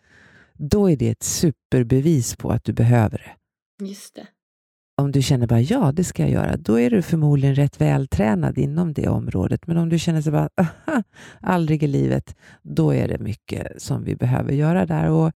då 0.54 0.90
är 0.90 0.96
det 0.96 1.08
ett 1.08 1.22
superbevis 1.22 2.36
på 2.36 2.50
att 2.50 2.64
du 2.64 2.72
behöver 2.72 3.18
det. 3.18 3.86
Just 3.86 4.14
det 4.14 4.26
om 4.98 5.12
du 5.12 5.22
känner 5.22 5.46
bara 5.46 5.60
ja, 5.60 5.92
det 5.92 6.04
ska 6.04 6.22
jag 6.22 6.30
göra, 6.30 6.56
då 6.56 6.80
är 6.80 6.90
du 6.90 7.02
förmodligen 7.02 7.54
rätt 7.54 7.80
vältränad 7.80 8.58
inom 8.58 8.92
det 8.92 9.08
området. 9.08 9.66
Men 9.66 9.76
om 9.76 9.88
du 9.88 9.98
känner 9.98 10.22
så 10.22 10.30
bara 10.30 10.48
aha, 10.56 11.02
aldrig 11.40 11.82
i 11.82 11.86
livet, 11.86 12.36
då 12.62 12.94
är 12.94 13.08
det 13.08 13.18
mycket 13.18 13.82
som 13.82 14.04
vi 14.04 14.16
behöver 14.16 14.52
göra 14.52 14.86
där. 14.86 15.10
Och 15.10 15.32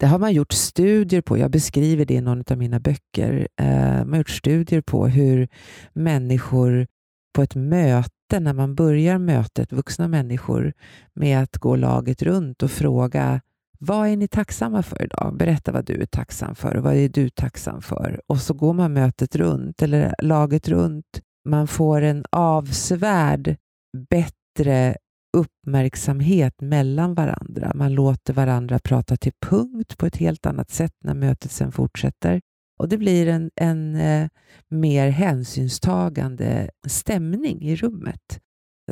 det 0.00 0.06
har 0.06 0.18
man 0.18 0.32
gjort 0.32 0.52
studier 0.52 1.20
på. 1.20 1.38
Jag 1.38 1.50
beskriver 1.50 2.04
det 2.04 2.14
i 2.14 2.20
någon 2.20 2.44
av 2.50 2.58
mina 2.58 2.80
böcker. 2.80 3.48
Eh, 3.56 3.66
man 4.04 4.10
har 4.10 4.18
gjort 4.18 4.30
studier 4.30 4.80
på 4.80 5.06
hur 5.06 5.48
människor 5.92 6.86
på 7.34 7.42
ett 7.42 7.54
möte, 7.54 8.40
när 8.40 8.52
man 8.52 8.74
börjar 8.74 9.18
mötet, 9.18 9.72
vuxna 9.72 10.08
människor, 10.08 10.72
med 11.14 11.42
att 11.42 11.56
gå 11.56 11.76
laget 11.76 12.22
runt 12.22 12.62
och 12.62 12.70
fråga 12.70 13.40
vad 13.78 14.08
är 14.08 14.16
ni 14.16 14.28
tacksamma 14.28 14.82
för 14.82 15.02
idag? 15.02 15.36
Berätta 15.36 15.72
vad 15.72 15.84
du 15.84 16.02
är 16.02 16.06
tacksam 16.06 16.54
för 16.54 16.76
och 16.76 16.82
vad 16.82 16.94
är 16.94 17.08
du 17.08 17.28
tacksam 17.28 17.82
för? 17.82 18.20
Och 18.26 18.38
så 18.38 18.54
går 18.54 18.72
man 18.72 18.92
mötet 18.92 19.36
runt 19.36 19.82
eller 19.82 20.14
laget 20.22 20.68
runt. 20.68 21.20
Man 21.48 21.68
får 21.68 22.02
en 22.02 22.24
avsevärd 22.30 23.56
bättre 24.10 24.96
uppmärksamhet 25.36 26.60
mellan 26.60 27.14
varandra. 27.14 27.72
Man 27.74 27.92
låter 27.94 28.32
varandra 28.32 28.78
prata 28.78 29.16
till 29.16 29.32
punkt 29.46 29.98
på 29.98 30.06
ett 30.06 30.16
helt 30.16 30.46
annat 30.46 30.70
sätt 30.70 30.94
när 31.04 31.14
mötet 31.14 31.50
sen 31.50 31.72
fortsätter. 31.72 32.40
Och 32.78 32.88
Det 32.88 32.98
blir 32.98 33.28
en, 33.28 33.50
en 33.54 33.94
eh, 33.96 34.28
mer 34.68 35.08
hänsynstagande 35.08 36.70
stämning 36.86 37.62
i 37.62 37.76
rummet. 37.76 38.40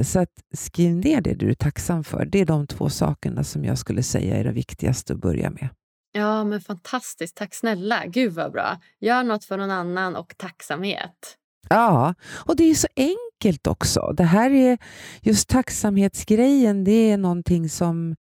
Så 0.03 0.21
att 0.21 0.33
skriv 0.55 0.97
ner 0.97 1.21
det 1.21 1.35
du 1.35 1.51
är 1.51 1.55
tacksam 1.55 2.05
för. 2.05 2.25
Det 2.25 2.39
är 2.41 2.47
de 2.47 2.67
två 2.67 2.91
sakerna 2.91 3.45
som 3.45 3.65
jag 3.65 3.79
skulle 3.79 4.03
säga 4.03 4.37
är 4.37 4.45
det 4.45 4.53
viktigaste 4.53 5.13
att 5.13 5.21
börja 5.21 5.51
med. 5.51 5.69
Ja, 6.13 6.45
men 6.45 6.61
fantastiskt. 6.61 7.37
Tack 7.37 7.55
snälla. 7.55 8.07
Gud 8.07 8.33
vad 8.33 8.53
bra. 8.53 8.81
Gör 9.01 9.23
något 9.23 9.45
för 9.45 9.57
någon 9.57 9.71
annan 9.71 10.17
och 10.17 10.35
tacksamhet. 10.37 11.37
Ja, 11.69 12.15
och 12.35 12.57
det 12.57 12.71
är 12.71 12.75
så 12.75 12.89
enkelt 12.97 13.67
också. 13.67 14.13
Det 14.17 14.25
här 14.25 14.51
är 14.51 14.79
just 15.21 15.49
tacksamhetsgrejen. 15.49 16.85
Det 16.85 17.11
är 17.11 17.17
någonting 17.17 17.69
som 17.69 18.17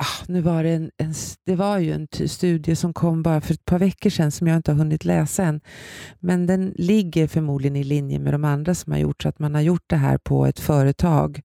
Ah, 0.00 0.24
nu 0.28 0.40
var 0.40 0.62
det, 0.62 0.70
en, 0.70 0.90
en, 0.96 1.14
det 1.46 1.56
var 1.56 1.78
ju 1.78 1.92
en 1.92 2.28
studie 2.28 2.76
som 2.76 2.92
kom 2.92 3.22
bara 3.22 3.40
för 3.40 3.54
ett 3.54 3.64
par 3.64 3.78
veckor 3.78 4.10
sedan 4.10 4.30
som 4.30 4.46
jag 4.46 4.56
inte 4.56 4.70
har 4.70 4.78
hunnit 4.78 5.04
läsa 5.04 5.44
än. 5.44 5.60
Men 6.20 6.46
den 6.46 6.74
ligger 6.76 7.26
förmodligen 7.26 7.76
i 7.76 7.84
linje 7.84 8.18
med 8.18 8.34
de 8.34 8.44
andra 8.44 8.74
som 8.74 8.92
har 8.92 8.98
gjort 8.98 9.22
så 9.22 9.28
att 9.28 9.38
man 9.38 9.54
har 9.54 9.62
gjort 9.62 9.84
det 9.86 9.96
här 9.96 10.18
på 10.18 10.46
ett 10.46 10.60
företag 10.60 11.40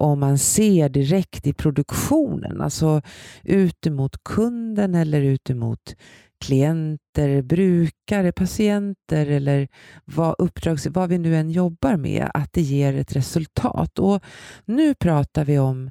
och 0.00 0.18
man 0.18 0.38
ser 0.38 0.88
direkt 0.88 1.46
i 1.46 1.52
produktionen, 1.52 2.60
alltså 2.60 3.02
ut 3.42 3.86
emot 3.86 4.24
kunden 4.24 4.94
eller 4.94 5.20
ut 5.22 5.50
emot 5.50 5.96
klienter, 6.44 7.42
brukare, 7.42 8.32
patienter 8.32 9.26
eller 9.26 9.68
vad, 10.04 10.34
uppdrags, 10.38 10.86
vad 10.86 11.08
vi 11.08 11.18
nu 11.18 11.36
än 11.36 11.50
jobbar 11.50 11.96
med, 11.96 12.30
att 12.34 12.52
det 12.52 12.62
ger 12.62 12.94
ett 12.94 13.16
resultat. 13.16 13.98
Och 13.98 14.22
Nu 14.64 14.94
pratar 14.94 15.44
vi 15.44 15.58
om 15.58 15.90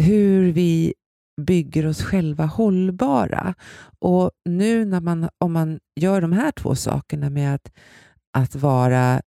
hur 0.00 0.52
vi 0.52 0.94
bygger 1.40 1.86
oss 1.86 2.02
själva 2.02 2.46
hållbara. 2.46 3.54
Och 3.98 4.30
nu 4.44 4.84
när 4.84 5.00
man, 5.00 5.28
om 5.38 5.52
man 5.52 5.80
gör 6.00 6.20
de 6.20 6.32
här 6.32 6.52
två 6.52 6.74
sakerna 6.74 7.30
med 7.30 7.54
att, 7.54 7.72
att 8.32 8.54
vara 8.54 9.22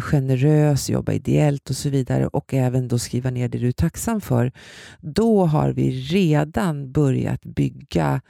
generös, 0.00 0.90
jobba 0.90 1.12
ideellt 1.12 1.70
och 1.70 1.76
så 1.76 1.88
vidare 1.88 2.26
och 2.26 2.54
även 2.54 2.88
då 2.88 2.98
skriva 2.98 3.30
ner 3.30 3.48
det 3.48 3.58
du 3.58 3.68
är 3.68 3.72
tacksam 3.72 4.20
för, 4.20 4.52
då 5.00 5.46
har 5.46 5.70
vi 5.70 5.90
redan 5.90 6.92
börjat 6.92 7.44
bygga 7.44 8.20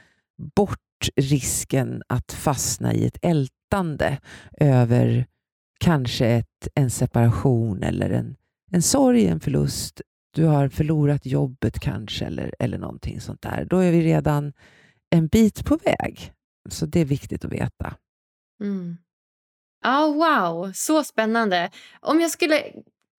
bort 0.55 0.79
risken 1.15 2.03
att 2.07 2.31
fastna 2.31 2.93
i 2.93 3.05
ett 3.05 3.17
ältande 3.21 4.17
över 4.59 5.25
kanske 5.79 6.27
ett, 6.27 6.67
en 6.75 6.89
separation 6.89 7.83
eller 7.83 8.09
en, 8.09 8.35
en 8.71 8.81
sorg, 8.81 9.27
en 9.27 9.39
förlust. 9.39 10.01
Du 10.35 10.45
har 10.45 10.69
förlorat 10.69 11.25
jobbet 11.25 11.79
kanske 11.79 12.25
eller, 12.25 12.55
eller 12.59 12.77
någonting 12.77 13.21
sånt 13.21 13.41
där. 13.41 13.65
Då 13.69 13.77
är 13.77 13.91
vi 13.91 14.01
redan 14.01 14.53
en 15.09 15.27
bit 15.27 15.65
på 15.65 15.77
väg. 15.77 16.31
Så 16.69 16.85
det 16.85 16.99
är 16.99 17.05
viktigt 17.05 17.45
att 17.45 17.51
veta. 17.51 17.95
Mm. 18.61 18.97
Ja, 19.83 20.07
wow. 20.07 20.71
Så 20.73 21.03
spännande. 21.03 21.69
Om 21.99 22.21
jag 22.21 22.31
skulle 22.31 22.61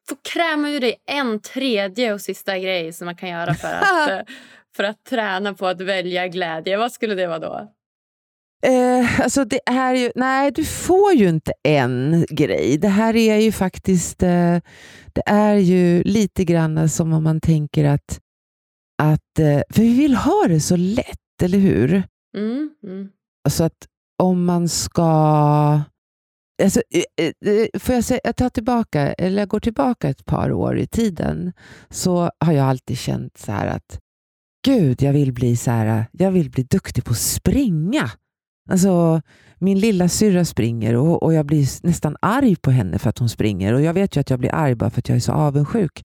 få 0.08 0.16
kräma 0.32 0.70
ur 0.70 0.80
dig 0.80 0.96
en 1.06 1.40
tredje 1.40 2.12
och 2.12 2.20
sista 2.20 2.58
grej 2.58 2.92
som 2.92 3.04
man 3.04 3.16
kan 3.16 3.28
göra 3.28 3.54
för 3.54 3.68
att, 3.68 4.28
för 4.76 4.84
att 4.84 5.04
träna 5.04 5.54
på 5.54 5.66
att 5.66 5.80
välja 5.80 6.28
glädje, 6.28 6.76
vad 6.76 6.92
skulle 6.92 7.14
det 7.14 7.26
vara 7.26 7.38
då? 7.38 7.72
Eh, 8.62 9.20
alltså 9.20 9.44
det 9.44 9.60
är 9.66 9.94
ju, 9.94 10.10
nej, 10.14 10.50
du 10.50 10.64
får 10.64 11.12
ju 11.12 11.28
inte 11.28 11.52
en 11.62 12.26
grej. 12.30 12.78
Det 12.78 12.88
här 12.88 13.16
är 13.16 13.36
ju 13.36 13.52
faktiskt 13.52 14.22
eh, 14.22 14.58
det 15.12 15.22
är 15.26 15.54
ju 15.54 16.02
lite 16.02 16.44
grann 16.44 16.88
som 16.88 17.12
om 17.12 17.24
man 17.24 17.40
tänker 17.40 17.84
att, 17.84 18.20
att 19.02 19.38
eh, 19.38 19.60
för 19.70 19.82
vi 19.82 19.94
vill 19.98 20.14
ha 20.14 20.46
det 20.48 20.60
så 20.60 20.76
lätt, 20.76 21.42
eller 21.42 21.58
hur? 21.58 22.02
Mm, 22.36 22.70
mm. 22.84 23.08
Så 23.48 23.64
att 23.64 23.86
om 24.22 24.44
man 24.44 24.68
ska... 24.68 25.02
Alltså, 26.62 26.82
eh, 26.90 27.26
eh, 27.26 27.54
eh, 27.54 27.80
får 27.80 27.94
jag, 27.94 28.04
säga, 28.04 28.20
jag, 28.24 28.36
tar 28.36 28.48
tillbaka, 28.48 29.12
eller 29.12 29.38
jag 29.38 29.48
går 29.48 29.60
tillbaka 29.60 30.08
ett 30.08 30.24
par 30.24 30.52
år 30.52 30.78
i 30.78 30.86
tiden, 30.86 31.52
så 31.90 32.30
har 32.40 32.52
jag 32.52 32.66
alltid 32.66 32.98
känt 32.98 33.38
så 33.38 33.52
här 33.52 33.66
att 33.66 34.00
Gud, 34.66 35.02
jag 35.02 35.12
vill 35.12 35.32
bli 35.32 35.56
så 35.56 35.70
här, 35.70 36.06
jag 36.12 36.30
vill 36.30 36.50
bli 36.50 36.62
duktig 36.62 37.04
på 37.04 37.10
att 37.10 37.18
springa. 37.18 38.10
Alltså, 38.66 39.22
min 39.58 39.78
lilla 39.78 40.08
syrra 40.08 40.44
springer 40.44 40.96
och, 40.96 41.22
och 41.22 41.34
jag 41.34 41.46
blir 41.46 41.86
nästan 41.86 42.16
arg 42.20 42.56
på 42.56 42.70
henne 42.70 42.98
för 42.98 43.10
att 43.10 43.18
hon 43.18 43.28
springer. 43.28 43.72
Och 43.72 43.82
Jag 43.82 43.94
vet 43.94 44.16
ju 44.16 44.20
att 44.20 44.30
jag 44.30 44.38
blir 44.38 44.54
arg 44.54 44.74
bara 44.74 44.90
för 44.90 44.98
att 44.98 45.08
jag 45.08 45.16
är 45.16 45.20
så 45.20 45.32
avundsjuk. 45.32 46.02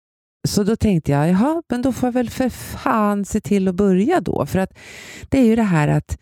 Så 0.48 0.64
då 0.64 0.76
tänkte 0.76 1.12
jag, 1.12 1.30
jaha, 1.30 1.64
men 1.70 1.82
då 1.82 1.92
får 1.92 2.08
jag 2.08 2.14
väl 2.14 2.30
för 2.30 2.50
fan 2.50 3.26
se 3.26 3.42
till 3.42 3.68
att 3.68 3.76
börja 3.76 4.22
då. 4.22 4.46
För 4.46 4.60
att 4.60 4.78
det 5.30 5.40
är 5.40 5.46
ju 5.46 5.56
det 5.56 5.64
här 5.64 5.88
att 5.88 6.18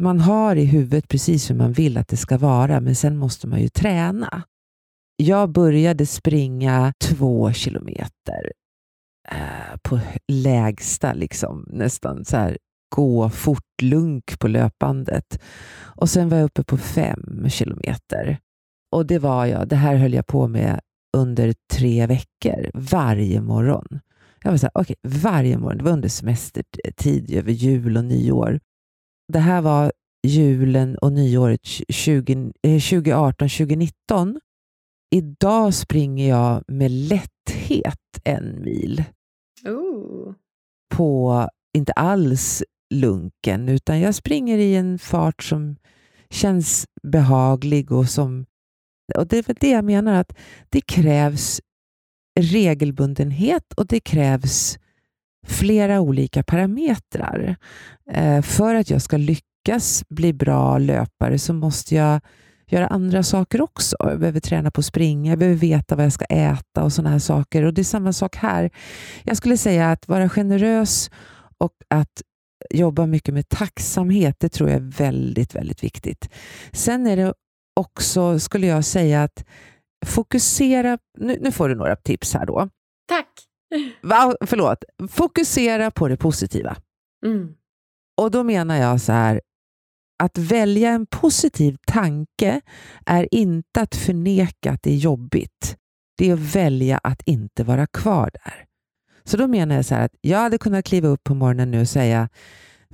man 0.00 0.20
har 0.20 0.56
i 0.56 0.64
huvudet 0.64 1.08
precis 1.08 1.50
hur 1.50 1.54
man 1.54 1.72
vill 1.72 1.98
att 1.98 2.08
det 2.08 2.16
ska 2.16 2.38
vara, 2.38 2.80
men 2.80 2.94
sen 2.94 3.16
måste 3.16 3.46
man 3.46 3.60
ju 3.60 3.68
träna. 3.68 4.42
Jag 5.16 5.52
började 5.52 6.06
springa 6.06 6.92
två 7.00 7.52
kilometer 7.52 8.52
eh, 9.30 9.76
på 9.82 10.00
lägsta, 10.32 11.12
liksom, 11.12 11.68
nästan 11.70 12.24
så 12.24 12.36
här, 12.36 12.58
gå 12.88 13.30
fort 13.30 13.82
lunk 13.82 14.38
på 14.38 14.48
löpbandet. 14.48 15.42
Och 15.82 16.10
sen 16.10 16.28
var 16.28 16.36
jag 16.36 16.44
uppe 16.44 16.64
på 16.64 16.76
fem 16.76 17.48
kilometer. 17.48 18.38
Och 18.92 19.06
det 19.06 19.18
var 19.18 19.46
jag, 19.46 19.68
det 19.68 19.76
här 19.76 19.96
höll 19.96 20.14
jag 20.14 20.26
på 20.26 20.48
med 20.48 20.80
under 21.16 21.54
tre 21.72 22.06
veckor, 22.06 22.70
varje 22.74 23.40
morgon. 23.40 24.00
Jag 24.42 24.50
var 24.50 24.58
så 24.58 24.68
här, 24.74 24.80
okay, 24.80 24.96
varje 25.02 25.58
morgon, 25.58 25.78
det 25.78 25.84
var 25.84 25.92
under 25.92 26.08
semestertid, 26.08 27.30
över 27.30 27.52
jul 27.52 27.96
och 27.96 28.04
nyår. 28.04 28.60
Det 29.32 29.38
här 29.38 29.60
var 29.60 29.92
julen 30.26 30.98
och 30.98 31.12
nyåret 31.12 31.62
2018-2019. 31.62 33.90
Eh, 34.10 34.34
Idag 35.14 35.74
springer 35.74 36.28
jag 36.28 36.62
med 36.68 36.90
lätthet 36.90 37.98
en 38.24 38.62
mil. 38.62 39.04
Ooh. 39.68 40.34
På, 40.94 41.48
inte 41.76 41.92
alls 41.92 42.62
lunken, 42.94 43.68
utan 43.68 44.00
jag 44.00 44.14
springer 44.14 44.58
i 44.58 44.74
en 44.76 44.98
fart 44.98 45.42
som 45.42 45.76
känns 46.30 46.86
behaglig 47.02 47.92
och 47.92 48.08
som... 48.08 48.46
Och 49.16 49.26
det 49.26 49.48
är 49.48 49.56
det 49.60 49.70
jag 49.70 49.84
menar, 49.84 50.14
att 50.14 50.32
det 50.68 50.80
krävs 50.80 51.60
regelbundenhet 52.40 53.72
och 53.72 53.86
det 53.86 54.00
krävs 54.00 54.78
flera 55.46 56.00
olika 56.00 56.42
parametrar. 56.42 57.56
Eh, 58.10 58.42
för 58.42 58.74
att 58.74 58.90
jag 58.90 59.02
ska 59.02 59.16
lyckas 59.16 60.04
bli 60.08 60.32
bra 60.32 60.78
löpare 60.78 61.38
så 61.38 61.52
måste 61.54 61.94
jag 61.94 62.20
göra 62.66 62.86
andra 62.86 63.22
saker 63.22 63.60
också. 63.60 63.96
Jag 63.98 64.18
behöver 64.20 64.40
träna 64.40 64.70
på 64.70 64.80
att 64.80 64.84
springa, 64.84 65.32
jag 65.32 65.38
behöver 65.38 65.58
veta 65.58 65.96
vad 65.96 66.04
jag 66.04 66.12
ska 66.12 66.24
äta 66.24 66.82
och 66.82 66.92
sådana 66.92 67.10
här 67.10 67.18
saker. 67.18 67.62
Och 67.62 67.74
Det 67.74 67.82
är 67.82 67.84
samma 67.84 68.12
sak 68.12 68.36
här. 68.36 68.70
Jag 69.24 69.36
skulle 69.36 69.56
säga 69.56 69.90
att 69.90 70.08
vara 70.08 70.28
generös 70.28 71.10
och 71.58 71.72
att 71.88 72.22
jobba 72.70 73.06
mycket 73.06 73.34
med 73.34 73.48
tacksamhet, 73.48 74.36
det 74.40 74.48
tror 74.48 74.70
jag 74.70 74.76
är 74.76 74.98
väldigt, 74.98 75.54
väldigt 75.54 75.84
viktigt. 75.84 76.28
Sen 76.72 77.06
är 77.06 77.16
det 77.16 77.34
också, 77.80 78.38
skulle 78.38 78.66
jag 78.66 78.84
säga, 78.84 79.22
att 79.22 79.44
fokusera... 80.06 80.98
Nu, 81.18 81.38
nu 81.40 81.52
får 81.52 81.68
du 81.68 81.74
några 81.74 81.96
tips 81.96 82.34
här 82.34 82.46
då. 82.46 82.68
Tack! 83.08 83.28
Va, 84.02 84.36
förlåt. 84.40 84.84
Fokusera 85.10 85.90
på 85.90 86.08
det 86.08 86.16
positiva. 86.16 86.76
Mm. 87.26 87.54
Och 88.20 88.30
då 88.30 88.44
menar 88.44 88.76
jag 88.76 89.00
så 89.00 89.12
här, 89.12 89.40
att 90.22 90.38
välja 90.38 90.90
en 90.90 91.06
positiv 91.06 91.76
tanke 91.86 92.60
är 93.06 93.34
inte 93.34 93.80
att 93.80 93.94
förneka 93.94 94.72
att 94.72 94.82
det 94.82 94.90
är 94.90 94.96
jobbigt. 94.96 95.76
Det 96.18 96.30
är 96.30 96.34
att 96.34 96.54
välja 96.56 97.00
att 97.02 97.22
inte 97.26 97.64
vara 97.64 97.86
kvar 97.86 98.30
där. 98.44 98.64
Så 99.28 99.36
då 99.36 99.46
menar 99.46 99.76
jag 99.76 99.84
så 99.84 99.94
här 99.94 100.04
att 100.04 100.14
jag 100.20 100.38
hade 100.38 100.58
kunnat 100.58 100.84
kliva 100.84 101.08
upp 101.08 101.24
på 101.24 101.34
morgonen 101.34 101.70
nu 101.70 101.80
och 101.80 101.88
säga 101.88 102.28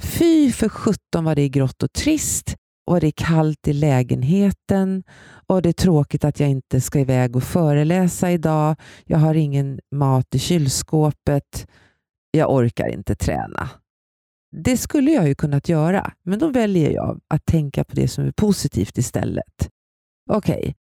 Fy 0.01 0.53
för 0.53 0.69
sjutton 0.69 1.25
vad 1.25 1.37
det 1.37 1.43
är 1.43 1.49
grått 1.49 1.83
och 1.83 1.93
trist 1.93 2.57
och 2.87 3.01
det 3.01 3.07
är 3.07 3.13
kallt 3.17 3.69
i 3.69 3.73
lägenheten 3.73 5.03
och 5.47 5.63
det 5.63 5.69
är 5.69 5.73
tråkigt 5.73 6.25
att 6.25 6.41
jag 6.41 6.49
inte 6.49 6.81
ska 6.81 6.99
iväg 7.01 7.37
och 7.37 7.43
föreläsa 7.43 8.31
idag. 8.31 8.77
Jag 9.05 9.19
har 9.19 9.35
ingen 9.35 9.81
mat 9.95 10.35
i 10.35 10.39
kylskåpet. 10.39 11.67
Jag 12.31 12.55
orkar 12.55 12.89
inte 12.89 13.15
träna. 13.15 13.71
Det 14.57 14.77
skulle 14.77 15.11
jag 15.11 15.29
ju 15.29 15.35
kunnat 15.35 15.69
göra, 15.69 16.13
men 16.23 16.39
då 16.39 16.49
väljer 16.49 16.91
jag 16.91 17.21
att 17.29 17.47
tänka 17.47 17.85
på 17.85 17.97
det 17.97 18.09
som 18.09 18.25
är 18.25 18.33
positivt 18.33 18.99
istället. 18.99 19.69
Okej, 20.31 20.59
okay 20.59 20.75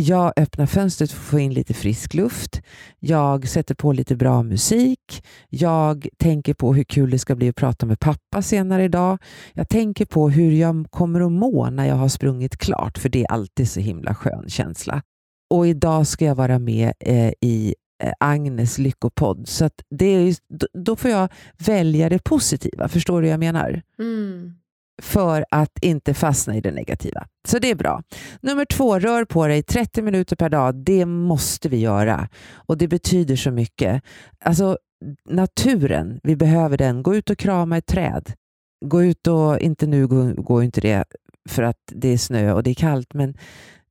jag 0.00 0.32
öppnar 0.36 0.66
fönstret 0.66 1.12
för 1.12 1.20
att 1.20 1.26
få 1.26 1.38
in 1.38 1.54
lite 1.54 1.74
frisk 1.74 2.14
luft. 2.14 2.62
Jag 2.98 3.48
sätter 3.48 3.74
på 3.74 3.92
lite 3.92 4.16
bra 4.16 4.42
musik. 4.42 5.24
Jag 5.48 6.08
tänker 6.16 6.54
på 6.54 6.74
hur 6.74 6.84
kul 6.84 7.10
det 7.10 7.18
ska 7.18 7.34
bli 7.34 7.48
att 7.48 7.56
prata 7.56 7.86
med 7.86 8.00
pappa 8.00 8.42
senare 8.42 8.84
idag. 8.84 9.18
Jag 9.52 9.68
tänker 9.68 10.04
på 10.06 10.30
hur 10.30 10.52
jag 10.52 10.86
kommer 10.90 11.20
att 11.20 11.32
må 11.32 11.70
när 11.70 11.84
jag 11.84 11.94
har 11.94 12.08
sprungit 12.08 12.56
klart, 12.56 12.98
för 12.98 13.08
det 13.08 13.24
är 13.24 13.32
alltid 13.32 13.70
så 13.70 13.80
himla 13.80 14.14
skön 14.14 14.48
känsla. 14.48 15.02
Och 15.50 15.66
idag 15.66 16.06
ska 16.06 16.24
jag 16.24 16.34
vara 16.34 16.58
med 16.58 16.92
eh, 17.00 17.32
i 17.40 17.74
eh, 18.02 18.12
Agnes 18.20 18.78
lyckopodd. 18.78 19.48
Så 19.48 19.64
att 19.64 19.82
det 19.90 20.06
är, 20.06 20.36
då 20.84 20.96
får 20.96 21.10
jag 21.10 21.28
välja 21.58 22.08
det 22.08 22.24
positiva. 22.24 22.88
Förstår 22.88 23.22
du 23.22 23.26
vad 23.26 23.32
jag 23.32 23.40
menar? 23.40 23.82
Mm. 23.98 24.54
För 25.02 25.44
att 25.50 25.78
inte 25.82 26.14
fastna 26.14 26.56
i 26.56 26.60
det 26.60 26.70
negativa. 26.70 27.26
Så 27.48 27.58
det 27.58 27.70
är 27.70 27.74
bra. 27.74 28.02
Nummer 28.40 28.64
två, 28.64 28.98
rör 28.98 29.24
på 29.24 29.46
dig 29.46 29.62
30 29.62 30.02
minuter 30.02 30.36
per 30.36 30.48
dag. 30.48 30.74
Det 30.74 31.06
måste 31.06 31.68
vi 31.68 31.76
göra. 31.76 32.28
Och 32.52 32.78
det 32.78 32.88
betyder 32.88 33.36
så 33.36 33.50
mycket. 33.50 34.02
Alltså 34.44 34.78
naturen, 35.28 36.20
vi 36.22 36.36
behöver 36.36 36.76
den. 36.76 37.02
Gå 37.02 37.14
ut 37.14 37.30
och 37.30 37.38
krama 37.38 37.76
ett 37.76 37.86
träd. 37.86 38.32
Gå 38.84 39.02
ut 39.02 39.26
och, 39.26 39.60
inte 39.60 39.86
nu 39.86 40.06
går 40.36 40.64
inte 40.64 40.80
det 40.80 41.04
för 41.48 41.62
att 41.62 41.92
det 41.92 42.08
är 42.08 42.18
snö 42.18 42.52
och 42.52 42.62
det 42.62 42.70
är 42.70 42.74
kallt, 42.74 43.14
men 43.14 43.34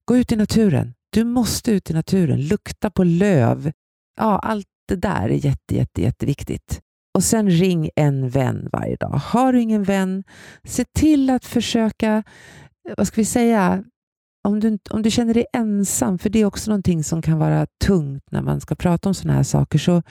gå 0.06 0.18
ut 0.18 0.32
i 0.32 0.36
naturen. 0.36 0.94
Du 1.10 1.24
måste 1.24 1.72
ut 1.72 1.90
i 1.90 1.94
naturen. 1.94 2.42
Lukta 2.42 2.90
på 2.90 3.04
löv, 3.04 3.72
ja, 4.18 4.40
allt 4.40 4.68
det 4.88 4.96
där 4.96 5.30
är 5.30 5.46
jätte, 5.46 5.76
jätte, 5.76 6.02
jätteviktigt. 6.02 6.82
Och 7.18 7.24
sen 7.24 7.50
ring 7.50 7.90
en 7.96 8.30
vän 8.30 8.70
varje 8.72 8.96
dag. 8.96 9.10
Har 9.10 9.54
du 9.54 9.62
ingen 9.62 9.84
vän, 9.84 10.24
se 10.64 10.86
till 10.86 11.30
att 11.30 11.46
försöka, 11.46 12.24
vad 12.98 13.08
ska 13.08 13.22
vi 13.22 13.26
säga, 13.26 13.84
om 14.48 14.60
du, 14.60 14.80
om 14.90 15.02
du 15.02 15.12
känner 15.12 15.34
dig 15.34 15.46
ensam, 15.54 16.20
för 16.20 16.30
det 16.30 16.40
är 16.40 16.46
också 16.46 16.72
någonting 16.72 17.04
som 17.04 17.22
kan 17.22 17.40
vara 17.40 17.68
tungt 17.86 18.24
när 18.32 18.42
man 18.42 18.62
ska 18.62 18.76
prata 18.76 19.10
om 19.10 19.16
sådana 19.16 19.34
här 19.34 19.44
saker, 19.44 19.80
så 19.80 20.04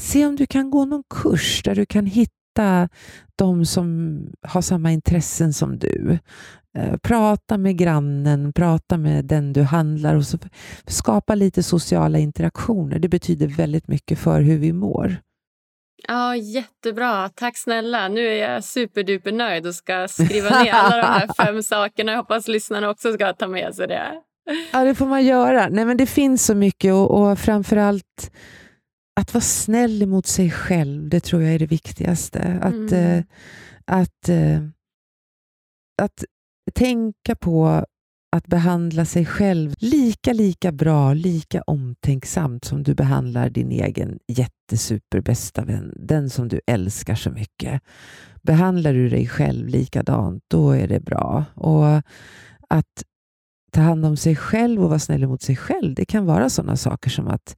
se 0.00 0.26
om 0.26 0.36
du 0.36 0.46
kan 0.46 0.70
gå 0.70 0.84
någon 0.84 1.02
kurs 1.14 1.62
där 1.64 1.74
du 1.74 1.86
kan 1.86 2.06
hitta 2.06 2.88
de 3.36 3.66
som 3.66 4.18
har 4.42 4.62
samma 4.62 4.92
intressen 4.92 5.52
som 5.52 5.78
du. 5.78 6.18
Eh, 6.78 6.96
prata 6.96 7.58
med 7.58 7.78
grannen, 7.78 8.52
prata 8.52 8.98
med 8.98 9.24
den 9.24 9.52
du 9.52 9.62
handlar 9.62 10.14
och 10.14 10.26
så 10.26 10.38
skapa 10.86 11.34
lite 11.34 11.62
sociala 11.62 12.18
interaktioner. 12.18 12.98
Det 12.98 13.08
betyder 13.08 13.46
väldigt 13.46 13.88
mycket 13.88 14.18
för 14.18 14.40
hur 14.40 14.58
vi 14.58 14.72
mår. 14.72 15.25
Ja, 16.08 16.36
jättebra. 16.36 17.28
Tack 17.28 17.56
snälla. 17.56 18.08
Nu 18.08 18.28
är 18.28 18.52
jag 18.52 18.64
superduper 18.64 19.32
nöjd 19.32 19.66
och 19.66 19.74
ska 19.74 20.08
skriva 20.08 20.62
ner 20.62 20.72
alla 20.72 20.96
de 20.96 21.06
här 21.06 21.30
fem 21.44 21.62
sakerna. 21.62 22.12
Jag 22.12 22.18
hoppas 22.18 22.48
lyssnarna 22.48 22.90
också 22.90 23.12
ska 23.12 23.32
ta 23.32 23.48
med 23.48 23.74
sig 23.74 23.88
det. 23.88 24.22
Ja, 24.72 24.84
det 24.84 24.94
får 24.94 25.06
man 25.06 25.24
göra. 25.24 25.68
Nej, 25.68 25.84
men 25.84 25.96
det 25.96 26.06
finns 26.06 26.46
så 26.46 26.54
mycket 26.54 26.92
och, 26.92 27.10
och 27.10 27.38
framförallt 27.38 28.30
att 29.20 29.34
vara 29.34 29.42
snäll 29.42 30.06
mot 30.06 30.26
sig 30.26 30.50
själv, 30.50 31.08
det 31.08 31.20
tror 31.20 31.42
jag 31.42 31.54
är 31.54 31.58
det 31.58 31.66
viktigaste. 31.66 32.58
Att, 32.62 32.92
mm. 32.92 33.18
eh, 33.18 33.24
att, 33.84 34.28
eh, 34.28 34.62
att 36.02 36.24
tänka 36.74 37.36
på 37.36 37.84
att 38.36 38.46
behandla 38.46 39.04
sig 39.04 39.26
själv 39.26 39.74
lika, 39.78 40.32
lika 40.32 40.72
bra, 40.72 41.12
lika 41.12 41.62
omtänksamt 41.62 42.64
som 42.64 42.82
du 42.82 42.94
behandlar 42.94 43.50
din 43.50 43.70
egen 43.70 44.18
jättesuperbästa 44.66 45.64
vän, 45.64 45.92
den 45.96 46.30
som 46.30 46.48
du 46.48 46.60
älskar 46.66 47.14
så 47.14 47.30
mycket. 47.30 47.82
Behandlar 48.42 48.92
du 48.92 49.08
dig 49.08 49.28
själv 49.28 49.68
likadant, 49.68 50.44
då 50.48 50.70
är 50.70 50.88
det 50.88 51.00
bra. 51.00 51.44
Och 51.54 51.86
att 52.68 53.04
ta 53.72 53.80
hand 53.80 54.06
om 54.06 54.16
sig 54.16 54.36
själv 54.36 54.82
och 54.82 54.88
vara 54.88 54.98
snäll 54.98 55.26
mot 55.26 55.42
sig 55.42 55.56
själv, 55.56 55.94
det 55.94 56.04
kan 56.04 56.26
vara 56.26 56.50
sådana 56.50 56.76
saker 56.76 57.10
som 57.10 57.28
att 57.28 57.56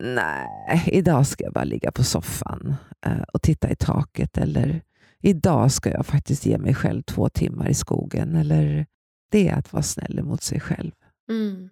nej, 0.00 0.82
idag 0.86 1.26
ska 1.26 1.44
jag 1.44 1.52
bara 1.52 1.64
ligga 1.64 1.92
på 1.92 2.04
soffan 2.04 2.74
eh, 3.06 3.22
och 3.32 3.42
titta 3.42 3.70
i 3.70 3.76
taket 3.76 4.38
eller 4.38 4.82
idag 5.22 5.72
ska 5.72 5.90
jag 5.90 6.06
faktiskt 6.06 6.46
ge 6.46 6.58
mig 6.58 6.74
själv 6.74 7.02
två 7.02 7.28
timmar 7.28 7.68
i 7.68 7.74
skogen. 7.74 8.36
Eller 8.36 8.86
det 9.30 9.48
är 9.48 9.54
att 9.54 9.72
vara 9.72 9.82
snäll 9.82 10.22
mot 10.22 10.42
sig 10.42 10.60
själv. 10.60 10.92
Mm. 11.30 11.70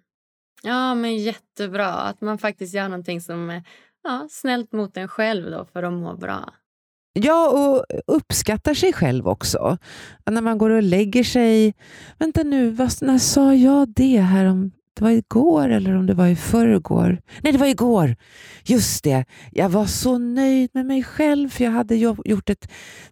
Ja, 0.63 0.95
men 0.95 1.17
jättebra. 1.17 1.87
Att 1.87 2.21
man 2.21 2.37
faktiskt 2.37 2.73
gör 2.73 2.89
någonting 2.89 3.21
som 3.21 3.49
är 3.49 3.63
ja, 4.03 4.27
snällt 4.29 4.71
mot 4.71 4.97
en 4.97 5.07
själv 5.07 5.51
då 5.51 5.65
för 5.73 5.83
att 5.83 5.93
må 5.93 6.15
bra. 6.15 6.53
Ja, 7.13 7.49
och 7.49 7.85
uppskattar 8.15 8.73
sig 8.73 8.93
själv 8.93 9.27
också. 9.27 9.77
När 10.31 10.41
man 10.41 10.57
går 10.57 10.69
och 10.69 10.83
lägger 10.83 11.23
sig. 11.23 11.73
Vänta 12.17 12.43
nu, 12.43 12.69
vad, 12.69 12.91
när 13.01 13.17
sa 13.17 13.53
jag 13.53 13.89
det 13.89 14.19
här 14.19 14.45
om 14.45 14.71
det 14.93 15.03
var 15.03 15.11
igår 15.11 15.69
eller 15.69 15.95
om 15.95 16.05
det 16.05 16.13
var 16.13 16.27
i 16.27 16.35
förrgår. 16.35 17.21
Nej, 17.41 17.53
det 17.53 17.59
var 17.59 17.67
igår. 17.67 18.15
Just 18.63 19.03
det. 19.03 19.25
Jag 19.51 19.69
var 19.69 19.85
så 19.85 20.17
nöjd 20.17 20.69
med 20.73 20.85
mig 20.85 21.03
själv 21.03 21.49
för 21.49 21.63
jag 21.63 21.71
hade 21.71 21.95
gjort 21.95 22.49
ett, 22.49 22.71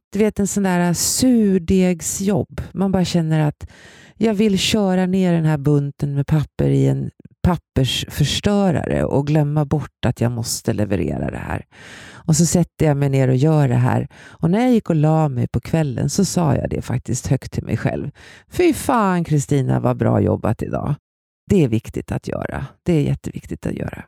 du 0.09 0.19
vet, 0.19 0.39
en 0.39 0.47
sån 0.47 0.63
där 0.63 0.79
äh, 0.79 0.93
surdegsjobb. 0.93 2.61
Man 2.73 2.91
bara 2.91 3.05
känner 3.05 3.47
att 3.47 3.69
jag 4.15 4.33
vill 4.33 4.59
köra 4.59 5.05
ner 5.05 5.33
den 5.33 5.45
här 5.45 5.57
bunten 5.57 6.15
med 6.15 6.27
papper 6.27 6.69
i 6.69 6.87
en 6.87 7.11
pappersförstörare 7.47 9.03
och 9.03 9.27
glömma 9.27 9.65
bort 9.65 10.05
att 10.05 10.21
jag 10.21 10.31
måste 10.31 10.73
leverera 10.73 11.31
det 11.31 11.37
här. 11.37 11.65
Och 12.27 12.35
så 12.35 12.45
sätter 12.45 12.85
jag 12.85 12.97
mig 12.97 13.09
ner 13.09 13.27
och 13.27 13.35
gör 13.35 13.67
det 13.67 13.75
här. 13.75 14.07
Och 14.41 14.49
när 14.49 14.61
jag 14.61 14.71
gick 14.71 14.89
och 14.89 14.95
la 14.95 15.29
mig 15.29 15.47
på 15.47 15.59
kvällen 15.59 16.09
så 16.09 16.25
sa 16.25 16.55
jag 16.55 16.69
det 16.69 16.81
faktiskt 16.81 17.27
högt 17.27 17.51
till 17.51 17.63
mig 17.63 17.77
själv. 17.77 18.11
Fy 18.51 18.73
fan 18.73 19.23
Kristina 19.23 19.79
vad 19.79 19.97
bra 19.97 20.21
jobbat 20.21 20.61
idag. 20.61 20.95
Det 21.49 21.63
är 21.63 21.67
viktigt 21.67 22.11
att 22.11 22.27
göra. 22.27 22.65
Det 22.83 22.93
är 22.93 23.01
jätteviktigt 23.01 23.65
att 23.65 23.73
göra. 23.73 24.03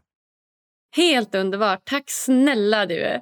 Helt 0.96 1.36
underbart. 1.36 1.82
Tack 1.84 2.04
snälla 2.08 2.86
du. 2.86 3.20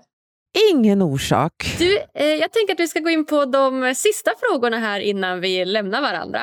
Ingen 0.74 1.02
orsak. 1.02 1.76
Du, 1.80 1.98
eh, 2.14 2.26
jag 2.26 2.52
tänker 2.52 2.74
att 2.74 2.80
vi 2.80 2.88
ska 2.88 3.00
gå 3.00 3.10
in 3.10 3.26
på 3.26 3.46
de 3.46 3.96
sista 3.96 4.32
frågorna 4.40 4.78
här 4.78 5.00
innan 5.00 5.42
vi 5.42 5.66
lämnar 5.66 6.02
varandra. 6.02 6.42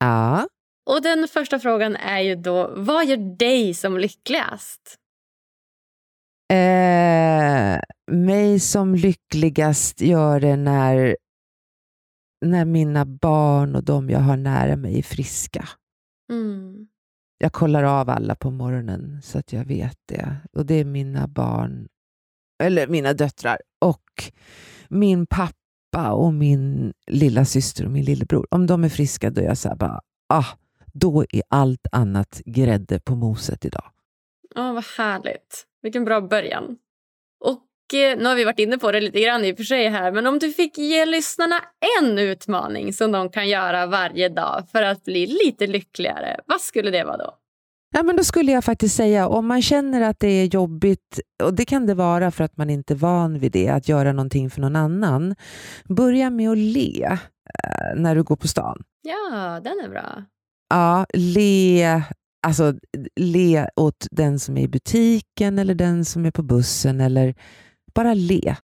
Ja. 0.00 0.46
Och 0.86 1.02
Den 1.02 1.28
första 1.28 1.58
frågan 1.58 1.96
är 1.96 2.20
ju 2.20 2.34
då, 2.34 2.74
vad 2.76 3.06
gör 3.06 3.36
dig 3.38 3.74
som 3.74 3.98
lyckligast? 3.98 4.96
Eh, 6.52 7.80
mig 8.12 8.60
som 8.60 8.94
lyckligast 8.94 10.00
gör 10.00 10.40
det 10.40 10.56
när, 10.56 11.16
när 12.46 12.64
mina 12.64 13.04
barn 13.04 13.74
och 13.74 13.84
de 13.84 14.10
jag 14.10 14.20
har 14.20 14.36
nära 14.36 14.76
mig 14.76 14.98
är 14.98 15.02
friska. 15.02 15.68
Mm. 16.32 16.86
Jag 17.38 17.52
kollar 17.52 17.82
av 17.82 18.10
alla 18.10 18.34
på 18.34 18.50
morgonen 18.50 19.22
så 19.22 19.38
att 19.38 19.52
jag 19.52 19.64
vet 19.64 19.98
det. 20.08 20.36
Och 20.52 20.66
det 20.66 20.74
är 20.74 20.84
mina 20.84 21.28
barn, 21.28 21.88
eller 22.62 22.86
mina 22.86 23.12
döttrar 23.12 23.58
och 23.80 24.32
min 24.88 25.26
pappa 25.26 26.12
och 26.12 26.34
min 26.34 26.92
lilla 27.06 27.44
syster 27.44 27.84
och 27.84 27.90
min 27.90 28.04
lillebror. 28.04 28.46
Om 28.50 28.66
de 28.66 28.84
är 28.84 28.88
friska 28.88 29.30
då 29.30 29.40
är 29.40 29.44
jag 29.44 29.58
så 29.58 29.68
här 29.68 29.76
bara, 29.76 30.00
ah, 30.28 30.46
då 30.92 31.24
är 31.30 31.42
allt 31.48 31.86
annat 31.92 32.40
grädde 32.44 33.00
på 33.00 33.14
moset 33.14 33.64
idag. 33.64 33.84
Ja, 34.54 34.68
oh, 34.68 34.74
vad 34.74 34.84
härligt. 34.98 35.66
Vilken 35.82 36.04
bra 36.04 36.20
början. 36.20 36.76
Och 37.44 37.94
eh, 37.94 38.18
nu 38.18 38.24
har 38.24 38.34
vi 38.34 38.44
varit 38.44 38.58
inne 38.58 38.78
på 38.78 38.92
det 38.92 39.00
lite 39.00 39.20
grann 39.20 39.44
i 39.44 39.52
och 39.52 39.56
för 39.56 39.64
sig 39.64 39.88
här, 39.88 40.12
men 40.12 40.26
om 40.26 40.38
du 40.38 40.52
fick 40.52 40.78
ge 40.78 41.06
lyssnarna 41.06 41.60
en 42.00 42.18
utmaning 42.18 42.92
som 42.92 43.12
de 43.12 43.30
kan 43.30 43.48
göra 43.48 43.86
varje 43.86 44.28
dag 44.28 44.64
för 44.72 44.82
att 44.82 45.04
bli 45.04 45.26
lite 45.26 45.66
lyckligare, 45.66 46.40
vad 46.46 46.60
skulle 46.60 46.90
det 46.90 47.04
vara 47.04 47.16
då? 47.16 47.34
Ja, 47.92 48.02
men 48.02 48.16
då 48.16 48.24
skulle 48.24 48.52
jag 48.52 48.64
faktiskt 48.64 48.96
säga, 48.96 49.28
om 49.28 49.46
man 49.46 49.62
känner 49.62 50.00
att 50.00 50.20
det 50.20 50.28
är 50.28 50.44
jobbigt, 50.44 51.20
och 51.42 51.54
det 51.54 51.64
kan 51.64 51.86
det 51.86 51.94
vara 51.94 52.30
för 52.30 52.44
att 52.44 52.56
man 52.56 52.70
inte 52.70 52.94
är 52.94 52.96
van 52.96 53.38
vid 53.38 53.52
det, 53.52 53.68
att 53.68 53.88
göra 53.88 54.12
någonting 54.12 54.50
för 54.50 54.60
någon 54.60 54.76
annan. 54.76 55.34
Börja 55.84 56.30
med 56.30 56.50
att 56.50 56.58
le 56.58 57.04
eh, 57.04 57.96
när 57.96 58.14
du 58.14 58.22
går 58.22 58.36
på 58.36 58.48
stan. 58.48 58.82
Ja, 59.02 59.60
den 59.64 59.80
är 59.84 59.88
bra. 59.88 60.24
Ja, 60.70 61.06
le, 61.14 62.02
alltså, 62.46 62.74
le 63.20 63.68
åt 63.76 64.06
den 64.10 64.38
som 64.38 64.56
är 64.56 64.62
i 64.62 64.68
butiken 64.68 65.58
eller 65.58 65.74
den 65.74 66.04
som 66.04 66.26
är 66.26 66.30
på 66.30 66.42
bussen. 66.42 67.00
eller 67.00 67.34
Bara 67.94 68.14
le. 68.14 68.56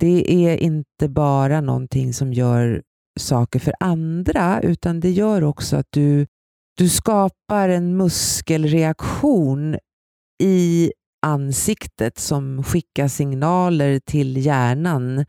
Det 0.00 0.32
är 0.32 0.56
inte 0.56 1.08
bara 1.08 1.60
någonting 1.60 2.12
som 2.14 2.32
gör 2.32 2.82
saker 3.20 3.58
för 3.58 3.74
andra, 3.80 4.60
utan 4.62 5.00
det 5.00 5.10
gör 5.10 5.44
också 5.44 5.76
att 5.76 5.86
du 5.90 6.26
du 6.78 6.88
skapar 6.88 7.68
en 7.68 7.96
muskelreaktion 7.96 9.76
i 10.42 10.92
ansiktet 11.26 12.18
som 12.18 12.62
skickar 12.64 13.08
signaler 13.08 13.98
till 13.98 14.36
hjärnan 14.46 15.24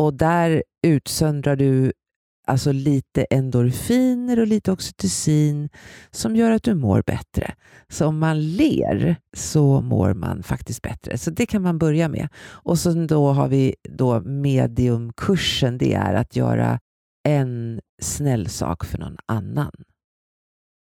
och 0.00 0.14
där 0.14 0.62
utsöndrar 0.86 1.56
du 1.56 1.92
alltså 2.52 2.72
lite 2.72 3.24
endorfiner 3.24 4.40
och 4.40 4.46
lite 4.46 4.72
oxytocin 4.72 5.68
som 6.10 6.36
gör 6.36 6.50
att 6.50 6.62
du 6.62 6.74
mår 6.74 7.02
bättre. 7.06 7.54
Så 7.88 8.06
om 8.06 8.18
man 8.18 8.40
ler 8.42 9.16
så 9.36 9.80
mår 9.80 10.14
man 10.14 10.42
faktiskt 10.42 10.82
bättre. 10.82 11.18
Så 11.18 11.30
det 11.30 11.46
kan 11.46 11.62
man 11.62 11.78
börja 11.78 12.08
med. 12.08 12.28
Och 12.44 12.78
så 12.78 12.92
då 12.92 13.32
har 13.32 13.48
vi 13.48 13.74
då 13.88 14.20
mediumkursen. 14.20 15.78
Det 15.78 15.94
är 15.94 16.14
att 16.14 16.36
göra 16.36 16.80
en 17.28 17.80
snäll 18.02 18.48
sak 18.48 18.84
för 18.84 18.98
någon 18.98 19.16
annan. 19.26 19.72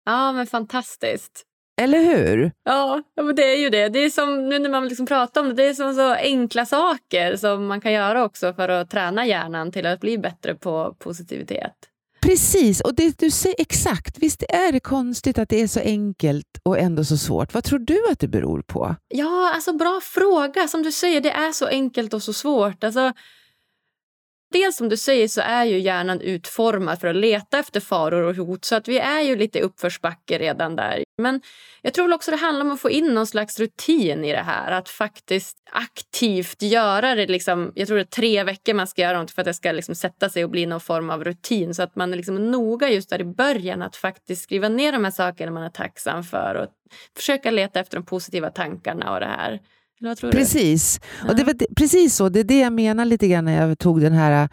Ja, 0.06 0.32
men 0.32 0.48
fantastiskt. 0.48 1.44
Eller 1.82 2.00
hur? 2.00 2.52
Ja, 2.64 3.04
men 3.16 3.36
det 3.36 3.54
är 3.54 3.58
ju 3.58 3.70
det. 3.70 3.90
Det 3.90 4.00
är 4.00 4.10
som 4.10 4.50
nu 4.50 4.60
när 4.60 4.70
man 4.70 4.88
liksom 4.88 5.06
pratar 5.06 5.42
om 5.42 5.48
det, 5.48 5.54
det 5.54 5.68
är 5.68 5.74
som 5.74 5.94
så 5.94 6.14
enkla 6.14 6.66
saker 6.66 7.36
som 7.36 7.68
man 7.68 7.82
kan 7.82 7.92
göra 7.92 8.24
också 8.24 8.54
för 8.54 8.70
att 8.70 8.90
träna 8.90 9.26
hjärnan 9.26 9.72
till 9.72 9.86
att 9.86 10.00
bli 10.00 10.18
bättre 10.18 10.56
på 10.56 10.96
positivitet. 11.00 11.74
Precis, 12.22 12.82
och 12.82 12.96
det 12.96 13.18
du 13.18 13.32
säger 13.32 13.56
exakt. 13.62 14.18
Visst 14.20 14.44
är 14.50 14.72
det 14.72 14.80
konstigt 14.80 15.40
att 15.40 15.50
det 15.50 15.62
är 15.62 15.68
så 15.68 15.80
enkelt 15.80 16.48
och 16.64 16.80
ändå 16.80 17.04
så 17.04 17.18
svårt. 17.18 17.54
Vad 17.54 17.64
tror 17.64 17.80
du 17.80 18.08
att 18.12 18.20
det 18.20 18.28
beror 18.28 18.62
på? 18.62 18.96
Ja, 19.08 19.52
alltså 19.56 19.74
bra 19.74 20.00
fråga. 20.04 20.68
Som 20.68 20.84
du 20.84 20.92
säger, 20.92 21.22
det 21.22 21.32
är 21.32 21.52
så 21.52 21.66
enkelt 21.66 22.14
och 22.14 22.24
så 22.24 22.34
svårt. 22.34 22.84
Alltså, 22.84 23.14
Dels 24.52 24.76
som 24.78 24.90
du 24.90 24.98
säger 24.98 25.28
så 25.28 25.42
är 25.42 25.66
ju 25.66 25.80
hjärnan 25.80 26.22
utformad 26.22 27.00
för 27.00 27.08
att 27.08 27.16
leta 27.16 27.60
efter 27.60 27.80
faror 27.80 28.24
och 28.24 28.36
hot 28.36 28.66
så 28.66 28.76
att 28.76 28.88
vi 28.88 29.00
är 29.00 29.22
ju 29.22 29.36
lite 29.36 29.62
uppförsbacke 29.62 30.38
redan 30.40 30.76
där. 30.76 31.04
Men 31.18 31.42
jag 31.82 31.94
tror 31.94 32.14
också 32.14 32.32
det 32.32 32.38
handlar 32.38 32.66
om 32.66 32.72
att 32.72 32.82
få 32.82 32.90
in 32.90 33.14
någon 33.14 33.28
slags 33.28 33.60
rutin 33.60 34.26
i 34.26 34.32
det 34.32 34.42
här. 34.42 34.72
Att 34.72 34.90
faktiskt 34.90 35.58
aktivt 35.72 36.62
göra 36.62 37.16
det. 37.16 37.28
Liksom, 37.28 37.72
jag 37.76 37.88
tror 37.88 37.98
det 37.98 38.04
är 38.04 38.06
tre 38.06 38.44
veckor 38.44 38.74
man 38.74 38.88
ska 38.88 39.02
göra 39.02 39.22
något 39.22 39.32
för 39.32 39.42
att 39.42 39.46
det 39.46 39.54
ska 39.54 39.72
liksom 39.72 39.96
sätta 39.96 40.30
sig 40.30 40.44
och 40.44 40.50
bli 40.50 40.66
någon 40.66 40.82
form 40.82 41.10
av 41.10 41.24
rutin. 41.24 41.76
Så 41.76 41.84
att 41.84 41.96
man 41.96 42.14
är 42.14 42.18
liksom 42.18 42.52
noga 42.52 42.90
just 42.90 43.10
där 43.10 43.22
i 43.22 43.26
början 43.26 43.82
att 43.82 43.96
faktiskt 43.96 44.44
skriva 44.44 44.70
ner 44.70 44.92
de 44.92 45.04
här 45.04 45.12
sakerna 45.12 45.52
man 45.52 45.64
är 45.64 45.70
tacksam 45.70 46.24
för 46.24 46.56
och 46.56 46.68
försöka 47.18 47.52
leta 47.52 47.80
efter 47.80 47.98
de 47.98 48.06
positiva 48.06 48.50
tankarna 48.50 49.14
och 49.14 49.20
det 49.20 49.26
här 49.26 49.60
precis. 50.32 51.00
Ja. 51.22 51.30
Och 51.30 51.36
det 51.36 51.44
var 51.44 51.76
precis 51.76 52.16
så. 52.16 52.30
Det 52.30 52.40
är 52.40 52.44
det 52.44 52.60
jag 52.60 52.74
menar 52.74 53.06
lite 53.06 53.28
grann 53.28 53.46
när 53.46 53.68
jag 53.68 53.80
tog 53.80 54.02
den 54.02 54.14
här 54.14 54.44
äh, 54.44 54.50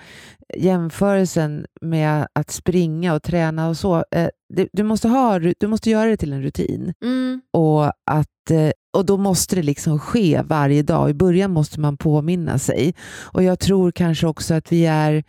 jämförelsen 0.65 1.67
med 1.81 2.27
att 2.33 2.51
springa 2.51 3.15
och 3.15 3.23
träna 3.23 3.69
och 3.69 3.77
så. 3.77 4.05
Eh, 4.11 4.29
du, 4.73 4.83
måste 4.83 5.09
ha, 5.09 5.39
du 5.39 5.67
måste 5.67 5.91
göra 5.91 6.11
det 6.11 6.17
till 6.17 6.33
en 6.33 6.43
rutin. 6.43 6.95
Mm. 7.05 7.41
Och, 7.53 7.85
att, 7.87 8.51
eh, 8.51 8.71
och 8.93 9.07
då 9.07 9.17
måste 9.17 9.57
det 9.57 9.63
liksom 9.63 9.99
ske 9.99 10.43
varje 10.45 10.83
dag. 10.83 11.11
I 11.11 11.15
början 11.15 11.51
måste 11.51 11.81
man 11.81 11.97
påminna 11.97 12.59
sig. 12.59 12.95
Och 13.33 13.43
jag 13.43 13.59
tror 13.59 13.91
kanske 13.91 14.27
också 14.27 14.55
att 14.55 14.73
vi 14.73 14.87
är 14.87 15.25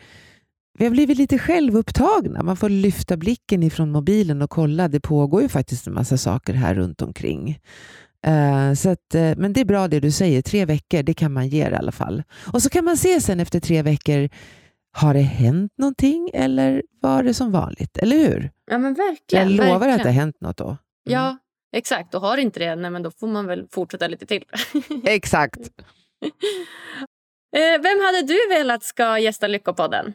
vi 0.80 0.86
har 0.86 0.92
blivit 0.92 1.18
lite 1.18 1.40
självupptagna. 1.40 2.44
Man 2.44 2.58
får 2.58 2.70
lyfta 2.70 3.18
blicken 3.18 3.64
ifrån 3.64 3.92
mobilen 3.92 4.42
och 4.42 4.50
kolla. 4.50 4.88
Det 4.88 5.00
pågår 5.00 5.42
ju 5.42 5.50
faktiskt 5.50 5.88
en 5.88 5.94
massa 5.94 6.18
saker 6.18 6.54
här 6.54 6.76
runt 6.76 7.02
omkring. 7.02 7.60
Uh, 8.28 8.74
så 8.74 8.90
att, 8.90 9.16
uh, 9.16 9.34
men 9.38 9.54
det 9.54 9.62
är 9.62 9.66
bra 9.66 9.88
det 9.88 10.00
du 10.00 10.12
säger, 10.12 10.42
tre 10.42 10.66
veckor 10.66 11.04
det 11.04 11.14
kan 11.14 11.34
man 11.34 11.48
ge 11.48 11.70
i 11.70 11.76
alla 11.76 11.92
fall. 11.92 12.24
Och 12.54 12.62
så 12.62 12.70
kan 12.70 12.86
man 12.86 12.98
se 12.98 13.22
sen 13.22 13.40
efter 13.40 13.60
tre 13.60 13.82
veckor, 13.82 14.30
har 14.92 15.14
det 15.14 15.20
hänt 15.20 15.74
någonting 15.78 16.30
eller 16.34 16.84
var 17.02 17.24
det 17.24 17.34
som 17.34 17.52
vanligt? 17.52 17.98
Eller 17.98 18.18
hur? 18.18 18.52
Ja 18.72 18.78
men 18.78 18.94
verkligen. 18.94 19.50
Jag 19.50 19.58
lovar 19.58 19.72
verkligen. 19.72 19.96
att 19.96 20.04
det 20.04 20.10
har 20.10 20.14
hänt 20.14 20.42
något 20.42 20.58
då. 20.58 20.78
Ja, 21.04 21.38
exakt. 21.76 22.16
Och 22.16 22.22
har 22.22 22.38
inte 22.38 22.60
det, 22.60 22.76
nej, 22.76 22.92
men 22.92 23.04
då 23.04 23.12
får 23.12 23.28
man 23.28 23.48
väl 23.48 23.68
fortsätta 23.72 24.08
lite 24.08 24.26
till. 24.26 24.44
exakt. 25.06 25.60
Eh, 27.56 27.82
vem 27.82 28.00
hade 28.06 28.22
du 28.28 28.40
velat 28.50 28.84
ska 28.84 29.20
gästa 29.20 29.48
Lyckopodden? 29.48 30.14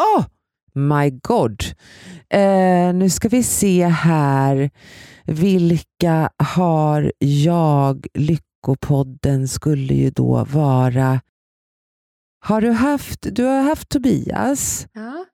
Oh, 0.00 0.24
my 0.74 1.10
god. 1.10 1.62
Eh, 2.30 2.94
nu 2.94 3.10
ska 3.10 3.28
vi 3.28 3.42
se 3.42 3.86
här. 3.86 4.70
Vilka 5.26 6.30
har 6.36 7.12
jag? 7.18 8.06
Lyckopodden 8.14 9.48
skulle 9.48 9.94
ju 9.94 10.10
då 10.10 10.44
vara... 10.44 11.20
Har 12.44 12.60
du 12.60 12.70
haft, 12.70 13.18
du 13.22 13.44
har 13.44 13.62
haft 13.62 13.88
Tobias. 13.88 14.86
Ja. 14.92 15.24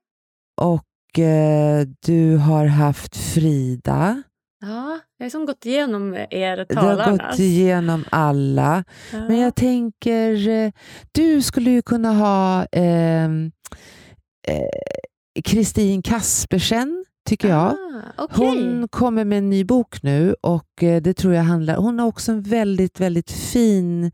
Och 0.60 1.18
eh, 1.18 1.86
du 2.06 2.36
har 2.36 2.66
haft 2.66 3.16
Frida. 3.16 4.22
Ja, 4.60 5.00
jag 5.18 5.24
har 5.24 5.30
som 5.30 5.46
gått 5.46 5.66
igenom 5.66 6.14
er 6.30 6.64
talarnas. 6.64 7.06
Du 7.06 7.10
har 7.10 7.30
gått 7.30 7.38
igenom 7.38 8.04
alla. 8.10 8.84
Ja. 9.12 9.28
Men 9.28 9.38
jag 9.38 9.54
tänker, 9.54 10.48
eh, 10.48 10.72
du 11.12 11.42
skulle 11.42 11.70
ju 11.70 11.82
kunna 11.82 12.12
ha 12.12 12.66
ehm, 12.72 13.50
eh, 14.48 15.42
Kristin 15.44 15.98
eh, 15.98 16.02
Kaspersen 16.02 17.04
tycker 17.28 17.48
jag. 17.48 17.76
Ah, 18.16 18.24
okay. 18.24 18.46
Hon 18.46 18.88
kommer 18.88 19.24
med 19.24 19.38
en 19.38 19.50
ny 19.50 19.64
bok 19.64 20.02
nu 20.02 20.34
och 20.40 20.82
eh, 20.82 21.02
det 21.02 21.14
tror 21.14 21.34
jag 21.34 21.42
handlar... 21.42 21.76
Hon 21.76 21.98
har 21.98 22.06
också 22.06 22.32
en 22.32 22.42
väldigt, 22.42 23.00
väldigt 23.00 23.30
fin 23.30 24.12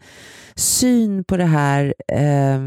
syn 0.54 1.24
på 1.24 1.36
det 1.36 1.44
här. 1.44 1.94
Eh, 2.08 2.60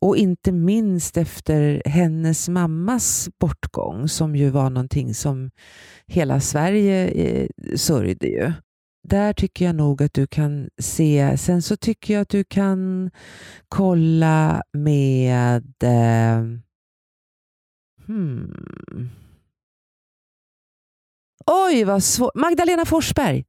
och 0.00 0.16
inte 0.16 0.52
minst 0.52 1.16
efter 1.16 1.82
hennes 1.84 2.48
mammas 2.48 3.28
bortgång 3.40 4.08
som 4.08 4.36
ju 4.36 4.50
var 4.50 4.70
någonting 4.70 5.14
som 5.14 5.50
hela 6.06 6.40
Sverige 6.40 7.08
eh, 7.08 7.48
sörjde 7.76 8.26
ju. 8.26 8.52
Där 9.08 9.32
tycker 9.32 9.64
jag 9.64 9.74
nog 9.74 10.02
att 10.02 10.14
du 10.14 10.26
kan 10.26 10.68
se. 10.78 11.38
Sen 11.38 11.62
så 11.62 11.76
tycker 11.76 12.14
jag 12.14 12.20
att 12.20 12.28
du 12.28 12.44
kan 12.44 13.10
kolla 13.68 14.62
med... 14.72 15.74
Eh, 15.82 16.44
hmm. 18.06 19.12
Oj, 21.46 21.84
vad 21.84 22.02
svårt. 22.02 22.34
Magdalena 22.34 22.84
Forsberg. 22.84 23.44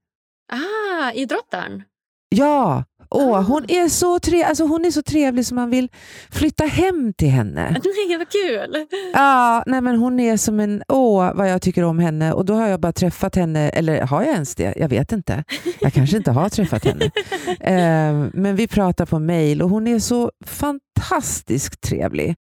Ah, 0.52 1.12
idrottaren? 1.12 1.84
Ja, 2.30 2.84
Åh, 3.16 3.42
hon, 3.42 3.66
är 3.68 3.90
så 3.90 4.20
tre, 4.20 4.44
alltså 4.44 4.64
hon 4.64 4.86
är 4.86 4.92
så 4.92 5.02
trevlig 5.02 5.46
som 5.46 5.56
man 5.56 5.70
vill 5.70 5.90
flytta 6.32 6.66
hem 6.66 7.14
till 7.14 7.30
henne. 7.30 7.70
Nej, 8.08 8.18
vad 8.18 8.30
kul! 8.30 8.86
Ja, 9.14 9.64
nej 9.66 9.82
men 9.82 9.96
hon 9.96 10.20
är 10.20 10.38
som 10.38 10.60
en... 10.60 10.84
Åh, 10.88 11.34
vad 11.36 11.50
jag 11.50 11.62
tycker 11.62 11.84
om 11.84 12.00
henne. 12.00 12.34
Och 12.34 12.46
då 12.46 12.54
har 12.54 12.68
jag 12.68 12.80
bara 12.80 12.92
träffat 12.92 13.36
henne, 13.36 13.70
eller 13.70 14.02
har 14.02 14.24
jag 14.24 14.34
ens 14.34 14.56
det? 14.56 14.74
Jag 14.78 14.90
vet 14.90 15.12
inte. 15.12 15.44
Jag 15.80 15.94
kanske 15.94 16.18
inte 16.18 16.32
har 16.32 16.50
träffat 16.50 16.86
henne. 16.86 17.12
Eh, 17.60 18.30
men 18.34 18.56
vi 18.56 18.68
pratar 18.68 19.06
på 19.06 19.20
mail 19.20 19.62
och 19.62 19.70
hon 19.70 19.88
är 19.88 20.00
så 20.00 20.32
fantastiskt 20.46 21.82
trevlig. 21.82 22.36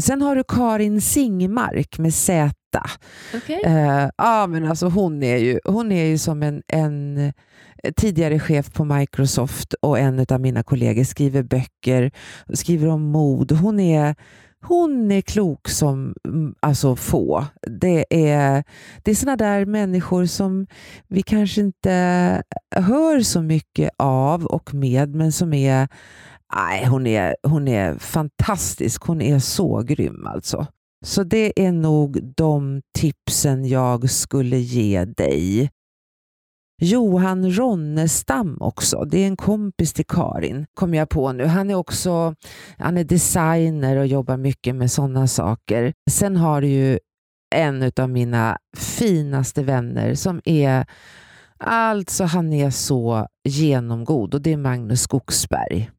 Sen 0.00 0.22
har 0.22 0.36
du 0.36 0.44
Karin 0.44 1.00
Singmark 1.00 1.98
med 1.98 2.14
Z. 2.14 2.54
Okay. 3.34 3.60
Eh, 3.64 4.08
ja, 4.16 4.46
men 4.46 4.68
alltså 4.68 4.86
hon, 4.86 5.22
är 5.22 5.36
ju, 5.36 5.60
hon 5.64 5.92
är 5.92 6.04
ju 6.04 6.18
som 6.18 6.42
en, 6.42 6.62
en 6.68 7.32
tidigare 7.96 8.40
chef 8.40 8.72
på 8.72 8.84
Microsoft 8.84 9.74
och 9.74 9.98
en 9.98 10.26
av 10.28 10.40
mina 10.40 10.62
kollegor 10.62 11.04
skriver 11.04 11.42
böcker, 11.42 12.10
skriver 12.54 12.88
om 12.88 13.02
mod. 13.02 13.52
Hon 13.52 13.80
är, 13.80 14.14
hon 14.62 15.12
är 15.12 15.20
klok 15.20 15.68
som 15.68 16.14
mm, 16.28 16.54
alltså 16.60 16.96
få. 16.96 17.44
Det 17.80 18.06
är, 18.10 18.64
det 19.02 19.10
är 19.10 19.14
såna 19.14 19.36
där 19.36 19.64
människor 19.64 20.26
som 20.26 20.66
vi 21.08 21.22
kanske 21.22 21.60
inte 21.60 21.92
hör 22.76 23.20
så 23.20 23.42
mycket 23.42 23.90
av 23.98 24.44
och 24.44 24.74
med, 24.74 25.14
men 25.14 25.32
som 25.32 25.52
är 25.52 25.88
Nej, 26.54 26.86
hon 26.86 27.06
är, 27.06 27.36
hon 27.42 27.68
är 27.68 27.98
fantastisk. 27.98 29.02
Hon 29.02 29.20
är 29.20 29.38
så 29.38 29.82
grym 29.82 30.26
alltså. 30.26 30.66
Så 31.04 31.22
det 31.22 31.66
är 31.66 31.72
nog 31.72 32.34
de 32.36 32.82
tipsen 32.98 33.68
jag 33.68 34.10
skulle 34.10 34.58
ge 34.58 35.04
dig. 35.04 35.70
Johan 36.82 37.52
Ronnestam 37.52 38.58
också. 38.60 39.04
Det 39.04 39.18
är 39.18 39.26
en 39.26 39.36
kompis 39.36 39.92
till 39.92 40.06
Karin, 40.06 40.66
kom 40.74 40.94
jag 40.94 41.08
på 41.08 41.32
nu. 41.32 41.44
Han 41.44 41.70
är 41.70 41.74
också 41.74 42.34
han 42.78 42.98
är 42.98 43.04
designer 43.04 43.96
och 43.96 44.06
jobbar 44.06 44.36
mycket 44.36 44.74
med 44.74 44.90
sådana 44.90 45.26
saker. 45.26 45.92
Sen 46.10 46.36
har 46.36 46.60
du 46.60 46.68
ju 46.68 46.98
en 47.54 47.92
av 47.96 48.10
mina 48.10 48.58
finaste 48.76 49.62
vänner 49.62 50.14
som 50.14 50.40
är 50.44 50.86
Alltså 51.58 52.24
han 52.24 52.52
är 52.52 52.70
så 52.70 53.26
genomgod 53.44 54.34
och 54.34 54.42
det 54.42 54.52
är 54.52 54.56
Magnus 54.56 55.02
Skogsberg. 55.02 55.90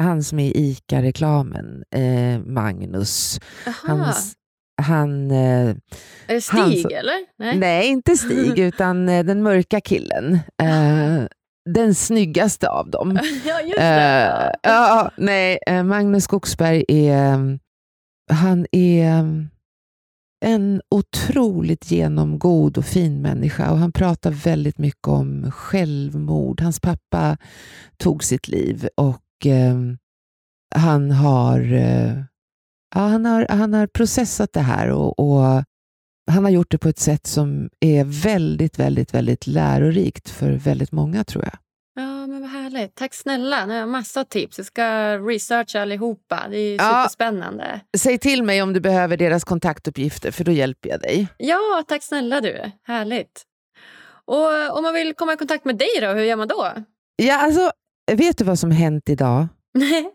Han 0.00 0.22
som 0.22 0.38
är 0.38 0.56
i 0.56 0.70
ICA-reklamen, 0.70 1.84
eh, 1.94 2.38
Magnus. 2.46 3.40
Hans, 3.86 4.34
han... 4.82 5.30
Eh, 5.30 5.68
är 6.26 6.34
det 6.34 6.40
Stig 6.40 6.82
han, 6.82 6.92
eller? 6.92 7.26
Nej. 7.38 7.58
nej, 7.58 7.88
inte 7.88 8.16
Stig, 8.16 8.58
utan 8.58 9.08
eh, 9.08 9.24
den 9.24 9.42
mörka 9.42 9.80
killen. 9.80 10.34
Eh, 10.62 11.26
den 11.70 11.94
snyggaste 11.94 12.68
av 12.68 12.90
dem. 12.90 13.18
ja, 13.46 13.60
just 13.60 13.76
det. 13.76 14.54
Eh, 14.62 14.70
ja, 14.72 15.10
nej, 15.16 15.58
eh, 15.66 15.82
Magnus 15.82 16.24
Skogsberg 16.24 16.84
är... 16.88 17.58
Han 18.32 18.66
är 18.72 19.24
en 20.44 20.82
otroligt 20.90 21.90
genomgod 21.90 22.78
och 22.78 22.84
fin 22.84 23.22
människa 23.22 23.70
och 23.70 23.78
han 23.78 23.92
pratar 23.92 24.30
väldigt 24.30 24.78
mycket 24.78 25.08
om 25.08 25.50
självmord. 25.50 26.60
Hans 26.60 26.80
pappa 26.80 27.36
tog 27.96 28.24
sitt 28.24 28.48
liv 28.48 28.88
och 28.96 29.22
eh, 29.46 29.74
han 30.74 31.10
har 31.10 31.72
eh, 31.72 32.14
ja, 32.94 33.00
han, 33.00 33.24
har, 33.24 33.46
han 33.48 33.74
har 33.74 33.86
processat 33.86 34.52
det 34.52 34.60
här 34.60 34.90
och, 34.90 35.18
och, 35.18 35.64
han 36.30 36.44
har 36.44 36.50
gjort 36.50 36.70
det 36.70 36.78
på 36.78 36.88
ett 36.88 36.98
sätt 36.98 37.26
som 37.26 37.70
är 37.80 38.04
väldigt, 38.04 38.78
väldigt, 38.78 39.14
väldigt 39.14 39.46
lärorikt 39.46 40.30
för 40.30 40.50
väldigt 40.50 40.92
många 40.92 41.24
tror 41.24 41.44
jag. 41.44 41.54
Ja, 41.94 42.26
men 42.26 42.40
vad 42.40 42.50
härligt. 42.50 42.94
Tack 42.94 43.14
snälla. 43.14 43.66
Nu 43.66 43.72
har 43.72 43.80
jag 43.80 43.88
massa 43.88 44.24
tips. 44.24 44.58
Jag 44.58 44.66
ska 44.66 45.18
researcha 45.18 45.80
allihopa. 45.80 46.46
Det 46.50 46.58
är 46.58 46.78
superspännande. 46.78 47.80
Ja, 47.92 47.98
säg 47.98 48.18
till 48.18 48.42
mig 48.42 48.62
om 48.62 48.72
du 48.72 48.80
behöver 48.80 49.16
deras 49.16 49.44
kontaktuppgifter 49.44 50.30
för 50.30 50.44
då 50.44 50.52
hjälper 50.52 50.88
jag 50.88 51.00
dig. 51.00 51.28
Ja, 51.36 51.84
tack 51.88 52.02
snälla 52.02 52.40
du. 52.40 52.70
Härligt. 52.82 53.42
Och 54.24 54.76
om 54.76 54.82
man 54.82 54.94
vill 54.94 55.14
komma 55.14 55.32
i 55.32 55.36
kontakt 55.36 55.64
med 55.64 55.76
dig 55.76 56.00
då, 56.00 56.08
hur 56.08 56.22
gör 56.22 56.36
man 56.36 56.48
då? 56.48 56.72
Ja, 57.16 57.36
alltså, 57.36 57.72
vet 58.12 58.38
du 58.38 58.44
vad 58.44 58.58
som 58.58 58.70
hänt 58.70 59.08
idag? 59.08 59.48
Nej. 59.74 60.10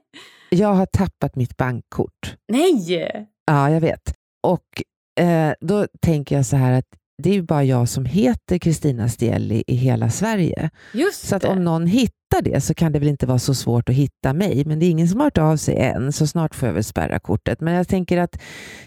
Jag 0.49 0.73
har 0.73 0.85
tappat 0.85 1.35
mitt 1.35 1.57
bankkort. 1.57 2.35
Nej! 2.51 3.27
Ja, 3.45 3.71
jag 3.71 3.81
vet. 3.81 4.13
Och 4.43 4.83
eh, 5.23 5.53
då 5.59 5.87
tänker 6.01 6.35
jag 6.35 6.45
så 6.45 6.55
här 6.55 6.71
att 6.71 6.85
det 7.23 7.29
är 7.29 7.33
ju 7.33 7.41
bara 7.41 7.63
jag 7.63 7.89
som 7.89 8.05
heter 8.05 8.57
Kristina 8.57 9.09
Stielli 9.09 9.63
i 9.67 9.75
hela 9.75 10.09
Sverige. 10.09 10.69
Just 10.93 11.27
så 11.27 11.35
att 11.35 11.43
om 11.43 11.63
någon 11.63 11.87
hittar 11.87 12.41
det 12.43 12.61
så 12.61 12.73
kan 12.73 12.91
det 12.91 12.99
väl 12.99 13.07
inte 13.07 13.25
vara 13.25 13.39
så 13.39 13.53
svårt 13.53 13.89
att 13.89 13.95
hitta 13.95 14.33
mig. 14.33 14.65
Men 14.65 14.79
det 14.79 14.85
är 14.85 14.89
ingen 14.89 15.07
som 15.07 15.19
har 15.19 15.25
hört 15.25 15.37
av 15.37 15.57
sig 15.57 15.77
än, 15.77 16.13
så 16.13 16.27
snart 16.27 16.55
får 16.55 16.67
jag 16.67 16.73
väl 16.73 16.83
spärra 16.83 17.19
kortet. 17.19 17.61
Men 17.61 17.73
jag 17.73 17.87
tänker 17.87 18.17
att 18.17 18.41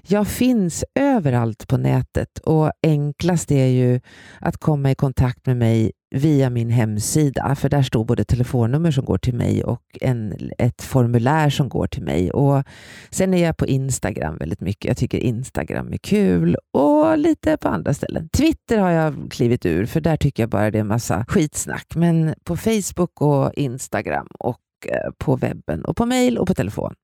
jag 0.07 0.28
finns 0.28 0.84
överallt 0.94 1.68
på 1.68 1.76
nätet 1.76 2.38
och 2.38 2.72
enklast 2.82 3.51
är 3.51 3.66
ju 3.66 4.01
att 4.40 4.57
komma 4.57 4.90
i 4.90 4.94
kontakt 4.94 5.46
med 5.46 5.57
mig 5.57 5.92
via 6.11 6.50
min 6.50 6.70
hemsida, 6.70 7.54
för 7.54 7.68
där 7.68 7.82
står 7.82 8.04
både 8.04 8.24
telefonnummer 8.24 8.90
som 8.90 9.04
går 9.04 9.18
till 9.18 9.34
mig 9.34 9.64
och 9.64 9.82
en, 10.00 10.50
ett 10.58 10.82
formulär 10.82 11.50
som 11.50 11.68
går 11.68 11.86
till 11.86 12.02
mig. 12.02 12.30
Och 12.30 12.64
Sen 13.11 13.34
är 13.34 13.44
jag 13.44 13.56
på 13.56 13.66
Instagram 13.66 14.36
väldigt 14.36 14.61
mycket. 14.61 14.84
Jag 14.84 14.96
tycker 14.96 15.18
Instagram 15.18 15.92
är 15.92 15.98
kul 15.98 16.56
och 16.72 17.18
lite 17.18 17.56
på 17.56 17.68
andra 17.68 17.94
ställen. 17.94 18.28
Twitter 18.28 18.78
har 18.78 18.90
jag 18.90 19.30
klivit 19.30 19.66
ur, 19.66 19.86
för 19.86 20.00
där 20.00 20.16
tycker 20.16 20.42
jag 20.42 20.50
bara 20.50 20.70
det 20.70 20.78
är 20.78 20.84
massa 20.84 21.24
skitsnack. 21.28 21.86
Men 21.94 22.34
på 22.44 22.56
Facebook 22.56 23.20
och 23.20 23.54
Instagram 23.54 24.26
och 24.38 24.61
eh, 24.86 25.11
på 25.18 25.36
webben 25.36 25.84
och 25.84 25.96
på 25.96 26.06
mail 26.06 26.38
och 26.38 26.46
på 26.46 26.54
telefon. 26.54 26.94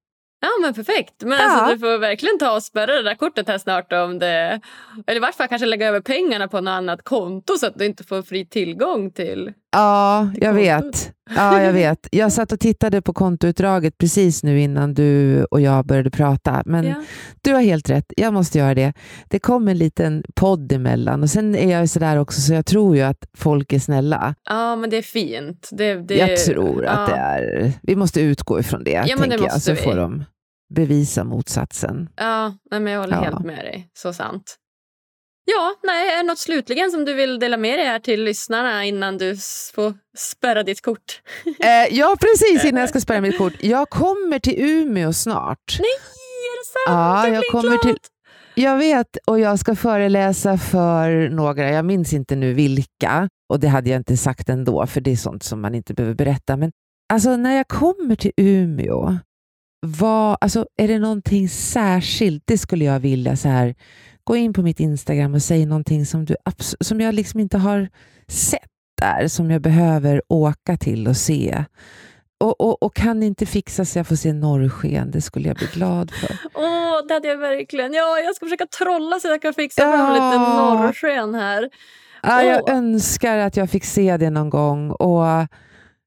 Ja 0.46 0.50
men 0.62 0.74
perfekt. 0.74 1.14
Men 1.22 1.32
alltså, 1.32 1.46
ja. 1.46 1.60
alltså, 1.60 1.74
du 1.74 1.80
får 1.80 1.98
verkligen 1.98 2.38
ta 2.38 2.56
och 2.56 2.62
spärra 2.62 2.92
det 2.92 3.02
där 3.02 3.14
kortet 3.14 3.48
här 3.48 3.58
snart. 3.58 3.92
Om 3.92 4.18
det, 4.18 4.60
eller 5.06 5.16
i 5.16 5.20
vart 5.20 5.34
fall 5.34 5.48
kanske 5.48 5.66
lägga 5.66 5.88
över 5.88 6.00
pengarna 6.00 6.48
på 6.48 6.60
något 6.60 6.72
annat 6.72 7.02
konto 7.02 7.58
så 7.58 7.66
att 7.66 7.78
du 7.78 7.86
inte 7.86 8.04
får 8.04 8.22
fri 8.22 8.46
tillgång 8.46 9.10
till 9.10 9.52
Ja, 9.76 10.28
jag 10.40 10.52
vet. 10.52 11.12
Ja, 11.34 11.62
jag 11.62 11.72
vet. 11.82 12.08
Jag 12.12 12.32
satt 12.32 12.52
och 12.52 12.60
tittade 12.60 13.02
på 13.02 13.12
kontoutdraget 13.12 13.98
precis 13.98 14.42
nu 14.42 14.60
innan 14.60 14.94
du 14.94 15.44
och 15.44 15.60
jag 15.60 15.86
började 15.86 16.10
prata. 16.10 16.62
Men 16.66 16.86
ja. 16.86 16.94
du 17.42 17.54
har 17.54 17.60
helt 17.60 17.90
rätt, 17.90 18.12
jag 18.16 18.32
måste 18.32 18.58
göra 18.58 18.74
det. 18.74 18.92
Det 19.28 19.38
kom 19.38 19.68
en 19.68 19.78
liten 19.78 20.24
podd 20.34 20.72
emellan 20.72 21.22
och 21.22 21.30
sen 21.30 21.54
är 21.54 21.78
jag 21.78 21.88
sådär 21.88 22.16
också 22.18 22.40
så 22.40 22.52
jag 22.52 22.66
tror 22.66 22.96
ju 22.96 23.02
att 23.02 23.28
folk 23.34 23.72
är 23.72 23.78
snälla. 23.78 24.34
Ja, 24.44 24.76
men 24.76 24.90
det 24.90 24.96
är 24.96 25.02
fint. 25.02 25.68
Det, 25.72 25.94
det, 25.94 26.16
jag 26.16 26.36
tror 26.36 26.84
ja. 26.84 26.90
att 26.90 27.10
det 27.10 27.16
är... 27.16 27.72
Vi 27.82 27.96
måste 27.96 28.20
utgå 28.20 28.60
ifrån 28.60 28.84
det, 28.84 28.90
ja, 28.90 29.16
tänker 29.16 29.38
det 29.38 29.44
jag. 29.44 29.62
Så 29.62 29.72
vi. 29.72 29.76
får 29.76 29.94
de 29.94 30.24
bevisa 30.74 31.24
motsatsen. 31.24 32.08
Ja, 32.16 32.54
men 32.70 32.86
jag 32.86 33.00
håller 33.00 33.16
ja. 33.16 33.22
helt 33.22 33.44
med 33.44 33.64
dig. 33.64 33.90
Så 33.94 34.12
sant. 34.12 34.56
Ja, 35.48 35.74
nej, 35.82 36.12
är 36.12 36.16
det 36.16 36.22
något 36.22 36.38
slutligen 36.38 36.90
som 36.90 37.04
du 37.04 37.14
vill 37.14 37.38
dela 37.38 37.56
med 37.56 37.78
dig 37.78 37.86
här 37.86 37.98
till 37.98 38.24
lyssnarna 38.24 38.84
innan 38.84 39.18
du 39.18 39.36
får 39.74 39.94
spärra 40.16 40.62
ditt 40.62 40.80
kort? 40.80 41.22
Eh, 41.60 41.96
ja, 41.96 42.16
precis 42.20 42.64
innan 42.64 42.80
jag 42.80 42.88
ska 42.88 43.00
spärra 43.00 43.20
mitt 43.20 43.38
kort. 43.38 43.52
Jag 43.60 43.90
kommer 43.90 44.38
till 44.38 44.54
Umeå 44.58 45.12
snart. 45.12 45.76
Nej, 45.78 45.88
är 46.46 46.58
det 46.58 46.66
sant? 46.66 46.96
Ja, 46.96 47.28
jag 47.28 47.44
kommer 47.52 47.78
till, 47.78 47.96
jag 48.54 48.76
vet, 48.76 49.16
och 49.26 49.40
jag 49.40 49.58
ska 49.58 49.76
föreläsa 49.76 50.58
för 50.58 51.28
några, 51.28 51.70
jag 51.70 51.84
minns 51.84 52.12
inte 52.12 52.36
nu 52.36 52.52
vilka, 52.52 53.28
och 53.48 53.60
det 53.60 53.68
hade 53.68 53.90
jag 53.90 54.00
inte 54.00 54.16
sagt 54.16 54.48
ändå, 54.48 54.86
för 54.86 55.00
det 55.00 55.12
är 55.12 55.16
sånt 55.16 55.42
som 55.42 55.60
man 55.60 55.74
inte 55.74 55.94
behöver 55.94 56.14
berätta. 56.14 56.56
Men 56.56 56.72
alltså, 57.12 57.36
när 57.36 57.56
jag 57.56 57.68
kommer 57.68 58.16
till 58.16 58.32
Umeå, 58.36 59.18
vad, 59.80 60.38
alltså, 60.40 60.66
är 60.76 60.88
det 60.88 60.98
någonting 60.98 61.48
särskilt? 61.48 62.42
Det 62.46 62.58
skulle 62.58 62.84
jag 62.84 63.00
vilja 63.00 63.36
så 63.36 63.48
här, 63.48 63.74
gå 64.24 64.36
in 64.36 64.52
på 64.52 64.62
mitt 64.62 64.80
Instagram 64.80 65.34
och 65.34 65.42
säga 65.42 65.66
någonting 65.66 66.06
som, 66.06 66.24
du, 66.24 66.36
som 66.80 67.00
jag 67.00 67.14
liksom 67.14 67.40
inte 67.40 67.58
har 67.58 67.88
sett 68.28 68.60
där, 69.00 69.28
som 69.28 69.50
jag 69.50 69.62
behöver 69.62 70.22
åka 70.28 70.76
till 70.76 71.08
och 71.08 71.16
se. 71.16 71.64
Och, 72.40 72.60
och, 72.60 72.82
och, 72.82 72.94
kan 72.94 73.22
inte 73.22 73.46
fixa 73.46 73.84
så 73.84 73.98
jag 73.98 74.06
får 74.06 74.16
se 74.16 74.32
norrsken, 74.32 75.10
det 75.10 75.20
skulle 75.20 75.48
jag 75.48 75.56
bli 75.56 75.66
glad 75.72 76.10
för. 76.10 76.36
Åh, 76.54 77.06
det 77.08 77.14
hade 77.14 77.28
jag 77.28 77.36
verkligen. 77.36 77.92
Ja, 77.92 78.18
jag 78.18 78.36
ska 78.36 78.46
försöka 78.46 78.66
trolla 78.66 79.20
så 79.20 79.28
jag 79.28 79.42
kan 79.42 79.54
fixa 79.54 79.82
ja. 79.82 79.92
fram 79.92 80.12
lite 80.12 80.38
norrsken 80.38 81.34
här. 81.34 81.70
Ja, 82.22 82.42
jag 82.42 82.70
önskar 82.70 83.38
att 83.38 83.56
jag 83.56 83.70
fick 83.70 83.84
se 83.84 84.16
det 84.16 84.30
någon 84.30 84.50
gång. 84.50 84.90
Och 84.90 85.24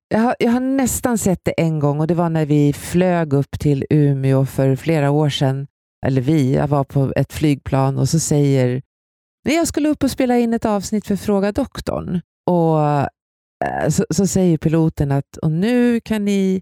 jag 0.09 0.19
har, 0.19 0.35
jag 0.39 0.51
har 0.51 0.59
nästan 0.59 1.17
sett 1.17 1.39
det 1.43 1.51
en 1.51 1.79
gång 1.79 1.99
och 1.99 2.07
det 2.07 2.13
var 2.13 2.29
när 2.29 2.45
vi 2.45 2.73
flög 2.73 3.33
upp 3.33 3.59
till 3.59 3.85
Umeå 3.89 4.45
för 4.45 4.75
flera 4.75 5.11
år 5.11 5.29
sedan. 5.29 5.67
Eller 6.05 6.21
vi, 6.21 6.55
jag 6.55 6.67
var 6.67 6.83
på 6.83 7.13
ett 7.15 7.33
flygplan 7.33 7.97
och 7.97 8.09
så 8.09 8.19
säger 8.19 8.81
Nej, 9.45 9.55
jag 9.55 9.67
skulle 9.67 9.89
upp 9.89 10.03
och 10.03 10.11
spela 10.11 10.37
in 10.37 10.53
ett 10.53 10.65
avsnitt 10.65 11.07
för 11.07 11.15
Fråga 11.15 11.51
doktorn. 11.51 12.21
Och 12.49 12.81
eh, 13.65 13.89
så, 13.89 14.05
så, 14.09 14.27
säger 14.27 14.57
piloten 14.57 15.11
att 15.11 15.37
och 15.37 15.51
nu 15.51 15.99
kan 15.99 16.25
ni 16.25 16.61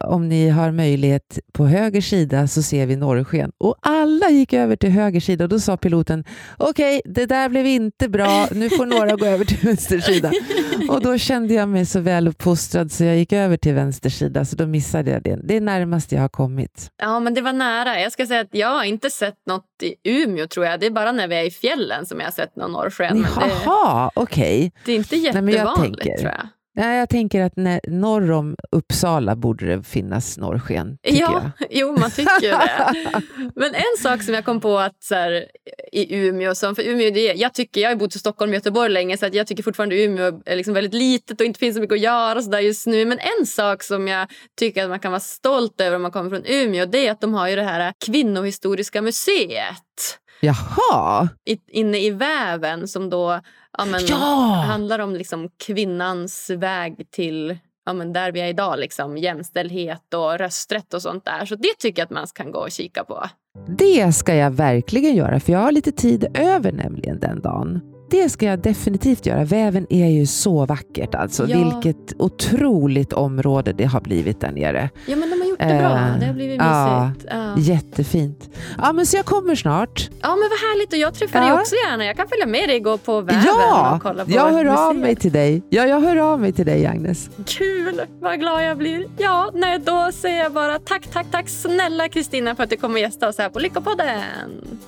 om 0.00 0.28
ni 0.28 0.48
har 0.48 0.70
möjlighet 0.70 1.38
på 1.52 1.66
höger 1.66 2.00
sida 2.00 2.46
så 2.48 2.62
ser 2.62 2.86
vi 2.86 2.96
norrsken. 2.96 3.52
Och 3.58 3.76
alla 3.80 4.30
gick 4.30 4.52
över 4.52 4.76
till 4.76 4.90
höger 4.90 5.20
sida 5.20 5.44
och 5.44 5.50
då 5.50 5.60
sa 5.60 5.76
piloten 5.76 6.24
okej, 6.56 6.98
okay, 6.98 7.12
det 7.12 7.26
där 7.26 7.48
blev 7.48 7.66
inte 7.66 8.08
bra, 8.08 8.48
nu 8.52 8.70
får 8.70 8.86
några 8.86 9.16
gå 9.16 9.26
över 9.26 9.44
till 9.44 9.58
vänster 9.58 9.98
sida. 9.98 10.32
Och 10.88 11.00
då 11.02 11.18
kände 11.18 11.54
jag 11.54 11.68
mig 11.68 11.86
så 11.86 12.00
väl 12.00 12.28
uppfostrad 12.28 12.92
så 12.92 13.04
jag 13.04 13.16
gick 13.16 13.32
över 13.32 13.56
till 13.56 13.74
vänster 13.74 14.10
sida 14.10 14.44
så 14.44 14.56
då 14.56 14.66
missade 14.66 15.10
jag 15.10 15.22
det. 15.22 15.40
Det 15.44 15.56
är 15.56 15.60
närmast 15.60 16.12
jag 16.12 16.20
har 16.20 16.28
kommit. 16.28 16.90
Ja, 16.96 17.20
men 17.20 17.34
det 17.34 17.40
var 17.40 17.52
nära. 17.52 18.00
Jag 18.00 18.12
ska 18.12 18.26
säga 18.26 18.40
att 18.40 18.54
jag 18.54 18.68
har 18.68 18.84
inte 18.84 19.10
sett 19.10 19.38
något 19.46 19.64
i 19.82 20.10
Umeå 20.10 20.46
tror 20.46 20.66
jag. 20.66 20.80
Det 20.80 20.86
är 20.86 20.90
bara 20.90 21.12
när 21.12 21.28
vi 21.28 21.36
är 21.36 21.44
i 21.44 21.50
fjällen 21.50 22.06
som 22.06 22.20
jag 22.20 22.26
har 22.26 22.32
sett 22.32 22.56
någon 22.56 22.72
norrsken. 22.72 23.26
Jaha, 23.40 24.10
okej. 24.14 24.58
Okay. 24.58 24.70
Det 24.84 24.92
är 24.92 24.96
inte 24.96 25.16
jättevanligt 25.16 26.02
tror 26.02 26.32
jag. 26.32 26.48
Nej, 26.76 26.98
jag 26.98 27.08
tänker 27.08 27.42
att 27.42 27.56
när, 27.56 27.80
norr 27.88 28.30
om 28.30 28.56
Uppsala 28.70 29.36
borde 29.36 29.66
det 29.66 29.82
finnas 29.82 30.38
norrsken. 30.38 30.98
Ja, 31.02 31.12
jag. 31.58 31.68
jo 31.70 31.96
man 31.98 32.10
tycker 32.10 32.50
det. 32.50 33.22
Men 33.54 33.74
en 33.74 34.02
sak 34.02 34.22
som 34.22 34.34
jag 34.34 34.44
kom 34.44 34.60
på 34.60 34.78
att 34.78 35.02
så 35.02 35.14
här, 35.14 35.46
i 35.92 36.16
Umeå, 36.16 36.54
som, 36.54 36.74
för 36.74 36.82
Umeå 36.82 37.10
det, 37.10 37.32
jag, 37.34 37.54
tycker, 37.54 37.80
jag 37.80 37.90
har 37.90 37.96
bott 37.96 38.16
i 38.16 38.18
Stockholm 38.18 38.50
och 38.50 38.54
Göteborg 38.54 38.90
länge 38.90 39.16
så 39.16 39.26
att 39.26 39.34
jag 39.34 39.46
tycker 39.46 39.62
fortfarande 39.62 40.02
Umeå 40.02 40.40
är 40.46 40.56
liksom 40.56 40.74
väldigt 40.74 40.94
litet 40.94 41.40
och 41.40 41.46
inte 41.46 41.58
finns 41.58 41.74
så 41.74 41.80
mycket 41.80 41.94
att 41.94 42.00
göra 42.00 42.42
så 42.42 42.50
där 42.50 42.60
just 42.60 42.86
nu. 42.86 43.04
Men 43.04 43.18
en 43.38 43.46
sak 43.46 43.82
som 43.82 44.08
jag 44.08 44.28
tycker 44.58 44.84
att 44.84 44.90
man 44.90 45.00
kan 45.00 45.12
vara 45.12 45.20
stolt 45.20 45.80
över 45.80 45.96
om 45.96 46.02
man 46.02 46.10
kommer 46.10 46.30
från 46.30 46.44
Umeå 46.46 46.86
det 46.86 47.06
är 47.06 47.12
att 47.12 47.20
de 47.20 47.34
har 47.34 47.48
ju 47.48 47.56
det 47.56 47.62
här 47.62 47.92
kvinnohistoriska 48.06 49.02
museet. 49.02 50.18
Jaha! 50.40 51.28
I, 51.46 51.58
inne 51.68 51.98
i 51.98 52.10
väven 52.10 52.88
som 52.88 53.10
då 53.10 53.40
ja, 53.78 53.84
men, 53.84 54.00
ja! 54.06 54.64
handlar 54.66 54.98
om 54.98 55.14
liksom 55.14 55.48
kvinnans 55.66 56.50
väg 56.50 57.10
till 57.10 57.58
ja, 57.86 57.92
men 57.92 58.12
där 58.12 58.32
vi 58.32 58.40
är 58.40 58.46
idag. 58.46 58.78
Liksom, 58.78 59.16
jämställdhet 59.16 60.14
och 60.14 60.38
rösträtt 60.38 60.94
och 60.94 61.02
sånt 61.02 61.24
där. 61.24 61.46
Så 61.46 61.54
det 61.54 61.78
tycker 61.78 62.02
jag 62.02 62.06
att 62.06 62.10
man 62.10 62.26
kan 62.34 62.52
gå 62.52 62.58
och 62.58 62.70
kika 62.70 63.04
på. 63.04 63.24
Det 63.68 64.12
ska 64.12 64.34
jag 64.34 64.50
verkligen 64.50 65.16
göra, 65.16 65.40
för 65.40 65.52
jag 65.52 65.60
har 65.60 65.72
lite 65.72 65.92
tid 65.92 66.26
över 66.34 66.72
nämligen 66.72 67.20
den 67.20 67.40
dagen. 67.40 67.93
Det 68.14 68.30
ska 68.30 68.46
jag 68.46 68.58
definitivt 68.58 69.26
göra. 69.26 69.44
Väven 69.44 69.86
är 69.90 70.06
ju 70.06 70.26
så 70.26 70.66
vackert. 70.66 71.14
Alltså. 71.14 71.46
Ja. 71.48 71.58
Vilket 71.58 72.20
otroligt 72.20 73.12
område 73.12 73.72
det 73.72 73.84
har 73.84 74.00
blivit 74.00 74.40
där 74.40 74.52
nere. 74.52 74.90
Ja, 75.06 75.16
men 75.16 75.30
de 75.30 75.40
har 75.40 75.48
gjort 75.48 75.58
det 75.58 75.64
bra. 75.64 75.98
Eh, 75.98 76.18
det 76.20 76.26
har 76.26 76.34
blivit 76.34 76.60
mysigt. 76.60 77.30
Ja, 77.30 77.52
ja. 77.56 77.58
Jättefint. 77.58 78.50
Ja, 78.78 78.92
men 78.92 79.06
så 79.06 79.16
jag 79.16 79.24
kommer 79.24 79.54
snart. 79.54 80.10
Ja, 80.22 80.28
men 80.28 80.38
vad 80.38 80.58
härligt. 80.58 80.92
Och 80.92 80.98
jag 80.98 81.14
träffar 81.14 81.38
ja. 81.38 81.44
dig 81.44 81.54
också 81.54 81.74
gärna. 81.74 82.04
Jag 82.04 82.16
kan 82.16 82.28
följa 82.28 82.46
med 82.46 82.68
dig 82.68 82.76
och 82.76 82.82
gå 82.84 82.98
på 82.98 83.20
Väven 83.20 83.42
ja, 83.46 83.94
och 83.94 84.02
kolla 84.02 84.24
på 84.24 84.30
jag 84.30 84.50
hör 84.50 84.64
museet. 84.64 84.78
av 84.78 84.96
mig 84.96 85.16
till 85.16 85.32
dig. 85.32 85.62
Ja, 85.70 85.86
jag 85.86 86.00
hör 86.00 86.16
av 86.16 86.40
mig 86.40 86.52
till 86.52 86.66
dig, 86.66 86.86
Agnes. 86.86 87.30
Kul! 87.46 88.00
Vad 88.20 88.40
glad 88.40 88.64
jag 88.64 88.78
blir. 88.78 89.06
Ja, 89.18 89.50
nej, 89.54 89.78
då 89.78 90.10
säger 90.12 90.42
jag 90.42 90.52
bara 90.52 90.78
tack, 90.78 91.06
tack, 91.12 91.26
tack 91.30 91.48
snälla 91.48 92.08
Kristina 92.08 92.54
för 92.54 92.62
att 92.62 92.70
du 92.70 92.76
kommer 92.76 93.00
gästa 93.00 93.28
oss 93.28 93.38
här 93.38 93.48
på 93.48 93.58
Lyckopodden. 93.58 94.20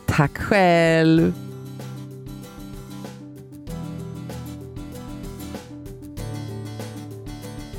Tack 0.07 0.39
själv. 0.39 1.33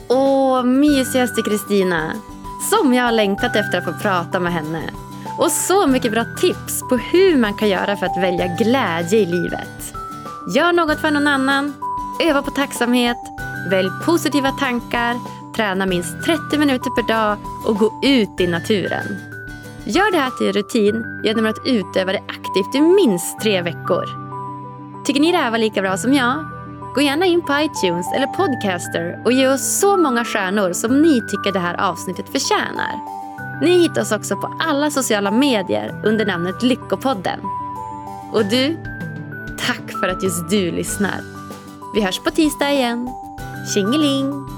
Åh, 0.09 0.63
mysigaste 0.63 1.41
Kristina. 1.41 2.13
Som 2.69 2.93
jag 2.93 3.03
har 3.03 3.11
längtat 3.11 3.55
efter 3.55 3.77
att 3.77 3.85
få 3.85 3.93
prata 4.01 4.39
med 4.39 4.53
henne. 4.53 4.81
Och 5.37 5.51
så 5.51 5.87
mycket 5.87 6.11
bra 6.11 6.25
tips 6.41 6.81
på 6.89 6.97
hur 6.97 7.37
man 7.37 7.53
kan 7.53 7.69
göra 7.69 7.97
för 7.97 8.05
att 8.05 8.23
välja 8.23 8.47
glädje 8.47 9.19
i 9.19 9.25
livet. 9.25 9.93
Gör 10.55 10.73
något 10.73 10.99
för 10.99 11.11
någon 11.11 11.27
annan, 11.27 11.73
öva 12.23 12.41
på 12.41 12.51
tacksamhet, 12.51 13.17
välj 13.69 13.89
positiva 14.05 14.51
tankar, 14.51 15.15
träna 15.55 15.85
minst 15.85 16.23
30 16.25 16.57
minuter 16.57 16.89
per 16.95 17.07
dag 17.07 17.37
och 17.65 17.77
gå 17.77 17.99
ut 18.03 18.41
i 18.41 18.47
naturen. 18.47 19.05
Gör 19.85 20.11
det 20.11 20.17
här 20.17 20.31
till 20.31 20.47
en 20.47 20.53
rutin 20.53 21.21
genom 21.23 21.45
att 21.45 21.67
utöva 21.67 22.11
det 22.11 22.23
aktivt 22.27 22.75
i 22.75 22.81
minst 22.81 23.39
tre 23.39 23.61
veckor. 23.61 24.05
Tycker 25.05 25.21
ni 25.21 25.31
det 25.31 25.37
här 25.37 25.51
var 25.51 25.57
lika 25.57 25.81
bra 25.81 25.97
som 25.97 26.13
jag? 26.13 26.56
Gå 26.97 27.01
gärna 27.01 27.25
in 27.25 27.41
på 27.41 27.53
iTunes 27.53 28.05
eller 28.15 28.27
Podcaster 28.27 29.21
och 29.25 29.31
ge 29.31 29.47
oss 29.47 29.79
så 29.79 29.97
många 29.97 30.25
stjärnor 30.25 30.73
som 30.73 31.01
ni 31.01 31.21
tycker 31.21 31.51
det 31.51 31.59
här 31.59 31.81
avsnittet 31.81 32.29
förtjänar. 32.29 32.99
Ni 33.61 33.81
hittar 33.81 34.01
oss 34.01 34.11
också 34.11 34.35
på 34.35 34.57
alla 34.59 34.91
sociala 34.91 35.31
medier 35.31 36.01
under 36.05 36.25
namnet 36.25 36.63
Lyckopodden. 36.63 37.39
Och 38.33 38.45
du, 38.45 38.77
tack 39.59 39.99
för 39.99 40.07
att 40.07 40.23
just 40.23 40.49
du 40.49 40.71
lyssnar. 40.71 41.21
Vi 41.95 42.01
hörs 42.01 42.19
på 42.19 42.31
tisdag 42.31 42.71
igen. 42.71 43.09
Tjingeling! 43.73 44.56